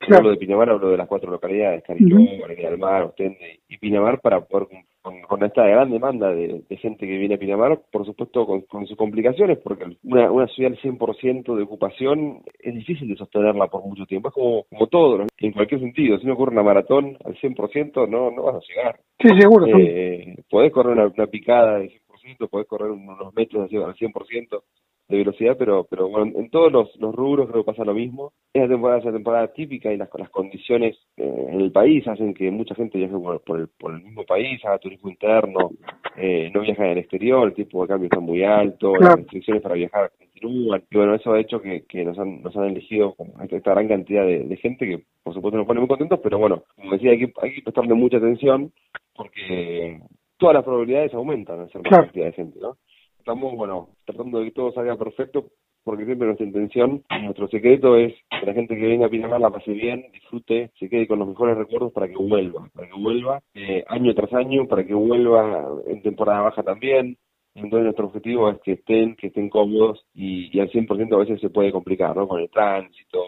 Claro. 0.03 0.19
Hablo 0.19 0.31
de 0.31 0.37
Pinamar, 0.37 0.71
hablo 0.71 0.91
de 0.91 0.97
las 0.97 1.07
cuatro 1.07 1.31
localidades, 1.31 1.85
Cariló, 1.85 2.17
uh 2.17 2.49
del 2.49 2.79
Mar, 2.79 3.03
Ostende 3.05 3.61
y 3.69 3.79
Pinamar, 3.79 4.21
para 4.21 4.41
poder 4.41 4.67
con, 5.01 5.43
esta 5.45 5.65
gran 5.67 5.91
demanda 5.91 6.33
de, 6.33 6.65
gente 6.81 7.07
que 7.07 7.19
viene 7.19 7.37
a 7.37 7.39
Pinamar, 7.39 7.81
por 7.91 8.05
supuesto 8.05 8.47
con, 8.47 8.87
sus 8.87 8.97
complicaciones, 8.97 9.59
porque 9.59 9.85
una, 10.05 10.31
una 10.31 10.47
ciudad 10.49 10.73
al 10.73 10.79
100% 10.79 11.57
de 11.57 11.63
ocupación 11.63 12.43
es 12.59 12.75
difícil 12.75 13.09
de 13.09 13.17
sostenerla 13.17 13.69
por 13.69 13.85
mucho 13.85 14.05
tiempo, 14.07 14.29
es 14.29 14.35
como, 14.35 14.65
como 14.65 14.87
todo, 14.89 15.27
en 15.39 15.53
cualquier 15.53 15.81
sentido, 15.81 16.19
si 16.19 16.27
no 16.27 16.35
ocurre 16.35 16.53
una 16.53 16.63
maratón 16.63 17.17
al 17.25 17.37
100% 17.37 18.09
no, 18.09 18.31
no 18.31 18.43
vas 18.43 18.57
a 18.57 18.69
llegar. 18.69 19.01
Sí, 19.21 19.29
seguro. 19.39 19.67
Eh, 19.79 20.35
podés 20.51 20.73
correr 20.73 20.93
una, 20.93 21.07
una 21.07 21.27
picada 21.27 21.79
del 21.79 21.91
100%, 21.91 22.49
podés 22.49 22.67
correr 22.67 22.91
unos 22.91 23.35
metros 23.35 23.71
al 23.73 23.95
100%, 23.95 24.63
de 25.09 25.19
velocidad, 25.19 25.57
pero 25.59 25.85
pero 25.85 26.09
bueno, 26.09 26.33
en 26.39 26.51
todos 26.51 26.73
los, 26.73 26.97
los 26.97 27.15
rubros 27.15 27.49
creo 27.51 27.63
que 27.63 27.73
pasa 27.73 27.85
lo 27.85 27.95
mismo. 27.95 28.33
Esta 28.53 28.69
temporada 28.69 28.99
es 28.99 29.05
una 29.05 29.15
temporada 29.15 29.49
típica 29.53 29.93
y 29.93 29.97
las, 29.97 30.09
las 30.15 30.31
condiciones 30.31 30.97
eh, 31.17 31.47
en 31.49 31.61
el 31.61 31.73
país 31.73 32.07
hacen 32.09 32.35
que 32.35 32.51
mucha 32.51 32.75
gente 32.75 32.99
viaje 32.99 33.15
por, 33.45 33.61
el, 33.61 33.69
por 33.69 33.93
el 33.93 34.03
mismo 34.03 34.25
país, 34.25 34.65
haga 34.65 34.79
turismo 34.79 35.11
interno, 35.11 35.71
eh, 36.17 36.51
no 36.55 36.61
viaja 36.61 36.85
en 36.85 36.93
el 36.93 36.99
exterior, 36.99 37.47
el 37.47 37.55
tipo 37.55 37.83
de 37.83 37.89
cambio 37.89 38.07
está 38.07 38.21
muy 38.21 38.43
alto, 38.43 38.95
las 38.97 39.17
restricciones 39.17 39.63
para 39.63 39.75
viajar 39.75 40.13
continúan. 40.19 40.83
Y 40.91 40.97
bueno, 40.97 41.15
eso 41.15 41.33
ha 41.33 41.41
hecho 41.41 41.61
que, 41.61 41.85
que 41.87 42.05
nos, 42.05 42.19
han, 42.19 42.43
nos 42.43 42.57
han 42.57 42.65
elegido 42.65 43.15
esta, 43.51 43.73
gran 43.73 43.89
cantidad 43.89 44.25
de, 44.27 44.57
gente 44.57 44.87
que 44.87 45.05
por 45.23 45.35
supuesto 45.35 45.59
nos 45.59 45.67
pone 45.67 45.81
muy 45.81 45.89
contentos, 45.89 46.21
pero 46.23 46.39
bueno, 46.39 46.65
como 46.77 46.93
decía, 46.93 47.11
hay 47.13 47.19
que, 47.19 47.33
hay 47.43 47.55
que 47.55 47.63
prestarle 47.63 47.95
mucha 47.95 48.19
atención 48.19 48.73
porque 49.15 50.01
todas 50.39 50.55
las 50.55 50.65
probabilidades 50.65 51.15
aumentan 51.15 51.61
al 51.61 51.71
ser 51.71 51.83
más 51.83 52.01
cantidad 52.01 52.27
de 52.27 52.33
gente, 52.33 52.59
¿no? 52.61 52.77
Estamos, 53.23 53.55
bueno, 53.55 53.91
tratando 54.05 54.41
de 54.41 54.47
que 54.47 54.51
todo 54.51 54.73
salga 54.73 54.97
perfecto, 54.97 55.47
porque 55.85 56.05
siempre 56.05 56.27
nuestra 56.27 56.47
intención, 56.47 57.05
nuestro 57.23 57.47
secreto 57.49 57.97
es 57.97 58.13
que 58.13 58.47
la 58.47 58.53
gente 58.53 58.77
que 58.77 58.87
venga 58.87 59.07
a 59.07 59.09
Pinamar 59.09 59.41
la 59.41 59.51
pase 59.51 59.73
bien, 59.73 60.07
disfrute, 60.13 60.73
se 60.79 60.89
quede 60.89 61.07
con 61.07 61.21
los 61.21 61.29
mejores 61.29 61.57
recuerdos 61.57 61.93
para 61.93 62.09
que 62.09 62.17
vuelva, 62.17 62.69
para 62.75 62.89
que 62.89 63.01
vuelva 63.01 63.41
eh, 63.55 63.85
año 63.87 64.13
tras 64.15 64.33
año, 64.33 64.67
para 64.67 64.85
que 64.85 64.95
vuelva 64.95 65.69
en 65.87 66.03
temporada 66.03 66.43
baja 66.43 66.63
también. 66.65 67.17
Entonces 67.55 67.85
nuestro 67.85 68.07
objetivo 68.07 68.51
es 68.51 68.59
que 68.63 68.73
estén, 68.73 69.15
que 69.15 69.29
estén 69.29 69.51
cómodos 69.51 70.05
y, 70.15 70.59
al 70.59 70.71
100% 70.71 71.15
a 71.15 71.19
veces 71.19 71.41
se 71.41 71.51
puede 71.51 71.71
complicar, 71.71 72.17
¿no? 72.17 72.27
Con 72.27 72.41
el 72.41 72.51
tránsito, 72.51 73.27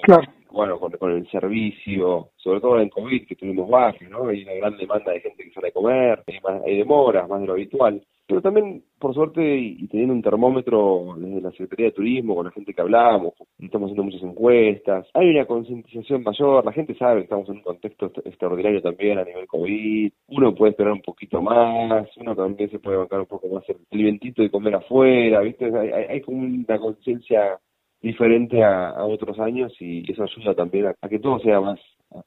bueno, 0.51 0.81
con, 0.81 0.93
con, 0.93 1.13
el 1.13 1.29
servicio, 1.31 2.31
sobre 2.37 2.61
todo 2.61 2.81
en 2.81 2.89
COVID 2.89 3.27
que 3.27 3.37
tuvimos 3.37 3.69
bajas, 3.69 4.09
¿no? 4.09 4.29
Hay 4.29 4.43
una 4.43 4.55
gran 4.55 4.77
demanda 4.77 5.13
de 5.13 5.21
gente 5.21 5.45
que 5.45 5.51
sale 5.51 5.69
a 5.69 5.73
comer, 5.73 6.25
hay, 6.27 6.41
más, 6.41 6.63
hay 6.65 6.79
demoras, 6.79 7.29
más 7.29 7.41
de 7.41 7.47
lo 7.47 7.53
habitual 7.53 8.03
pero 8.35 8.43
también, 8.43 8.83
por 8.99 9.15
suerte, 9.15 9.59
y, 9.59 9.87
teniendo 9.87 10.13
un 10.13 10.21
termómetro 10.21 11.15
desde 11.17 11.41
la 11.41 11.53
Secretaría 11.53 11.87
de 11.87 11.93
Turismo, 11.93 12.35
con 12.35 12.47
la 12.47 12.51
gente 12.51 12.75
que 12.75 12.81
hablamos, 12.81 13.33
estamos 13.61 13.87
haciendo 13.87 14.03
muchas 14.03 14.23
encuestas, 14.25 15.07
hay 15.15 15.31
una 15.31 15.47
concientización 15.47 16.25
mayor, 16.25 16.65
la 16.65 16.73
gente 16.73 16.97
sabe 16.97 17.19
que 17.19 17.25
estamos 17.25 17.49
en 17.49 17.59
un 17.59 17.63
contexto 17.63 18.11
extraordinario 18.25 18.83
también 18.83 19.19
a 19.19 19.25
nivel 19.25 19.47
COVID, 19.47 20.13
uno 20.31 20.53
puede 20.53 20.73
esperar 20.73 20.95
un 20.95 21.03
poquito 21.03 21.41
más, 21.41 22.09
uno 22.17 22.35
también 22.35 22.69
se 22.71 22.81
puede 22.81 22.97
bancar 22.97 23.21
un 23.21 23.27
poco 23.27 23.47
más 23.51 23.63
el 23.69 23.77
alimentito 23.93 24.43
y 24.43 24.51
comer 24.51 24.75
afuera, 24.75 25.41
¿viste? 25.41 25.67
Hay, 25.67 25.91
hay, 25.91 26.21
como 26.21 26.39
una 26.39 26.79
conciencia 26.81 27.61
diferente 28.05 28.63
a, 28.63 29.05
otros 29.05 29.39
años 29.41 29.73
y 29.81 30.11
eso 30.11 30.23
ayuda 30.23 30.55
también 30.55 30.87
a 30.87 31.09
que 31.09 31.19
todo 31.19 31.39
sea 31.41 31.61
más 31.61 31.81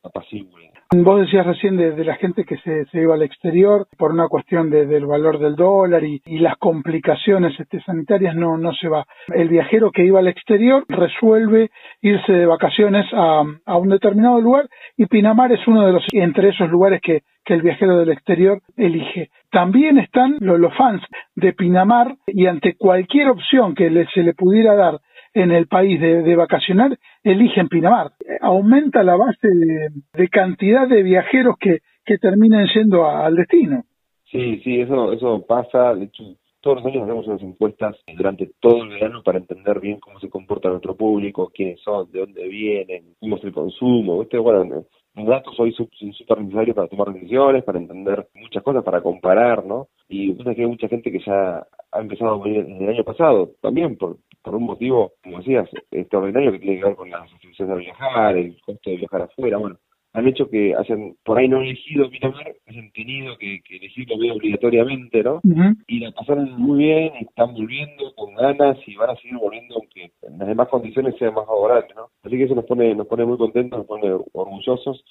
apacible. 0.04 0.72
Vos 0.96 1.20
decías 1.20 1.46
recién 1.46 1.76
de, 1.76 2.04
la 2.06 2.16
gente 2.16 2.46
que 2.46 2.58
se, 2.58 2.86
se, 2.86 3.02
iba 3.02 3.14
al 3.14 3.22
exterior 3.22 3.88
por 3.98 4.12
una 4.12 4.30
cuestión 4.30 4.70
del 4.70 5.06
valor 5.06 5.38
del 5.38 5.56
dólar 5.56 6.04
y, 6.04 6.22
las 6.40 6.56
complicaciones 6.58 7.60
este, 7.60 7.82
sanitarias, 7.82 8.36
no, 8.36 8.58
no 8.58 8.72
se 8.74 8.88
va. 8.88 9.06
El 9.34 9.50
viajero 9.50 9.92
que 9.92 10.06
iba 10.06 10.20
al 10.20 10.28
exterior 10.28 10.86
resuelve 10.88 11.72
irse 12.02 12.32
de 12.32 12.46
vacaciones 12.46 13.06
a, 13.12 13.44
a 13.66 13.78
un 13.78 13.90
determinado 13.90 14.40
lugar 14.40 14.70
y 14.96 15.08
Pinamar 15.08 15.52
es 15.52 15.68
uno 15.68 15.86
de 15.86 15.94
los 15.94 16.04
entre 16.14 16.50
esos 16.50 16.70
lugares 16.70 17.02
que, 17.02 17.24
que 17.44 17.56
el 17.56 17.62
viajero 17.62 17.98
del 17.98 18.12
exterior 18.12 18.62
elige. 18.78 19.30
También 19.52 19.98
están 19.98 20.38
los, 20.40 20.58
los 20.58 20.74
fans 20.76 21.02
de 21.36 21.52
Pinamar 21.52 22.16
y 22.28 22.46
ante 22.46 22.76
cualquier 22.78 23.30
opción 23.30 23.76
que 23.76 23.90
le, 23.90 24.08
se 24.14 24.22
le 24.22 24.34
pudiera 24.34 24.76
dar 24.76 25.00
en 25.42 25.52
el 25.52 25.68
país 25.68 26.00
de, 26.00 26.36
vacacionar 26.36 26.98
eligen 27.24 27.68
Pinamar. 27.68 28.12
Aumenta 28.42 29.04
la 29.04 29.16
base 29.16 29.48
de, 29.48 30.30
cantidad 30.30 30.88
de 30.88 31.04
viajeros 31.04 31.56
que, 31.60 31.80
que 32.06 32.18
terminan 32.18 32.68
yendo 32.74 33.08
al 33.08 33.36
destino. 33.36 33.84
Sí, 34.32 34.60
sí, 34.64 34.82
eso, 34.82 35.14
eso 35.14 35.46
pasa. 35.48 35.94
De 35.96 36.06
hecho, 36.06 36.24
todos 36.62 36.78
los 36.78 36.86
años 36.86 37.04
hacemos 37.04 37.28
unas 37.28 37.42
encuestas 37.42 37.96
durante 38.16 38.50
todo 38.60 38.84
el 38.84 38.90
verano 38.90 39.22
para 39.24 39.38
entender 39.38 39.80
bien 39.80 40.00
cómo 40.00 40.20
se 40.20 40.30
comporta 40.30 40.70
nuestro 40.70 40.96
público, 40.96 41.52
quiénes 41.54 41.80
son, 41.82 42.12
de 42.12 42.20
dónde 42.20 42.48
vienen, 42.48 43.16
cómo 43.20 43.38
es 43.38 43.44
el 43.44 43.54
consumo. 43.54 44.20
¿viste? 44.20 44.38
Bueno, 44.38 44.86
los 45.16 45.28
datos 45.28 45.60
hoy 45.60 45.72
son 45.74 45.88
súper 46.14 46.42
necesarios 46.42 46.76
para 46.76 46.88
tomar 46.88 47.14
decisiones, 47.14 47.64
para 47.64 47.80
entender 47.80 48.28
muchas 48.36 48.64
cosas, 48.64 48.84
para 48.84 49.02
comparar, 49.02 49.66
¿no? 49.66 49.88
Y 50.10 50.36
que 50.36 50.50
hay 50.50 50.68
mucha 50.68 50.88
gente 50.88 51.12
que 51.12 51.20
ya 51.20 51.66
ha 51.92 52.00
empezado 52.00 52.36
a 52.36 52.44
venir 52.44 52.66
desde 52.66 52.84
el 52.84 52.90
año 52.90 53.04
pasado, 53.04 53.52
también 53.62 53.98
por, 53.98 54.18
por 54.42 54.56
un 54.56 54.64
motivo, 54.64 55.14
como 55.24 55.40
decías, 55.40 55.70
extraordinario 55.92 56.52
que 56.54 56.60
tiene 56.60 56.80
que 56.80 56.86
ver 56.86 56.96
con 56.96 57.10
las 57.10 57.30
restricciones 57.32 57.76
de 57.76 57.84
viajar, 57.84 58.38
el 58.38 58.62
costo 58.62 58.90
de 58.90 58.98
viajar 58.98 59.22
afuera, 59.24 59.58
bueno, 59.58 59.78
han 60.14 60.28
hecho 60.28 60.50
que 60.50 60.74
hayan 60.76 61.14
por 61.24 61.38
ahí 61.38 61.48
no 61.48 61.62
elegido 61.62 62.10
Pinamar, 62.10 62.54
hayan 62.68 62.92
tenido 62.92 63.38
que, 63.38 63.62
que 63.64 63.78
elegirlo 63.78 64.16
obligatoriamente, 64.16 65.24
¿no? 65.24 65.42
Y 65.88 66.00
la 66.00 66.12
pasaron 66.12 66.60
muy 66.60 66.80
bien, 66.80 67.12
y 67.20 67.26
están 67.26 67.54
volviendo 67.54 68.14
con 68.16 68.34
ganas 68.36 68.78
y 68.88 68.96
van 68.96 69.12
a 69.12 69.16
seguir 69.18 69.38
volviendo 69.38 69.76
aunque 69.76 70.12
las 70.22 70.48
demás 70.48 70.70
condiciones 70.70 71.16
sean 71.20 71.34
más 71.34 71.46
favorables, 71.46 71.96
¿no? 71.96 72.10
Así 72.24 72.38
que 72.38 72.44
eso 72.44 72.56
nos 72.56 72.66
pone 72.66 72.96
nos 72.96 73.08
pone 73.08 73.26
muy 73.26 73.38
contentos, 73.38 73.80
nos 73.80 73.88
pone 73.88 74.12
orgullosos 74.34 75.04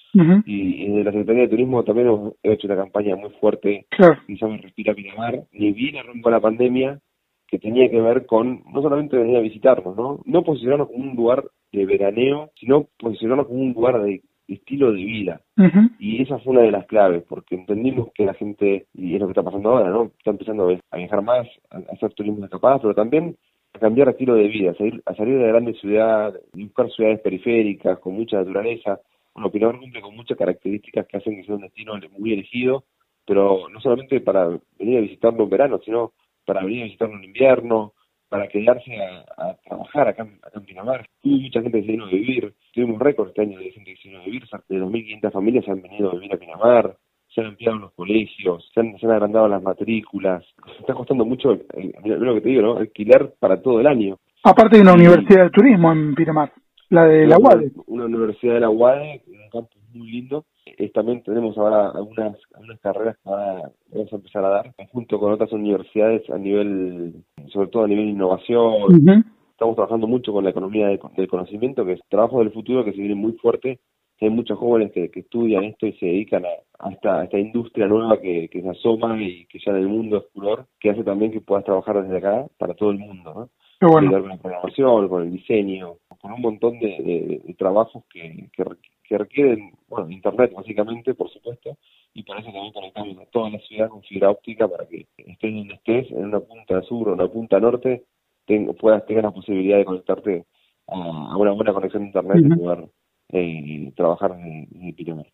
y, 0.44 0.88
desde 0.88 1.04
la 1.04 1.12
Secretaría 1.12 1.42
de 1.42 1.48
Turismo 1.48 1.84
también 1.84 2.08
hemos 2.08 2.34
hecho 2.42 2.66
una 2.66 2.76
campaña 2.76 3.16
muy 3.16 3.30
fuerte 3.40 3.86
claro. 3.90 4.18
y 4.26 4.36
se 4.36 4.46
Respira 4.56 4.94
Pinamar, 4.94 5.44
ni 5.52 5.72
bien 5.72 5.96
arrancó 5.96 6.30
la 6.30 6.40
pandemia, 6.40 7.00
que 7.48 7.58
tenía 7.58 7.90
que 7.90 8.00
ver 8.00 8.26
con 8.26 8.62
no 8.72 8.82
solamente 8.82 9.16
venir 9.16 9.36
a 9.36 9.40
visitarnos, 9.40 9.96
¿no? 9.96 10.20
No 10.24 10.42
posicionarnos 10.42 10.88
como 10.88 11.10
un 11.10 11.16
lugar 11.16 11.44
de 11.72 11.86
veraneo, 11.86 12.50
sino 12.58 12.88
posicionarnos 12.98 13.46
como 13.46 13.60
un 13.60 13.72
lugar 13.72 14.02
de 14.02 14.22
estilo 14.54 14.92
de 14.92 15.04
vida. 15.04 15.40
Y 15.98 16.22
esa 16.22 16.38
fue 16.38 16.52
una 16.52 16.62
de 16.62 16.70
las 16.70 16.86
claves, 16.86 17.24
porque 17.28 17.54
entendimos 17.54 18.12
que 18.12 18.24
la 18.24 18.34
gente, 18.34 18.86
y 18.94 19.14
es 19.14 19.20
lo 19.20 19.26
que 19.26 19.32
está 19.32 19.42
pasando 19.42 19.70
ahora, 19.70 19.90
¿no? 19.90 20.12
Está 20.18 20.30
empezando 20.30 20.68
a 20.90 20.96
viajar 20.96 21.22
más, 21.22 21.46
a 21.70 21.78
hacer 21.92 22.12
turismo 22.14 22.40
de 22.40 22.46
escapadas, 22.46 22.80
pero 22.80 22.94
también 22.94 23.36
a 23.72 23.78
cambiar 23.78 24.08
estilo 24.08 24.34
de 24.34 24.48
vida, 24.48 24.70
a 24.70 24.74
salir, 24.74 25.02
a 25.04 25.14
salir 25.14 25.34
de 25.36 25.42
la 25.42 25.48
grande 25.48 25.74
ciudad, 25.74 26.34
buscar 26.52 26.90
ciudades 26.90 27.20
periféricas 27.20 27.98
con 27.98 28.14
mucha 28.14 28.38
naturaleza. 28.38 29.00
Bueno, 29.34 29.50
Pinamar 29.50 29.78
cumple 29.78 30.00
con 30.00 30.16
muchas 30.16 30.38
características 30.38 31.06
que 31.06 31.16
hacen 31.18 31.36
que 31.36 31.44
sea 31.44 31.56
un 31.56 31.62
destino 31.62 31.94
muy 32.18 32.32
elegido, 32.32 32.84
pero 33.26 33.68
no 33.68 33.80
solamente 33.80 34.20
para 34.20 34.48
venir 34.78 34.98
a 34.98 35.02
visitarlo 35.02 35.44
en 35.44 35.50
verano, 35.50 35.80
sino 35.84 36.12
para 36.46 36.62
venir 36.62 36.82
a 36.82 36.84
visitarlo 36.84 37.16
en 37.16 37.24
invierno, 37.24 37.92
para 38.28 38.48
quedarse 38.48 38.92
a, 39.36 39.54
trabajar 39.64 40.08
acá, 40.08 40.26
en 40.54 40.64
Pinamar. 40.64 41.06
Tuve 41.22 41.42
mucha 41.42 41.62
gente 41.62 41.80
que 41.80 41.86
se 41.86 41.92
vino 41.92 42.06
a 42.06 42.10
vivir, 42.10 42.54
tuvimos 42.72 42.98
récord 42.98 43.28
este 43.28 43.42
año 43.42 43.58
de 43.58 43.70
gente 43.70 43.94
que 43.94 44.02
se 44.02 44.08
vino 44.08 44.20
a 44.20 44.24
vivir, 44.24 44.42
de 44.68 44.80
2.500 44.80 45.32
familias 45.32 45.64
se 45.64 45.70
han 45.70 45.82
venido 45.82 46.10
a 46.10 46.14
vivir 46.14 46.34
a 46.34 46.38
Pinamar, 46.38 46.96
se 47.34 47.40
han 47.40 47.48
ampliado 47.48 47.78
los 47.78 47.92
colegios, 47.92 48.70
se 48.72 48.80
han, 48.80 48.96
agrandado 49.10 49.48
las 49.48 49.62
matrículas, 49.62 50.44
está 50.80 50.94
costando 50.94 51.24
mucho, 51.24 51.52
eh, 51.52 51.92
lo 52.04 52.34
que 52.34 52.40
te 52.40 52.48
digo, 52.48 52.62
¿no? 52.62 52.76
alquilar 52.78 53.32
para 53.38 53.60
todo 53.60 53.80
el 53.80 53.86
año. 53.86 54.18
Aparte 54.42 54.76
de 54.76 54.82
una 54.82 54.94
universidad 54.94 55.44
de 55.44 55.50
turismo 55.50 55.92
en 55.92 56.14
Pinamar, 56.14 56.52
la 56.88 57.04
de 57.04 57.26
la 57.26 57.36
UADE. 57.38 57.72
Una, 57.86 58.04
universidad 58.04 58.54
de 58.54 58.60
la 58.60 58.70
UADE, 58.70 59.22
un 59.26 59.50
campus 59.50 59.82
muy 59.92 60.10
lindo, 60.10 60.46
también 60.92 61.22
tenemos 61.22 61.56
ahora 61.58 61.90
algunas, 61.90 62.36
algunas 62.54 62.80
carreras 62.80 63.16
que 63.22 63.30
vamos 63.30 64.12
a 64.12 64.16
empezar 64.16 64.44
a 64.44 64.48
dar 64.48 64.74
junto 64.92 65.18
con 65.18 65.32
otras 65.32 65.52
universidades 65.52 66.28
a 66.30 66.38
nivel, 66.38 67.14
sobre 67.52 67.68
todo 67.68 67.84
a 67.84 67.88
nivel 67.88 68.06
de 68.06 68.12
innovación. 68.12 69.24
Estamos 69.50 69.76
trabajando 69.76 70.06
mucho 70.06 70.32
con 70.32 70.44
la 70.44 70.50
economía 70.50 70.88
del 70.88 71.28
conocimiento, 71.28 71.84
que 71.84 71.92
es 71.92 72.00
trabajo 72.08 72.40
del 72.40 72.52
futuro 72.52 72.84
que 72.84 72.92
se 72.92 72.98
viene 72.98 73.14
muy 73.14 73.32
fuerte. 73.32 73.80
Hay 74.20 74.30
muchos 74.30 74.58
jóvenes 74.58 74.92
que, 74.92 75.10
estudian 75.14 75.64
esto 75.64 75.86
y 75.86 75.92
se 75.94 76.06
dedican 76.06 76.44
a, 76.46 76.90
esta, 76.90 77.24
esta, 77.24 77.38
industria 77.38 77.86
nueva 77.86 78.18
que, 78.20 78.48
se 78.50 78.68
asoma 78.68 79.20
y 79.20 79.46
que 79.46 79.58
ya 79.58 79.72
en 79.72 79.78
el 79.78 79.88
mundo 79.88 80.18
es 80.18 80.24
color, 80.34 80.66
que 80.80 80.90
hace 80.90 81.04
también 81.04 81.32
que 81.32 81.42
puedas 81.42 81.64
trabajar 81.64 82.02
desde 82.02 82.16
acá 82.18 82.46
para 82.58 82.74
todo 82.74 82.90
el 82.90 82.98
mundo, 82.98 83.34
¿no? 83.34 83.50
Con 83.78 84.10
la 84.10 84.38
programación, 84.38 85.08
con 85.08 85.22
el 85.24 85.32
diseño, 85.32 85.96
con 86.20 86.32
un 86.32 86.40
montón 86.40 86.78
de, 86.80 87.42
trabajos 87.58 88.04
que, 88.10 88.48
que, 88.52 88.64
que 89.04 89.18
requieren, 89.18 89.72
bueno, 89.88 90.10
internet 90.10 90.52
básicamente, 90.54 91.14
por 91.14 91.30
supuesto, 91.30 91.76
y 92.14 92.22
para 92.22 92.40
eso 92.40 92.50
también 92.50 92.72
conectamos 92.72 93.18
a 93.18 93.26
toda 93.26 93.50
la 93.50 93.58
ciudad 93.58 93.88
con 93.88 94.02
fibra 94.02 94.30
óptica 94.30 94.66
para 94.66 94.86
que 94.86 95.06
estés 95.18 95.54
donde 95.54 95.74
estés, 95.74 96.10
en 96.10 96.24
una 96.24 96.40
punta 96.40 96.80
sur 96.82 97.08
o 97.08 97.12
una 97.12 97.28
punta 97.28 97.60
norte, 97.60 98.04
puedas 98.80 99.04
tener 99.06 99.24
la 99.24 99.30
posibilidad 99.30 99.76
de 99.78 99.84
conectarte 99.84 100.44
a, 100.88 101.36
una 101.36 101.52
buena 101.52 101.72
conexión 101.72 102.02
de 102.02 102.06
internet 102.06 102.38
y 102.38 102.58
poder 102.58 102.88
eh, 103.32 103.92
trabajar 103.96 104.32
en, 104.32 104.68
en 104.74 104.94
el 104.98 105.26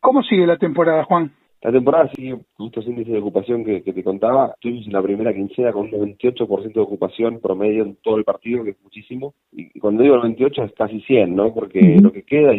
¿Cómo 0.00 0.22
sigue 0.22 0.46
la 0.46 0.56
temporada, 0.56 1.04
Juan? 1.04 1.32
La 1.62 1.70
temporada 1.70 2.10
sigue 2.14 2.38
con 2.54 2.68
estos 2.68 2.86
índices 2.86 3.12
de 3.12 3.18
ocupación 3.18 3.64
que, 3.64 3.82
te 3.82 4.02
contaba. 4.02 4.52
Estuvimos 4.54 4.86
en 4.86 4.92
la 4.94 5.02
primera 5.02 5.34
quincena 5.34 5.72
con 5.72 5.92
un 5.92 6.16
98% 6.16 6.72
de 6.72 6.80
ocupación 6.80 7.38
promedio 7.40 7.82
en 7.82 7.96
todo 7.96 8.16
el 8.16 8.24
partido, 8.24 8.64
que 8.64 8.70
es 8.70 8.82
muchísimo. 8.82 9.34
Y 9.52 9.78
cuando 9.78 10.02
digo 10.02 10.14
el 10.14 10.22
28 10.22 10.64
es 10.64 10.72
casi 10.72 11.00
100, 11.02 11.36
¿no? 11.36 11.52
Porque 11.52 11.98
lo 12.00 12.12
que 12.12 12.22
queda, 12.22 12.52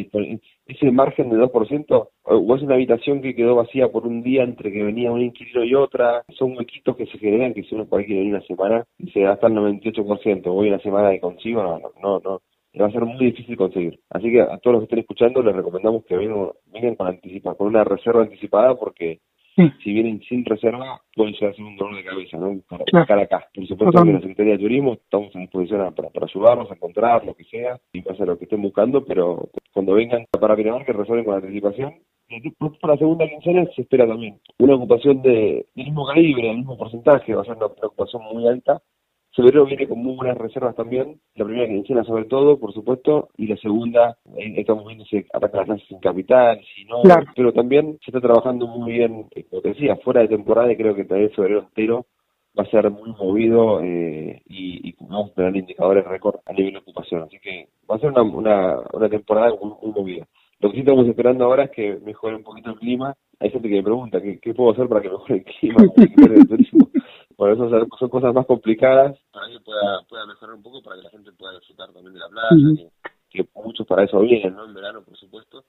ese 0.68 0.92
margen 0.92 1.32
de 1.32 1.38
2%, 1.38 2.10
o 2.24 2.56
es 2.56 2.62
una 2.62 2.76
habitación 2.76 3.22
que 3.22 3.34
quedó 3.34 3.56
vacía 3.56 3.92
por 3.92 4.06
un 4.06 4.22
día 4.22 4.44
entre 4.44 4.72
que 4.72 4.84
venía 4.84 5.12
un 5.12 5.22
inquilino 5.22 5.64
y 5.64 5.74
otra, 5.74 6.24
son 6.38 6.56
huequitos 6.56 6.96
que 6.96 7.08
se 7.08 7.18
generan 7.18 7.56
que 7.56 7.64
si 7.64 7.74
uno 7.74 7.88
por 7.88 8.00
ahí 8.00 8.06
quiere 8.06 8.22
venir 8.22 8.36
una 8.36 8.46
semana 8.46 8.86
y 9.00 9.10
se 9.10 9.22
gasta 9.22 9.48
el 9.48 9.54
98%, 9.54 10.44
voy 10.44 10.68
una 10.68 10.80
semana 10.80 11.10
de 11.10 11.20
consigo, 11.20 11.64
no, 11.64 11.80
no, 11.80 12.20
no, 12.24 12.42
va 12.80 12.88
a 12.88 12.92
ser 12.92 13.06
muy 13.06 13.26
difícil 13.26 13.58
conseguir. 13.58 14.00
Así 14.10 14.32
que 14.32 14.42
a 14.42 14.58
todos 14.58 14.74
los 14.74 14.82
que 14.82 14.86
estén 14.86 15.00
escuchando 15.00 15.42
les 15.42 15.56
recomendamos 15.56 16.06
que 16.06 16.16
vengan, 16.16 16.50
vengan 16.68 16.96
con 16.96 17.08
anticipa, 17.08 17.56
con 17.56 17.68
una 17.68 17.84
reserva 17.84 18.22
anticipada 18.22 18.76
porque 18.76 19.20
si 19.84 19.94
vienen 19.94 20.22
sin 20.22 20.46
reserva 20.46 21.02
pueden 21.14 21.34
llegar 21.34 21.52
a 21.52 21.56
ser 21.56 21.66
un 21.66 21.76
dolor 21.76 21.96
de 21.98 22.04
cabeza, 22.04 22.38
¿no? 22.38 22.62
Para 22.70 22.86
buscar 22.92 23.20
acá. 23.20 23.48
Por 23.54 23.68
supuesto 23.68 24.04
que 24.04 24.14
la 24.14 24.20
Secretaría 24.20 24.54
de 24.54 24.60
Turismo 24.60 24.94
estamos 24.94 25.36
a 25.36 25.40
disposición 25.40 25.94
para, 25.94 26.10
para 26.10 26.26
ayudarlos 26.26 26.72
a 26.72 26.76
encontrar 26.76 27.26
lo 27.26 27.34
que 27.34 27.44
sea 27.46 27.80
y 27.92 28.00
hacer 28.08 28.28
lo 28.28 28.38
que 28.38 28.46
estén 28.46 28.62
buscando, 28.62 29.04
pero 29.04 29.50
cuando 29.74 29.94
vengan 29.94 30.26
para 30.32 30.56
Pinamar 30.56 30.86
que 30.86 30.94
resuelven 30.94 31.26
con 31.26 31.36
anticipación 31.36 31.94
para 32.80 32.94
la 32.94 33.00
segunda 33.00 33.28
quincena 33.28 33.66
se 33.76 33.82
espera 33.82 34.08
también 34.08 34.40
una 34.60 34.76
ocupación 34.76 35.22
de, 35.22 35.66
del 35.76 35.86
mismo 35.86 36.06
calibre, 36.06 36.48
del 36.48 36.58
mismo 36.58 36.78
porcentaje, 36.78 37.36
va 37.36 37.42
a 37.42 37.46
ser 37.46 37.58
una 37.58 37.66
ocupación 37.66 38.24
muy 38.32 38.48
alta, 38.48 38.82
Febrero 39.34 39.66
viene 39.66 39.88
con 39.88 40.00
muy 40.00 40.16
buenas 40.16 40.38
reservas 40.38 40.76
también, 40.76 41.18
la 41.36 41.46
primera 41.46 41.68
quincena 41.68 42.04
sobre 42.04 42.26
todo, 42.26 42.60
por 42.60 42.74
supuesto, 42.74 43.30
y 43.38 43.48
la 43.48 43.56
segunda, 43.58 44.18
eh, 44.38 44.56
estamos 44.58 44.86
viendo 44.86 45.06
si 45.06 45.26
ataca 45.32 45.58
las 45.58 45.66
clases 45.68 45.92
en 45.92 46.00
capital, 46.00 46.60
si 46.76 46.84
no, 46.84 47.02
pero 47.34 47.54
también 47.54 47.98
se 48.04 48.12
está 48.12 48.20
trabajando 48.20 48.68
muy 48.68 48.92
bien, 48.92 49.28
eh, 49.32 49.46
como 49.50 49.62
te 49.62 49.70
decía, 49.70 49.96
fuera 50.04 50.22
de 50.22 50.28
temporada 50.28 50.70
y 50.72 50.76
creo 50.76 50.94
que 50.94 51.06
también 51.06 51.32
febrero 51.32 51.62
entero 51.62 52.08
va 52.60 52.64
a 52.64 52.70
ser 52.70 52.92
muy 52.92 53.12
movido 53.12 53.82
eh, 53.82 54.42
y, 54.50 54.90
y, 54.90 54.96
vamos 55.00 55.32
a 55.32 55.36
tener 55.36 55.56
indicadores 55.56 56.04
récord 56.06 56.42
a 56.46 56.52
nivel 56.52 56.74
de 56.74 56.80
ocupación, 56.80 57.22
así 57.22 57.40
que 57.40 57.70
va 57.90 57.96
a 57.96 58.00
ser 58.00 58.10
una, 58.10 58.24
una, 58.24 58.80
una 58.92 59.08
temporada 59.08 59.54
muy, 59.62 59.94
movida. 59.94 60.28
Lo 60.60 60.70
que 60.70 60.76
sí 60.76 60.82
estamos 60.82 61.08
esperando 61.08 61.46
ahora 61.46 61.64
es 61.64 61.72
que 61.72 61.98
mejore 62.04 62.36
un 62.36 62.44
poquito 62.44 62.70
el 62.70 62.76
clima. 62.78 63.16
Hay 63.40 63.50
gente 63.50 63.68
que 63.68 63.76
me 63.76 63.84
pregunta, 63.84 64.22
¿qué, 64.22 64.40
qué 64.40 64.54
puedo 64.54 64.72
hacer 64.72 64.88
para 64.88 65.02
que 65.02 65.10
mejore 65.10 65.36
el 65.38 65.44
clima? 65.46 65.84
Por 67.36 67.52
eso 67.52 67.70
son 67.70 68.10
cosas 68.10 68.34
más 68.34 68.46
complicadas 68.46 69.18
para 69.32 69.48
que 69.48 69.60
pueda, 69.60 70.02
pueda 70.10 70.26
mejorar 70.26 70.56
un 70.56 70.64
poco, 70.64 70.82
para 70.82 70.98
que 70.98 71.04
la 71.04 71.10
gente 71.10 71.32
pueda 71.32 71.54
disfrutar 71.54 71.92
también 71.92 72.14
de 72.14 72.20
la 72.20 72.30
playa, 72.30 72.90
que, 73.30 73.48
muchos 73.56 73.88
para 73.88 74.04
eso 74.04 74.20
vienen, 74.20 74.56
¿no? 74.56 74.66
En 74.66 74.74
verano, 74.74 75.02
por 75.04 75.18
supuesto. 75.18 75.64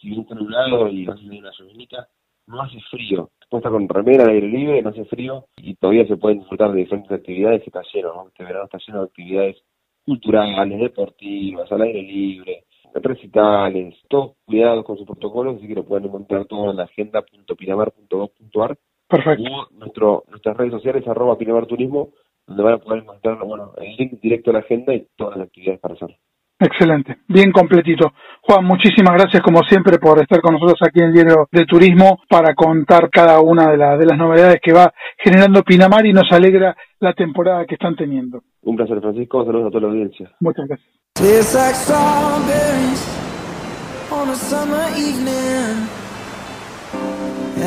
Si 0.00 0.08
bien 0.08 0.22
está 0.22 0.34
nublado 0.34 0.88
y 0.88 1.06
va 1.06 1.14
a 1.14 1.16
una 1.16 1.50
llovinita, 1.58 2.08
no 2.46 2.62
hace 2.62 2.80
frío. 2.90 3.30
Puede 3.48 3.60
estar 3.60 3.72
con 3.72 3.88
remera 3.88 4.24
al 4.24 4.30
aire 4.30 4.48
libre, 4.48 4.82
no 4.82 4.90
hace 4.90 5.04
frío 5.04 5.46
y 5.56 5.74
todavía 5.76 6.06
se 6.06 6.16
pueden 6.16 6.40
disfrutar 6.40 6.72
de 6.72 6.80
diferentes 6.80 7.12
actividades 7.12 7.62
que 7.62 7.70
está 7.70 7.82
lleno, 7.92 8.14
¿no? 8.14 8.28
Este 8.28 8.44
verano 8.44 8.64
está 8.64 8.78
lleno 8.86 9.00
de 9.00 9.06
actividades 9.06 9.56
culturales, 10.04 10.80
deportivas, 10.80 11.70
al 11.72 11.82
aire 11.82 12.02
libre, 12.02 12.64
recitales, 12.94 13.94
todos 14.08 14.36
cuidados 14.44 14.84
con 14.84 14.96
sus 14.96 15.06
protocolos, 15.06 15.56
así 15.56 15.66
que 15.66 15.74
lo 15.74 15.84
pueden 15.84 16.06
encontrar 16.06 16.46
todo 16.46 16.70
en 16.70 16.76
la 16.76 16.84
agenda.pinamar.gov.ar 16.84 18.78
Perfecto. 19.08 19.42
Y 19.42 19.78
nuestro, 19.78 20.24
nuestras 20.28 20.56
redes 20.56 20.72
sociales, 20.72 21.06
arroba 21.06 21.38
Pinamar 21.38 21.66
Turismo, 21.66 22.10
donde 22.46 22.62
van 22.62 22.74
a 22.74 22.78
poder 22.78 23.02
encontrar 23.02 23.38
bueno, 23.44 23.72
el 23.78 23.96
link 23.96 24.20
directo 24.20 24.50
a 24.50 24.54
la 24.54 24.58
agenda 24.60 24.94
y 24.94 25.06
todas 25.16 25.36
las 25.36 25.46
actividades 25.46 25.80
para 25.80 25.94
hacer. 25.94 26.16
Excelente, 26.58 27.18
bien 27.28 27.52
completito. 27.52 28.14
Juan, 28.40 28.64
muchísimas 28.64 29.12
gracias 29.12 29.42
como 29.42 29.62
siempre 29.64 29.98
por 29.98 30.18
estar 30.22 30.40
con 30.40 30.54
nosotros 30.54 30.78
aquí 30.80 31.00
en 31.00 31.08
el 31.08 31.12
Diario 31.12 31.48
de 31.52 31.66
Turismo 31.66 32.20
para 32.30 32.54
contar 32.54 33.10
cada 33.10 33.40
una 33.40 33.70
de, 33.70 33.76
de 33.76 34.06
las 34.06 34.16
novedades 34.16 34.58
que 34.62 34.72
va 34.72 34.90
generando 35.18 35.62
Pinamar 35.62 36.06
y 36.06 36.14
nos 36.14 36.32
alegra 36.32 36.74
la 36.98 37.12
temporada 37.12 37.66
que 37.66 37.74
están 37.74 37.94
teniendo. 37.94 38.42
Un 38.62 38.76
placer, 38.76 38.98
Francisco. 39.00 39.44
Saludos 39.44 39.66
a 39.66 39.70
toda 39.70 39.82
la 39.82 39.88
audiencia. 39.88 40.30
Muchas 40.40 40.66
gracias. 40.66 40.88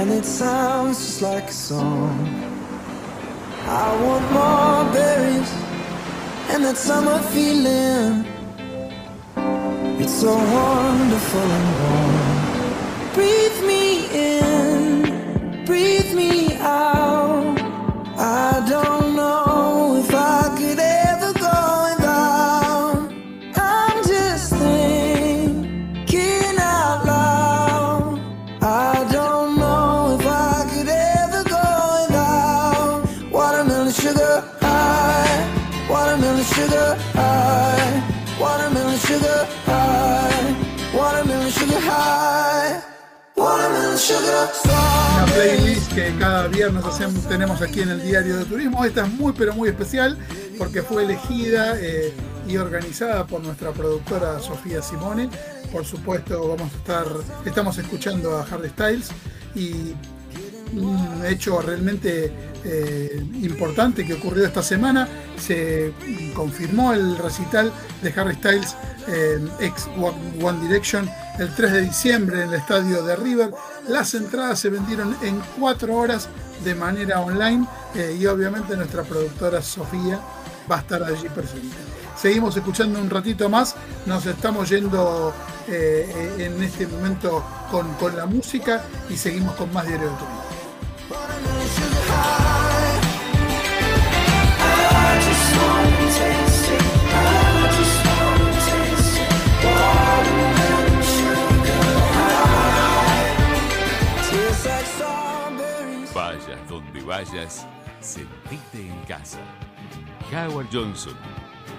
And 0.10 0.18
it 0.18 0.26
sounds 0.26 0.98
just 0.98 1.22
like 1.22 1.50
a 1.50 1.52
song. 1.52 2.18
I 3.66 3.88
want 4.04 4.26
more 4.32 4.92
berries 4.92 5.52
and 6.50 6.66
that 6.66 6.78
summer 6.78 7.20
feeling. 7.34 8.26
It's 10.02 10.16
so 10.22 10.34
wonderful 10.36 11.48
and 11.58 11.68
warm. 11.82 13.14
Breathe 13.14 13.62
me 13.72 13.84
in, 14.32 15.66
breathe 15.66 16.12
me 16.16 16.29
que 45.94 46.14
cada 46.20 46.48
viernes 46.48 46.84
hacemos, 46.86 47.28
tenemos 47.28 47.62
aquí 47.62 47.82
en 47.82 47.90
el 47.90 48.02
Diario 48.02 48.38
de 48.38 48.46
Turismo. 48.46 48.86
Esta 48.86 49.06
es 49.06 49.14
muy 49.14 49.34
pero 49.34 49.54
muy 49.54 49.70
especial 49.70 50.18
porque 50.58 50.82
fue 50.82 51.04
elegida 51.04 51.80
eh, 51.80 52.14
y 52.48 52.58
organizada 52.58 53.26
por 53.26 53.42
nuestra 53.42 53.72
productora 53.72 54.40
Sofía 54.40 54.82
Simone. 54.82 55.30
Por 55.72 55.86
supuesto, 55.86 56.48
vamos 56.48 56.74
a 56.74 56.78
estar, 56.78 57.06
estamos 57.46 57.78
escuchando 57.78 58.38
a 58.38 58.44
Harry 58.44 58.70
Styles 58.70 59.10
y 59.56 59.94
un 60.74 61.24
hecho 61.26 61.62
realmente 61.62 62.32
eh, 62.64 63.24
importante 63.42 64.06
que 64.06 64.14
ocurrió 64.16 64.46
esta 64.46 64.64
semana. 64.64 65.08
Se 65.38 65.94
confirmó 66.34 66.94
el 66.94 67.18
recital 67.18 67.72
de 68.02 68.14
Harry 68.20 68.36
Styles 68.36 68.76
ex 69.60 69.88
One 69.98 70.68
Direction 70.68 71.10
el 71.40 71.56
3 71.56 71.72
de 71.72 71.82
diciembre 71.82 72.44
en 72.44 72.50
el 72.50 72.56
estadio 72.56 73.04
de 73.04 73.16
River. 73.16 73.52
Las 73.88 74.14
entradas 74.14 74.60
se 74.60 74.70
vendieron 74.70 75.16
en 75.22 75.42
cuatro 75.58 75.96
horas 75.96 76.30
de 76.64 76.76
manera 76.76 77.22
online 77.22 77.66
eh, 77.96 78.18
y 78.20 78.26
obviamente 78.26 78.76
nuestra 78.76 79.04
productora 79.04 79.62
Sofía 79.62 80.20
va 80.70 80.78
a 80.78 80.80
estar 80.80 81.02
allí 81.04 81.30
presente. 81.30 81.76
Seguimos 82.18 82.56
escuchando 82.58 83.00
un 83.00 83.10
ratito 83.10 83.48
más, 83.50 83.76
nos 84.06 84.26
estamos 84.26 84.70
yendo 84.70 85.34
eh, 85.70 86.36
en 86.38 86.62
este 86.62 86.86
momento 86.86 87.44
con, 87.72 87.94
con, 87.94 88.16
la 88.18 88.26
música 88.26 88.84
y 89.10 89.16
seguimos 89.16 89.56
con 89.56 89.72
más 89.72 89.88
Diario 89.88 90.10
de 90.10 90.16
Turismo. 90.18 90.49
Vayas 91.10 91.40
donde 106.70 107.02
vayas, 107.02 107.66
sentite 108.00 108.60
en 108.76 109.00
casa. 109.08 109.40
Howard 110.32 110.68
Johnson, 110.72 111.16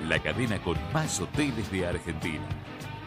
la 0.08 0.20
cadena 0.20 0.60
con 0.60 0.76
más 0.92 1.20
hoteles 1.20 1.70
de 1.70 1.86
Argentina. 1.86 2.42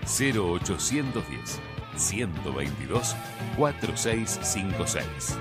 0810 0.06 1.60
122 1.98 3.16
4656. 3.58 5.38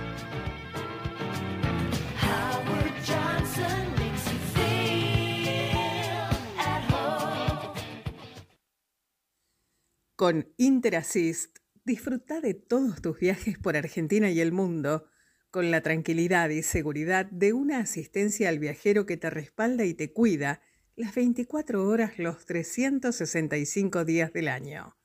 Con 10.23 10.47
Interassist, 10.57 11.59
disfruta 11.83 12.41
de 12.41 12.55
todos 12.55 13.03
tus 13.03 13.19
viajes 13.19 13.59
por 13.59 13.77
Argentina 13.77 14.31
y 14.31 14.41
el 14.41 14.53
mundo 14.53 15.09
con 15.51 15.73
la 15.73 15.81
tranquilidad 15.81 16.49
y 16.51 16.63
seguridad 16.63 17.27
de 17.27 17.53
una 17.53 17.81
asistencia 17.81 18.49
al 18.49 18.61
viajero 18.61 19.05
que 19.05 19.17
te 19.17 19.31
respalda 19.31 19.85
y 19.85 19.95
te 19.95 20.13
cuida 20.13 20.61
las 20.95 21.17
24 21.17 21.89
horas 21.89 22.21
los 22.21 22.47
365 22.47 24.05
días 24.05 24.33
del 24.33 24.47
año. 24.47 24.97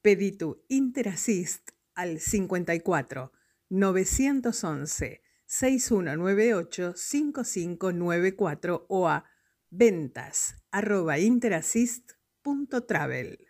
Pedí 0.00 0.32
tu 0.32 0.64
Interassist 0.68 1.72
al 1.94 2.18
54 2.18 3.32
911 3.68 5.20
6198 5.44 6.94
5594 6.96 8.86
o 8.88 9.06
a 9.06 9.26
ventas 9.68 10.54
arroba 10.70 11.18
interassist.travel. 11.18 13.49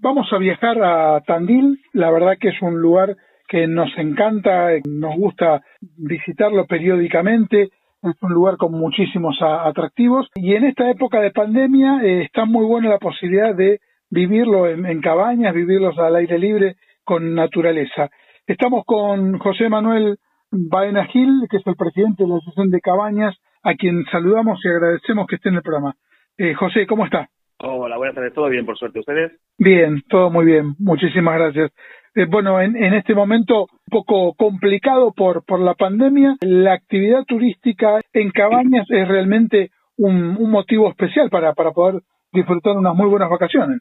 Vamos 0.00 0.32
a 0.32 0.38
viajar 0.38 0.80
a 0.80 1.20
Tandil. 1.22 1.80
La 1.92 2.12
verdad 2.12 2.36
que 2.40 2.50
es 2.50 2.62
un 2.62 2.80
lugar 2.80 3.16
que 3.48 3.66
nos 3.66 3.90
encanta, 3.98 4.68
nos 4.86 5.16
gusta 5.16 5.60
visitarlo 5.80 6.66
periódicamente, 6.66 7.70
es 8.02 8.22
un 8.22 8.32
lugar 8.32 8.58
con 8.58 8.72
muchísimos 8.72 9.36
atractivos 9.42 10.28
y 10.36 10.54
en 10.54 10.66
esta 10.66 10.88
época 10.88 11.20
de 11.20 11.32
pandemia 11.32 12.00
eh, 12.04 12.22
está 12.22 12.44
muy 12.44 12.64
buena 12.64 12.90
la 12.90 12.98
posibilidad 12.98 13.56
de 13.56 13.80
vivirlo 14.08 14.68
en, 14.68 15.00
cabañas, 15.00 15.52
vivirlos 15.52 15.98
al 15.98 16.14
aire 16.14 16.38
libre 16.38 16.76
con 17.02 17.34
naturaleza. 17.34 18.08
Estamos 18.46 18.84
con 18.84 19.38
José 19.38 19.68
Manuel 19.68 20.18
Baena 20.52 21.06
Gil, 21.06 21.48
que 21.50 21.56
es 21.56 21.66
el 21.66 21.74
presidente 21.74 22.22
de 22.22 22.28
la 22.28 22.36
Asociación 22.36 22.70
de 22.70 22.80
Cabañas, 22.80 23.34
a 23.64 23.74
quien 23.74 24.04
saludamos 24.12 24.60
y 24.64 24.68
agradecemos 24.68 25.26
que 25.26 25.36
esté 25.36 25.48
en 25.48 25.56
el 25.56 25.62
programa. 25.62 25.96
Eh, 26.36 26.54
José, 26.54 26.86
¿cómo 26.86 27.04
está? 27.04 27.28
Hola, 27.60 27.96
buenas 27.96 28.14
tardes, 28.14 28.32
todo 28.34 28.48
bien, 28.48 28.64
por 28.64 28.78
suerte. 28.78 29.00
¿Ustedes? 29.00 29.32
Bien, 29.58 30.02
todo 30.08 30.30
muy 30.30 30.44
bien, 30.44 30.74
muchísimas 30.78 31.34
gracias. 31.34 31.72
Eh, 32.14 32.26
bueno, 32.28 32.60
en, 32.60 32.76
este 32.76 33.14
momento 33.14 33.62
un 33.62 33.90
poco 33.90 34.34
complicado 34.34 35.12
por, 35.12 35.44
por 35.44 35.60
la 35.60 35.74
pandemia, 35.74 36.36
la 36.40 36.74
actividad 36.74 37.24
turística 37.24 38.00
en 38.12 38.30
cabañas 38.30 38.86
es 38.90 39.08
realmente 39.08 39.70
un, 39.96 40.34
motivo 40.50 40.88
especial 40.88 41.30
para, 41.30 41.54
para 41.54 41.72
poder 41.72 42.02
disfrutar 42.32 42.76
unas 42.76 42.94
muy 42.94 43.08
buenas 43.08 43.28
vacaciones. 43.28 43.80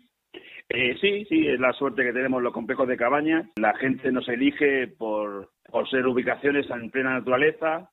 Eh, 0.69 0.97
sí, 0.99 1.25
sí, 1.25 1.47
es 1.47 1.59
la 1.59 1.71
suerte 1.73 2.03
que 2.03 2.11
tenemos 2.11 2.41
los 2.41 2.53
complejos 2.53 2.87
de 2.87 2.97
cabañas. 2.97 3.47
La 3.57 3.73
gente 3.75 4.11
nos 4.11 4.27
elige 4.27 4.87
por, 4.87 5.49
por 5.69 5.89
ser 5.89 6.05
ubicaciones 6.07 6.69
en 6.69 6.89
plena 6.89 7.13
naturaleza, 7.13 7.89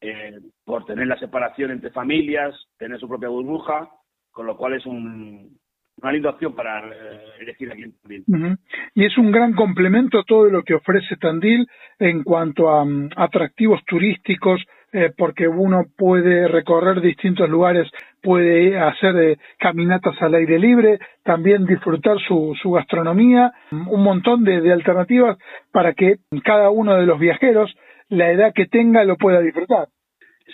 eh, 0.00 0.38
por 0.64 0.84
tener 0.84 1.06
la 1.06 1.18
separación 1.18 1.72
entre 1.72 1.90
familias, 1.90 2.54
tener 2.78 2.98
su 2.98 3.08
propia 3.08 3.28
burbuja, 3.28 3.90
con 4.36 4.46
lo 4.46 4.54
cual 4.54 4.74
es 4.74 4.84
un, 4.84 5.56
una 6.02 6.12
linda 6.12 6.28
opción 6.28 6.54
para 6.54 6.80
eh, 6.80 7.20
elegir 7.40 7.72
aquí 7.72 7.84
en 7.84 7.92
Tandil. 7.98 8.58
Y 8.94 9.06
es 9.06 9.16
un 9.16 9.32
gran 9.32 9.54
complemento 9.54 10.24
todo 10.24 10.50
lo 10.50 10.62
que 10.62 10.74
ofrece 10.74 11.16
Tandil 11.16 11.66
en 11.98 12.22
cuanto 12.22 12.68
a 12.68 12.84
mm, 12.84 13.12
atractivos 13.16 13.82
turísticos, 13.86 14.62
eh, 14.92 15.10
porque 15.16 15.48
uno 15.48 15.86
puede 15.96 16.48
recorrer 16.48 17.00
distintos 17.00 17.48
lugares, 17.48 17.90
puede 18.22 18.78
hacer 18.78 19.16
eh, 19.16 19.38
caminatas 19.58 20.20
al 20.20 20.34
aire 20.34 20.58
libre, 20.58 20.98
también 21.24 21.64
disfrutar 21.64 22.18
su, 22.20 22.54
su 22.60 22.72
gastronomía, 22.72 23.52
un 23.70 24.02
montón 24.02 24.44
de, 24.44 24.60
de 24.60 24.70
alternativas 24.70 25.38
para 25.72 25.94
que 25.94 26.16
cada 26.44 26.68
uno 26.68 26.94
de 26.96 27.06
los 27.06 27.18
viajeros, 27.18 27.74
la 28.10 28.30
edad 28.30 28.52
que 28.54 28.66
tenga, 28.66 29.02
lo 29.04 29.16
pueda 29.16 29.40
disfrutar. 29.40 29.88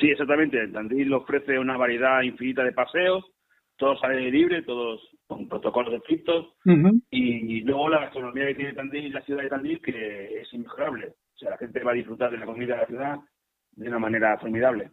Sí, 0.00 0.08
exactamente. 0.08 0.68
Tandil 0.68 1.12
ofrece 1.14 1.58
una 1.58 1.76
variedad 1.76 2.22
infinita 2.22 2.62
de 2.62 2.72
paseos, 2.72 3.24
todos 3.82 4.04
al 4.04 4.12
aire 4.12 4.30
libre, 4.30 4.62
todos 4.62 5.00
con 5.26 5.48
protocolos 5.48 5.92
estrictos 5.94 6.54
y, 7.10 7.62
luego 7.62 7.88
la 7.88 8.02
gastronomía 8.02 8.46
que 8.46 8.54
tiene 8.54 8.74
Tandil, 8.74 9.12
la 9.12 9.22
ciudad 9.22 9.42
de 9.42 9.48
Tandil, 9.48 9.80
que 9.82 10.40
es 10.40 10.54
inmejorable. 10.54 11.08
O 11.08 11.38
sea, 11.38 11.50
la 11.50 11.58
gente 11.58 11.82
va 11.82 11.90
a 11.90 11.94
disfrutar 11.94 12.30
de 12.30 12.38
la 12.38 12.46
comida 12.46 12.74
de 12.74 12.80
la 12.80 12.86
ciudad 12.86 13.16
de 13.72 13.88
una 13.88 13.98
manera 13.98 14.38
formidable. 14.38 14.90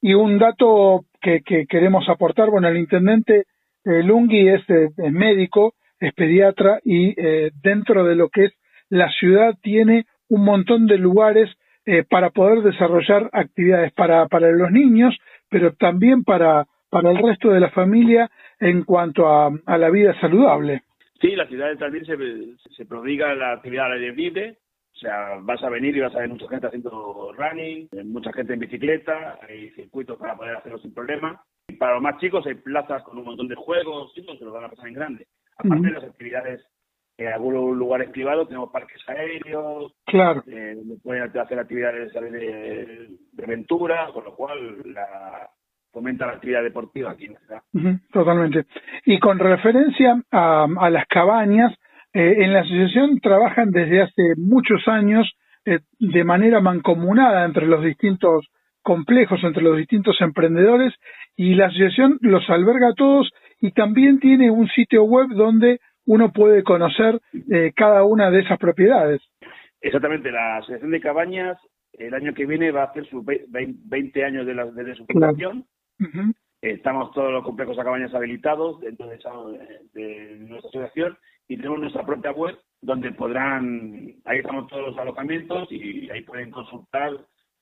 Y 0.00 0.14
un 0.14 0.38
dato 0.38 1.06
que, 1.20 1.40
que, 1.40 1.66
queremos 1.66 2.08
aportar, 2.08 2.50
bueno, 2.50 2.68
el 2.68 2.76
intendente 2.76 3.46
eh, 3.84 4.04
Lungi 4.04 4.48
es, 4.48 4.62
médico, 4.96 5.74
es 5.98 6.14
pediatra 6.14 6.78
y 6.84 7.20
eh, 7.20 7.50
dentro 7.60 8.04
de 8.04 8.14
lo 8.14 8.28
que 8.28 8.44
es 8.44 8.52
la 8.90 9.10
ciudad 9.10 9.56
tiene 9.60 10.06
un 10.28 10.44
montón 10.44 10.86
de 10.86 10.98
lugares 10.98 11.50
eh, 11.84 12.04
para 12.08 12.30
poder 12.30 12.62
desarrollar 12.62 13.28
actividades 13.32 13.92
para, 13.92 14.28
para 14.28 14.52
los 14.52 14.70
niños, 14.70 15.18
pero 15.50 15.72
también 15.72 16.22
para, 16.22 16.68
para 16.90 17.10
el 17.10 17.18
resto 17.18 17.50
de 17.50 17.60
la 17.60 17.70
familia 17.70 18.30
en 18.60 18.84
cuanto 18.84 19.28
a, 19.28 19.50
la 19.66 19.90
vida 19.90 20.18
saludable. 20.20 20.82
Sí, 21.20 21.34
la 21.34 21.46
ciudad 21.46 21.68
de 21.68 21.76
Tandil 21.76 22.06
se, 22.06 22.74
se 22.74 22.86
prodiga 22.86 23.34
la 23.34 23.52
actividad 23.52 23.86
al 23.86 23.92
aire 23.92 24.14
libre, 24.14 24.58
o 24.94 24.98
sea, 24.98 25.36
vas 25.42 25.62
a 25.62 25.68
venir 25.68 25.96
y 25.96 26.00
vas 26.00 26.14
a 26.14 26.20
ver 26.20 26.28
mucha 26.28 26.48
gente 26.48 26.66
haciendo 26.66 27.32
running, 27.36 27.88
mucha 28.06 28.32
gente 28.32 28.54
en 28.54 28.60
bicicleta, 28.60 29.38
hay 29.48 29.70
circuitos 29.70 30.18
para 30.18 30.36
poder 30.36 30.56
hacerlo 30.56 30.78
sin 30.78 30.92
problema. 30.92 31.40
Y 31.68 31.74
para 31.74 31.94
los 31.94 32.02
más 32.02 32.18
chicos 32.18 32.44
hay 32.46 32.54
plazas 32.54 33.02
con 33.04 33.18
un 33.18 33.24
montón 33.24 33.46
de 33.46 33.54
juegos, 33.54 34.12
chicos, 34.14 34.38
que 34.38 34.44
lo 34.44 34.52
van 34.52 34.64
a 34.64 34.68
pasar 34.70 34.88
en 34.88 34.94
grande. 34.94 35.26
Aparte 35.56 35.86
de 35.86 35.92
las 35.92 36.04
actividades 36.04 36.66
en 37.16 37.28
algunos 37.28 37.76
lugares 37.76 38.10
privados 38.10 38.48
tenemos 38.48 38.70
parques 38.70 39.00
aéreos, 39.08 39.92
claro. 40.06 40.42
Eh, 40.46 40.76
pueden 41.02 41.24
hacer 41.24 41.58
actividades 41.58 42.12
de, 42.12 43.08
de 43.32 43.44
aventura, 43.44 44.08
con 44.12 44.24
lo 44.24 44.34
cual 44.36 44.82
la, 44.92 45.48
fomenta 45.92 46.26
la 46.26 46.32
actividad 46.32 46.62
deportiva 46.62 47.10
aquí 47.10 47.26
en 47.26 47.34
la 47.34 47.40
ciudad. 47.40 48.00
totalmente. 48.12 48.64
Y 49.04 49.18
con 49.18 49.38
referencia 49.38 50.22
a, 50.30 50.90
las 50.90 51.06
cabañas, 51.06 51.74
eh, 52.12 52.36
en 52.38 52.52
la 52.52 52.60
asociación 52.60 53.20
trabajan 53.20 53.70
desde 53.70 54.02
hace 54.02 54.34
muchos 54.36 54.86
años 54.88 55.30
eh, 55.64 55.80
de 55.98 56.24
manera 56.24 56.60
mancomunada 56.60 57.44
entre 57.44 57.66
los 57.66 57.82
distintos 57.82 58.46
complejos, 58.82 59.42
entre 59.42 59.62
los 59.62 59.76
distintos 59.76 60.20
emprendedores, 60.20 60.94
y 61.36 61.54
la 61.54 61.66
asociación 61.66 62.18
los 62.20 62.48
alberga 62.48 62.88
a 62.88 62.94
todos 62.94 63.30
y 63.60 63.72
también 63.72 64.18
tiene 64.20 64.50
un 64.50 64.68
sitio 64.68 65.04
web 65.04 65.28
donde 65.28 65.80
uno 66.06 66.32
puede 66.32 66.62
conocer 66.62 67.20
eh, 67.52 67.72
cada 67.76 68.04
una 68.04 68.30
de 68.30 68.40
esas 68.40 68.58
propiedades. 68.58 69.20
Exactamente, 69.80 70.30
la 70.30 70.56
Asociación 70.56 70.90
de 70.90 71.00
Cabañas 71.00 71.58
el 71.98 72.14
año 72.14 72.34
que 72.34 72.46
viene 72.46 72.70
va 72.70 72.82
a 72.82 72.86
hacer 72.86 73.06
sus 73.06 73.24
20 73.24 74.24
años 74.24 74.46
de, 74.46 74.54
la, 74.54 74.66
desde 74.66 74.94
su 74.94 75.06
fundación. 75.06 75.64
Estamos 76.60 77.12
todos 77.12 77.32
los 77.32 77.44
complejos 77.44 77.78
a 77.78 77.84
cabañas 77.84 78.12
habilitados 78.14 78.80
dentro 78.80 79.06
de, 79.06 79.18
de, 79.94 80.36
nuestra 80.40 80.70
asociación 80.70 81.16
y 81.46 81.56
tenemos 81.56 81.78
nuestra 81.78 82.04
propia 82.04 82.32
web 82.32 82.58
donde 82.80 83.12
podrán, 83.12 84.14
ahí 84.24 84.38
estamos 84.38 84.66
todos 84.68 84.88
los 84.88 84.98
alojamientos 84.98 85.70
y 85.70 86.10
ahí 86.10 86.22
pueden 86.22 86.50
consultar 86.50 87.12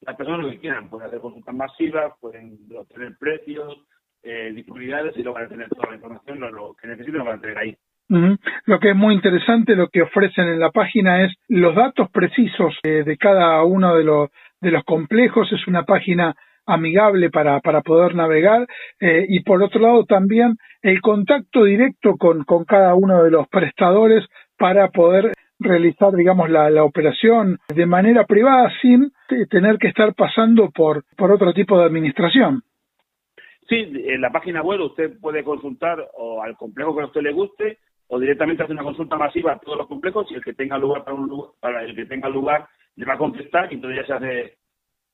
las 0.01 0.17
personas 0.17 0.47
lo 0.47 0.51
que 0.51 0.61
quieran, 0.61 0.89
pueden 0.89 1.09
hacer 1.09 1.21
consultas 1.21 1.55
masivas, 1.55 2.13
pueden 2.21 2.59
obtener 2.77 3.17
precios, 3.19 3.77
eh, 4.23 4.53
disponibilidades 4.55 5.17
y 5.17 5.23
lo 5.23 5.33
van 5.33 5.45
a 5.45 5.49
tener 5.49 5.69
toda 5.69 5.91
la 5.91 5.97
información, 5.97 6.41
lo, 6.41 6.75
que 6.75 6.89
necesiten 6.89 7.19
lo 7.19 7.25
van 7.25 7.39
a 7.39 7.41
tener 7.41 7.59
ahí. 7.59 7.77
Lo 8.09 8.79
que 8.79 8.91
es 8.91 8.97
muy 8.97 9.15
interesante, 9.15 9.75
lo 9.75 9.89
que 9.89 10.03
ofrecen 10.03 10.47
en 10.49 10.61
la 10.61 10.71
página 10.71 11.25
es 11.25 11.35
los 11.49 11.75
datos 11.75 12.09
precisos 12.11 12.79
eh, 12.85 13.03
de 13.05 13.17
cada 13.17 13.65
uno 13.65 13.97
de 13.97 14.05
los, 14.05 14.31
de 14.61 14.71
los 14.71 14.85
complejos. 14.85 15.51
Es 15.53 15.67
una 15.67 15.85
página 15.85 16.37
amigable 16.67 17.31
para, 17.31 17.61
para 17.61 17.81
poder 17.81 18.15
navegar 18.15 18.67
eh, 19.01 19.25
y 19.29 19.41
por 19.41 19.63
otro 19.63 19.81
lado 19.81 20.05
también 20.05 20.57
el 20.83 21.01
contacto 21.01 21.65
directo 21.65 22.17
con, 22.17 22.45
con 22.45 22.65
cada 22.65 22.95
uno 22.95 23.23
de 23.23 23.31
los 23.31 23.49
prestadores 23.49 24.25
para 24.59 24.89
poder 24.89 25.33
realizar, 25.59 26.13
digamos, 26.13 26.51
la, 26.51 26.69
la 26.71 26.85
operación 26.85 27.59
de 27.75 27.87
manera 27.87 28.25
privada 28.25 28.71
sin 28.83 29.11
tener 29.51 29.79
que 29.79 29.89
estar 29.89 30.15
pasando 30.15 30.71
por, 30.71 31.05
por 31.17 31.33
otro 31.33 31.53
tipo 31.53 31.79
de 31.79 31.87
administración. 31.87 32.63
Sí, 33.69 33.77
en 33.77 34.21
la 34.21 34.31
página 34.31 34.63
web 34.63 34.81
usted 34.81 35.19
puede 35.21 35.43
consultar 35.43 35.99
o 36.15 36.43
al 36.43 36.57
complejo 36.57 36.95
que 36.95 37.03
a 37.03 37.07
usted 37.07 37.23
le 37.23 37.33
guste 37.33 37.79
o 38.09 38.21
directamente 38.21 38.63
hacer 38.63 38.75
una 38.75 38.85
consulta 38.85 39.17
masiva 39.17 39.53
a 39.53 39.59
todos 39.59 39.79
los 39.79 39.89
complejos 39.89 40.31
y 40.31 40.35
el 40.35 40.45
que 40.45 40.55
tenga 40.55 40.79
lugar 40.79 41.03
para 41.03 41.17
un 41.17 41.29
lugar, 41.29 41.51
para 41.59 41.83
el 41.83 41.97
que 41.97 42.07
tenga 42.07 42.29
lugar 42.29 42.69
le 42.95 43.05
va 43.05 43.15
a 43.15 43.19
contestar 43.19 43.73
y 43.73 43.77
entonces 43.77 44.01
ya 44.01 44.07
se 44.07 44.13
hace 44.13 44.57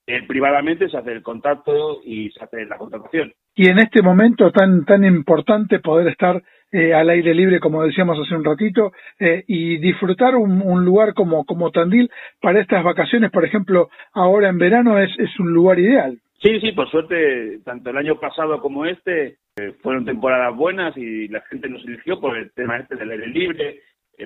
eh, 0.05 0.23
privadamente 0.27 0.89
se 0.89 0.97
hace 0.97 1.13
el 1.13 1.23
contacto 1.23 2.01
y 2.05 2.31
se 2.31 2.43
hace 2.43 2.65
la 2.67 2.77
contratación. 2.77 3.33
Y 3.55 3.71
en 3.71 3.79
este 3.79 4.03
momento 4.03 4.51
tan 4.51 4.85
tan 4.85 5.05
importante 5.05 5.79
poder 5.79 6.09
estar 6.09 6.43
eh, 6.73 6.93
al 6.93 7.09
aire 7.11 7.33
libre, 7.35 7.61
como 7.61 7.85
decíamos 7.85 8.19
hace 8.19 8.35
un 8.35 8.45
ratito, 8.45 8.91
eh, 9.21 9.45
y 9.47 9.79
disfrutar 9.79 10.35
un, 10.35 10.85
lugar 10.85 11.15
como, 11.15 11.45
como 11.45 11.71
Tandil 11.71 12.11
para 12.41 12.61
estas 12.61 12.83
vacaciones, 12.83 13.31
por 13.31 13.45
ejemplo, 13.45 13.91
ahora 14.13 14.49
en 14.49 14.59
verano 14.59 14.99
es, 14.99 15.11
es 15.19 15.39
un 15.39 15.53
lugar 15.53 15.79
ideal. 15.79 16.19
Sí, 16.41 16.59
sí, 16.61 16.73
por 16.73 16.91
suerte, 16.91 17.61
tanto 17.65 17.91
el 17.91 17.97
año 17.97 18.19
pasado 18.19 18.61
como 18.61 18.85
este, 18.87 19.37
fueron 19.83 20.05
temporadas 20.05 20.57
buenas 20.57 20.97
y 20.97 21.29
la 21.29 21.43
gente 21.43 21.69
nos 21.69 21.85
eligió 21.85 22.19
por 22.19 22.37
el 22.37 22.51
tema 22.53 22.79
este 22.79 22.97
del 22.97 23.11
aire 23.11 23.29
libre, 23.29 23.81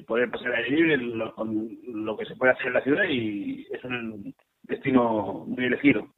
poder 0.07 0.31
pasar 0.31 0.55
al 0.55 0.65
aire 0.65 0.77
libre, 0.77 0.97
lo, 0.97 1.35
con 1.35 1.69
lo 1.87 2.17
que 2.17 2.25
se 2.25 2.37
puede 2.37 2.53
hacer 2.53 2.69
en 2.69 2.73
la 2.73 2.83
ciudad 2.83 3.05
y 3.11 3.67
es 3.71 3.85
un, 3.85 4.33
destino 4.69 5.45
muy 5.47 5.65
elegido. 5.65 6.09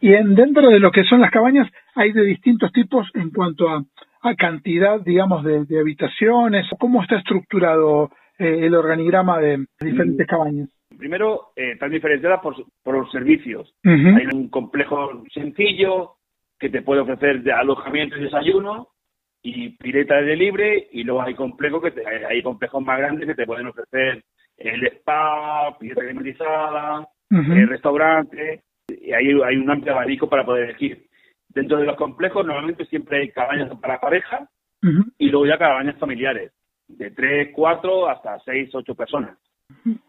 Y 0.00 0.12
en, 0.14 0.34
dentro 0.34 0.68
de 0.68 0.80
lo 0.80 0.90
que 0.90 1.04
son 1.04 1.20
las 1.20 1.30
cabañas 1.30 1.70
hay 1.94 2.12
de 2.12 2.24
distintos 2.24 2.72
tipos 2.72 3.08
en 3.14 3.30
cuanto 3.30 3.68
a, 3.68 3.82
a 4.22 4.34
cantidad, 4.34 5.00
digamos, 5.00 5.44
de, 5.44 5.78
habitaciones. 5.78 6.66
¿Cómo 6.78 7.02
está 7.02 7.16
estructurado 7.16 8.10
eh, 8.38 8.66
el 8.66 8.74
organigrama 8.74 9.38
de 9.38 9.66
diferentes 9.80 10.26
cabañas? 10.26 10.68
Primero, 10.98 11.52
eh, 11.56 11.72
están 11.72 11.90
diferenciadas 11.90 12.40
por, 12.40 12.54
por 12.82 12.98
los 12.98 13.10
servicios. 13.10 13.74
Hay 13.84 14.26
un 14.32 14.48
complejo 14.48 15.22
sencillo 15.32 16.16
que 16.58 16.68
te 16.68 16.82
puede 16.82 17.00
ofrecer 17.00 17.42
de 17.42 17.52
alojamiento 17.52 18.16
y 18.16 18.22
desayuno 18.24 18.88
y 19.42 19.70
pileta 19.76 20.16
de 20.22 20.36
libre 20.36 20.88
y 20.92 21.04
luego 21.04 21.22
hay 21.22 21.34
complejos 21.34 21.82
que 21.82 21.92
hay 22.06 22.42
complejos 22.42 22.82
más 22.82 22.98
grandes 22.98 23.26
que 23.26 23.34
te 23.34 23.44
pueden 23.44 23.66
ofrecer 23.66 24.24
el 24.56 24.86
spa, 24.86 25.76
pileta 25.78 26.02
climatizada, 26.02 27.06
el 27.30 27.68
restaurante, 27.68 28.62
y 28.88 29.12
ahí 29.12 29.28
hay 29.44 29.56
un 29.56 29.70
amplio 29.70 29.92
abanico 29.92 30.28
para 30.28 30.44
poder 30.44 30.70
elegir. 30.70 31.06
Dentro 31.48 31.78
de 31.78 31.86
los 31.86 31.96
complejos 31.96 32.44
normalmente 32.44 32.84
siempre 32.86 33.20
hay 33.20 33.30
cabañas 33.30 33.70
para 33.80 34.00
pareja 34.00 34.48
y 35.18 35.30
luego 35.30 35.46
ya 35.46 35.58
cabañas 35.58 35.98
familiares, 35.98 36.52
de 36.88 37.10
tres, 37.10 37.50
cuatro 37.54 38.08
hasta 38.08 38.38
seis, 38.40 38.74
ocho 38.74 38.94
personas. 38.94 39.38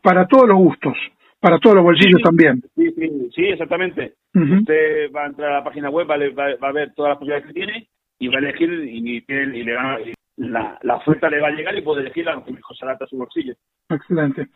Para 0.02 0.26
todos 0.28 0.50
los 0.50 0.58
gustos, 0.58 0.98
para 1.40 1.60
todos 1.60 1.78
los 1.78 1.86
bolsillos 1.86 2.22
también. 2.22 2.62
Sí, 2.76 2.92
sí, 2.92 3.30
sí, 3.34 3.46
exactamente. 3.46 4.16
Usted 4.34 5.12
va 5.16 5.24
a 5.24 5.28
entrar 5.28 5.52
a 5.52 5.60
la 5.60 5.64
página 5.64 5.90
web, 5.90 6.10
va, 6.10 6.18
va, 6.18 6.68
a 6.68 6.72
ver 6.74 6.94
todas 6.94 7.12
las 7.12 7.18
posibilidades 7.20 7.48
que 7.48 7.54
tiene 7.54 7.88
y 8.20 8.28
va 8.28 8.36
a 8.36 8.40
elegir 8.40 8.70
y, 8.70 9.24
y 9.28 9.64
le 9.64 9.76
va, 9.76 9.98
la, 10.38 10.78
la 10.82 10.96
oferta 10.96 11.30
le 11.30 11.40
va 11.40 11.48
a 11.48 11.52
llegar 11.52 11.78
y 11.78 11.82
puede 11.82 12.02
elegir 12.02 12.26
la 12.26 12.44
que 12.44 12.52
mejor 12.52 12.76
se 12.76 12.86
adapta 12.86 13.06
a 13.06 13.08
su 13.08 13.18
bolsillo. 13.18 13.54
Excelente. 13.90 14.48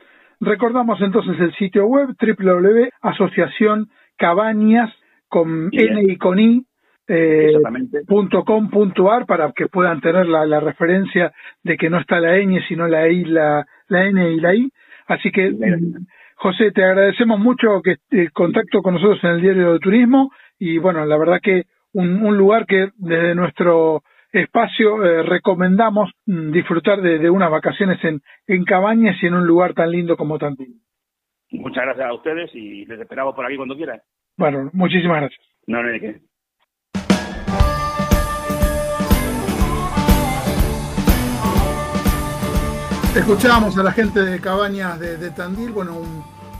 Recordamos 0.42 1.02
entonces 1.02 1.40
el 1.40 1.54
sitio 1.56 1.86
web 1.86 2.16
www.asociacioncabañas 2.20 4.92
con 5.28 5.70
N 5.72 6.04
y 6.08 6.18
con 6.18 6.40
I 6.40 6.66
eh, 7.08 7.54
para 9.28 9.52
que 9.54 9.68
puedan 9.68 10.00
tener 10.00 10.28
la, 10.28 10.60
referencia 10.60 11.34
de 11.64 11.76
que 11.76 11.90
no 11.90 12.00
está 12.00 12.20
la 12.20 12.38
ñ 12.38 12.62
sino 12.68 12.88
la 12.88 13.10
I, 13.10 13.26
la, 13.26 13.66
la 13.88 14.06
N 14.06 14.32
y 14.32 14.40
la 14.40 14.56
I. 14.56 14.72
Así 15.08 15.32
que, 15.32 15.52
José, 16.36 16.72
te 16.72 16.84
agradecemos 16.84 17.40
mucho 17.40 17.82
que 17.82 17.96
el 18.12 18.32
contacto 18.32 18.82
con 18.82 18.94
nosotros 18.94 19.20
en 19.24 19.32
el 19.32 19.42
Diario 19.42 19.74
de 19.74 19.80
Turismo 19.80 20.32
y 20.60 20.78
bueno, 20.78 21.04
la 21.06 21.18
verdad 21.18 21.40
que 21.42 21.64
un, 21.94 22.24
un 22.24 22.38
lugar 22.38 22.66
que 22.66 22.90
desde 22.98 23.34
nuestro 23.34 24.04
espacio 24.32 25.04
eh, 25.04 25.24
recomendamos 25.24 26.12
mm, 26.26 26.52
disfrutar 26.52 27.02
de, 27.02 27.30
unas 27.30 27.50
vacaciones 27.50 28.04
en, 28.04 28.22
en 28.48 28.64
cabañas 28.64 29.16
y 29.22 29.28
en 29.28 29.34
un 29.34 29.48
lugar 29.48 29.74
tan 29.74 29.92
lindo 29.92 30.16
como 30.18 30.38
Tandil. 30.38 30.82
Muchas 31.52 31.84
gracias 31.84 32.08
a 32.08 32.14
ustedes 32.14 32.52
y 32.54 32.86
les 32.86 33.00
esperamos 33.00 33.34
por 33.36 33.46
aquí 33.46 33.58
cuando 33.58 33.76
quieran. 33.76 34.00
Bueno, 34.38 34.70
muchísimas 34.74 35.22
gracias. 35.22 35.42
No, 35.66 35.82
no 35.82 35.90
hay 35.90 36.00
qué. 36.00 36.22
Escuchábamos 43.16 43.78
a 43.78 43.84
la 43.84 43.92
gente 43.92 44.22
de 44.22 44.40
Cabañas 44.40 45.00
de, 45.00 45.32
Tandil, 45.32 45.72
bueno, 45.72 45.98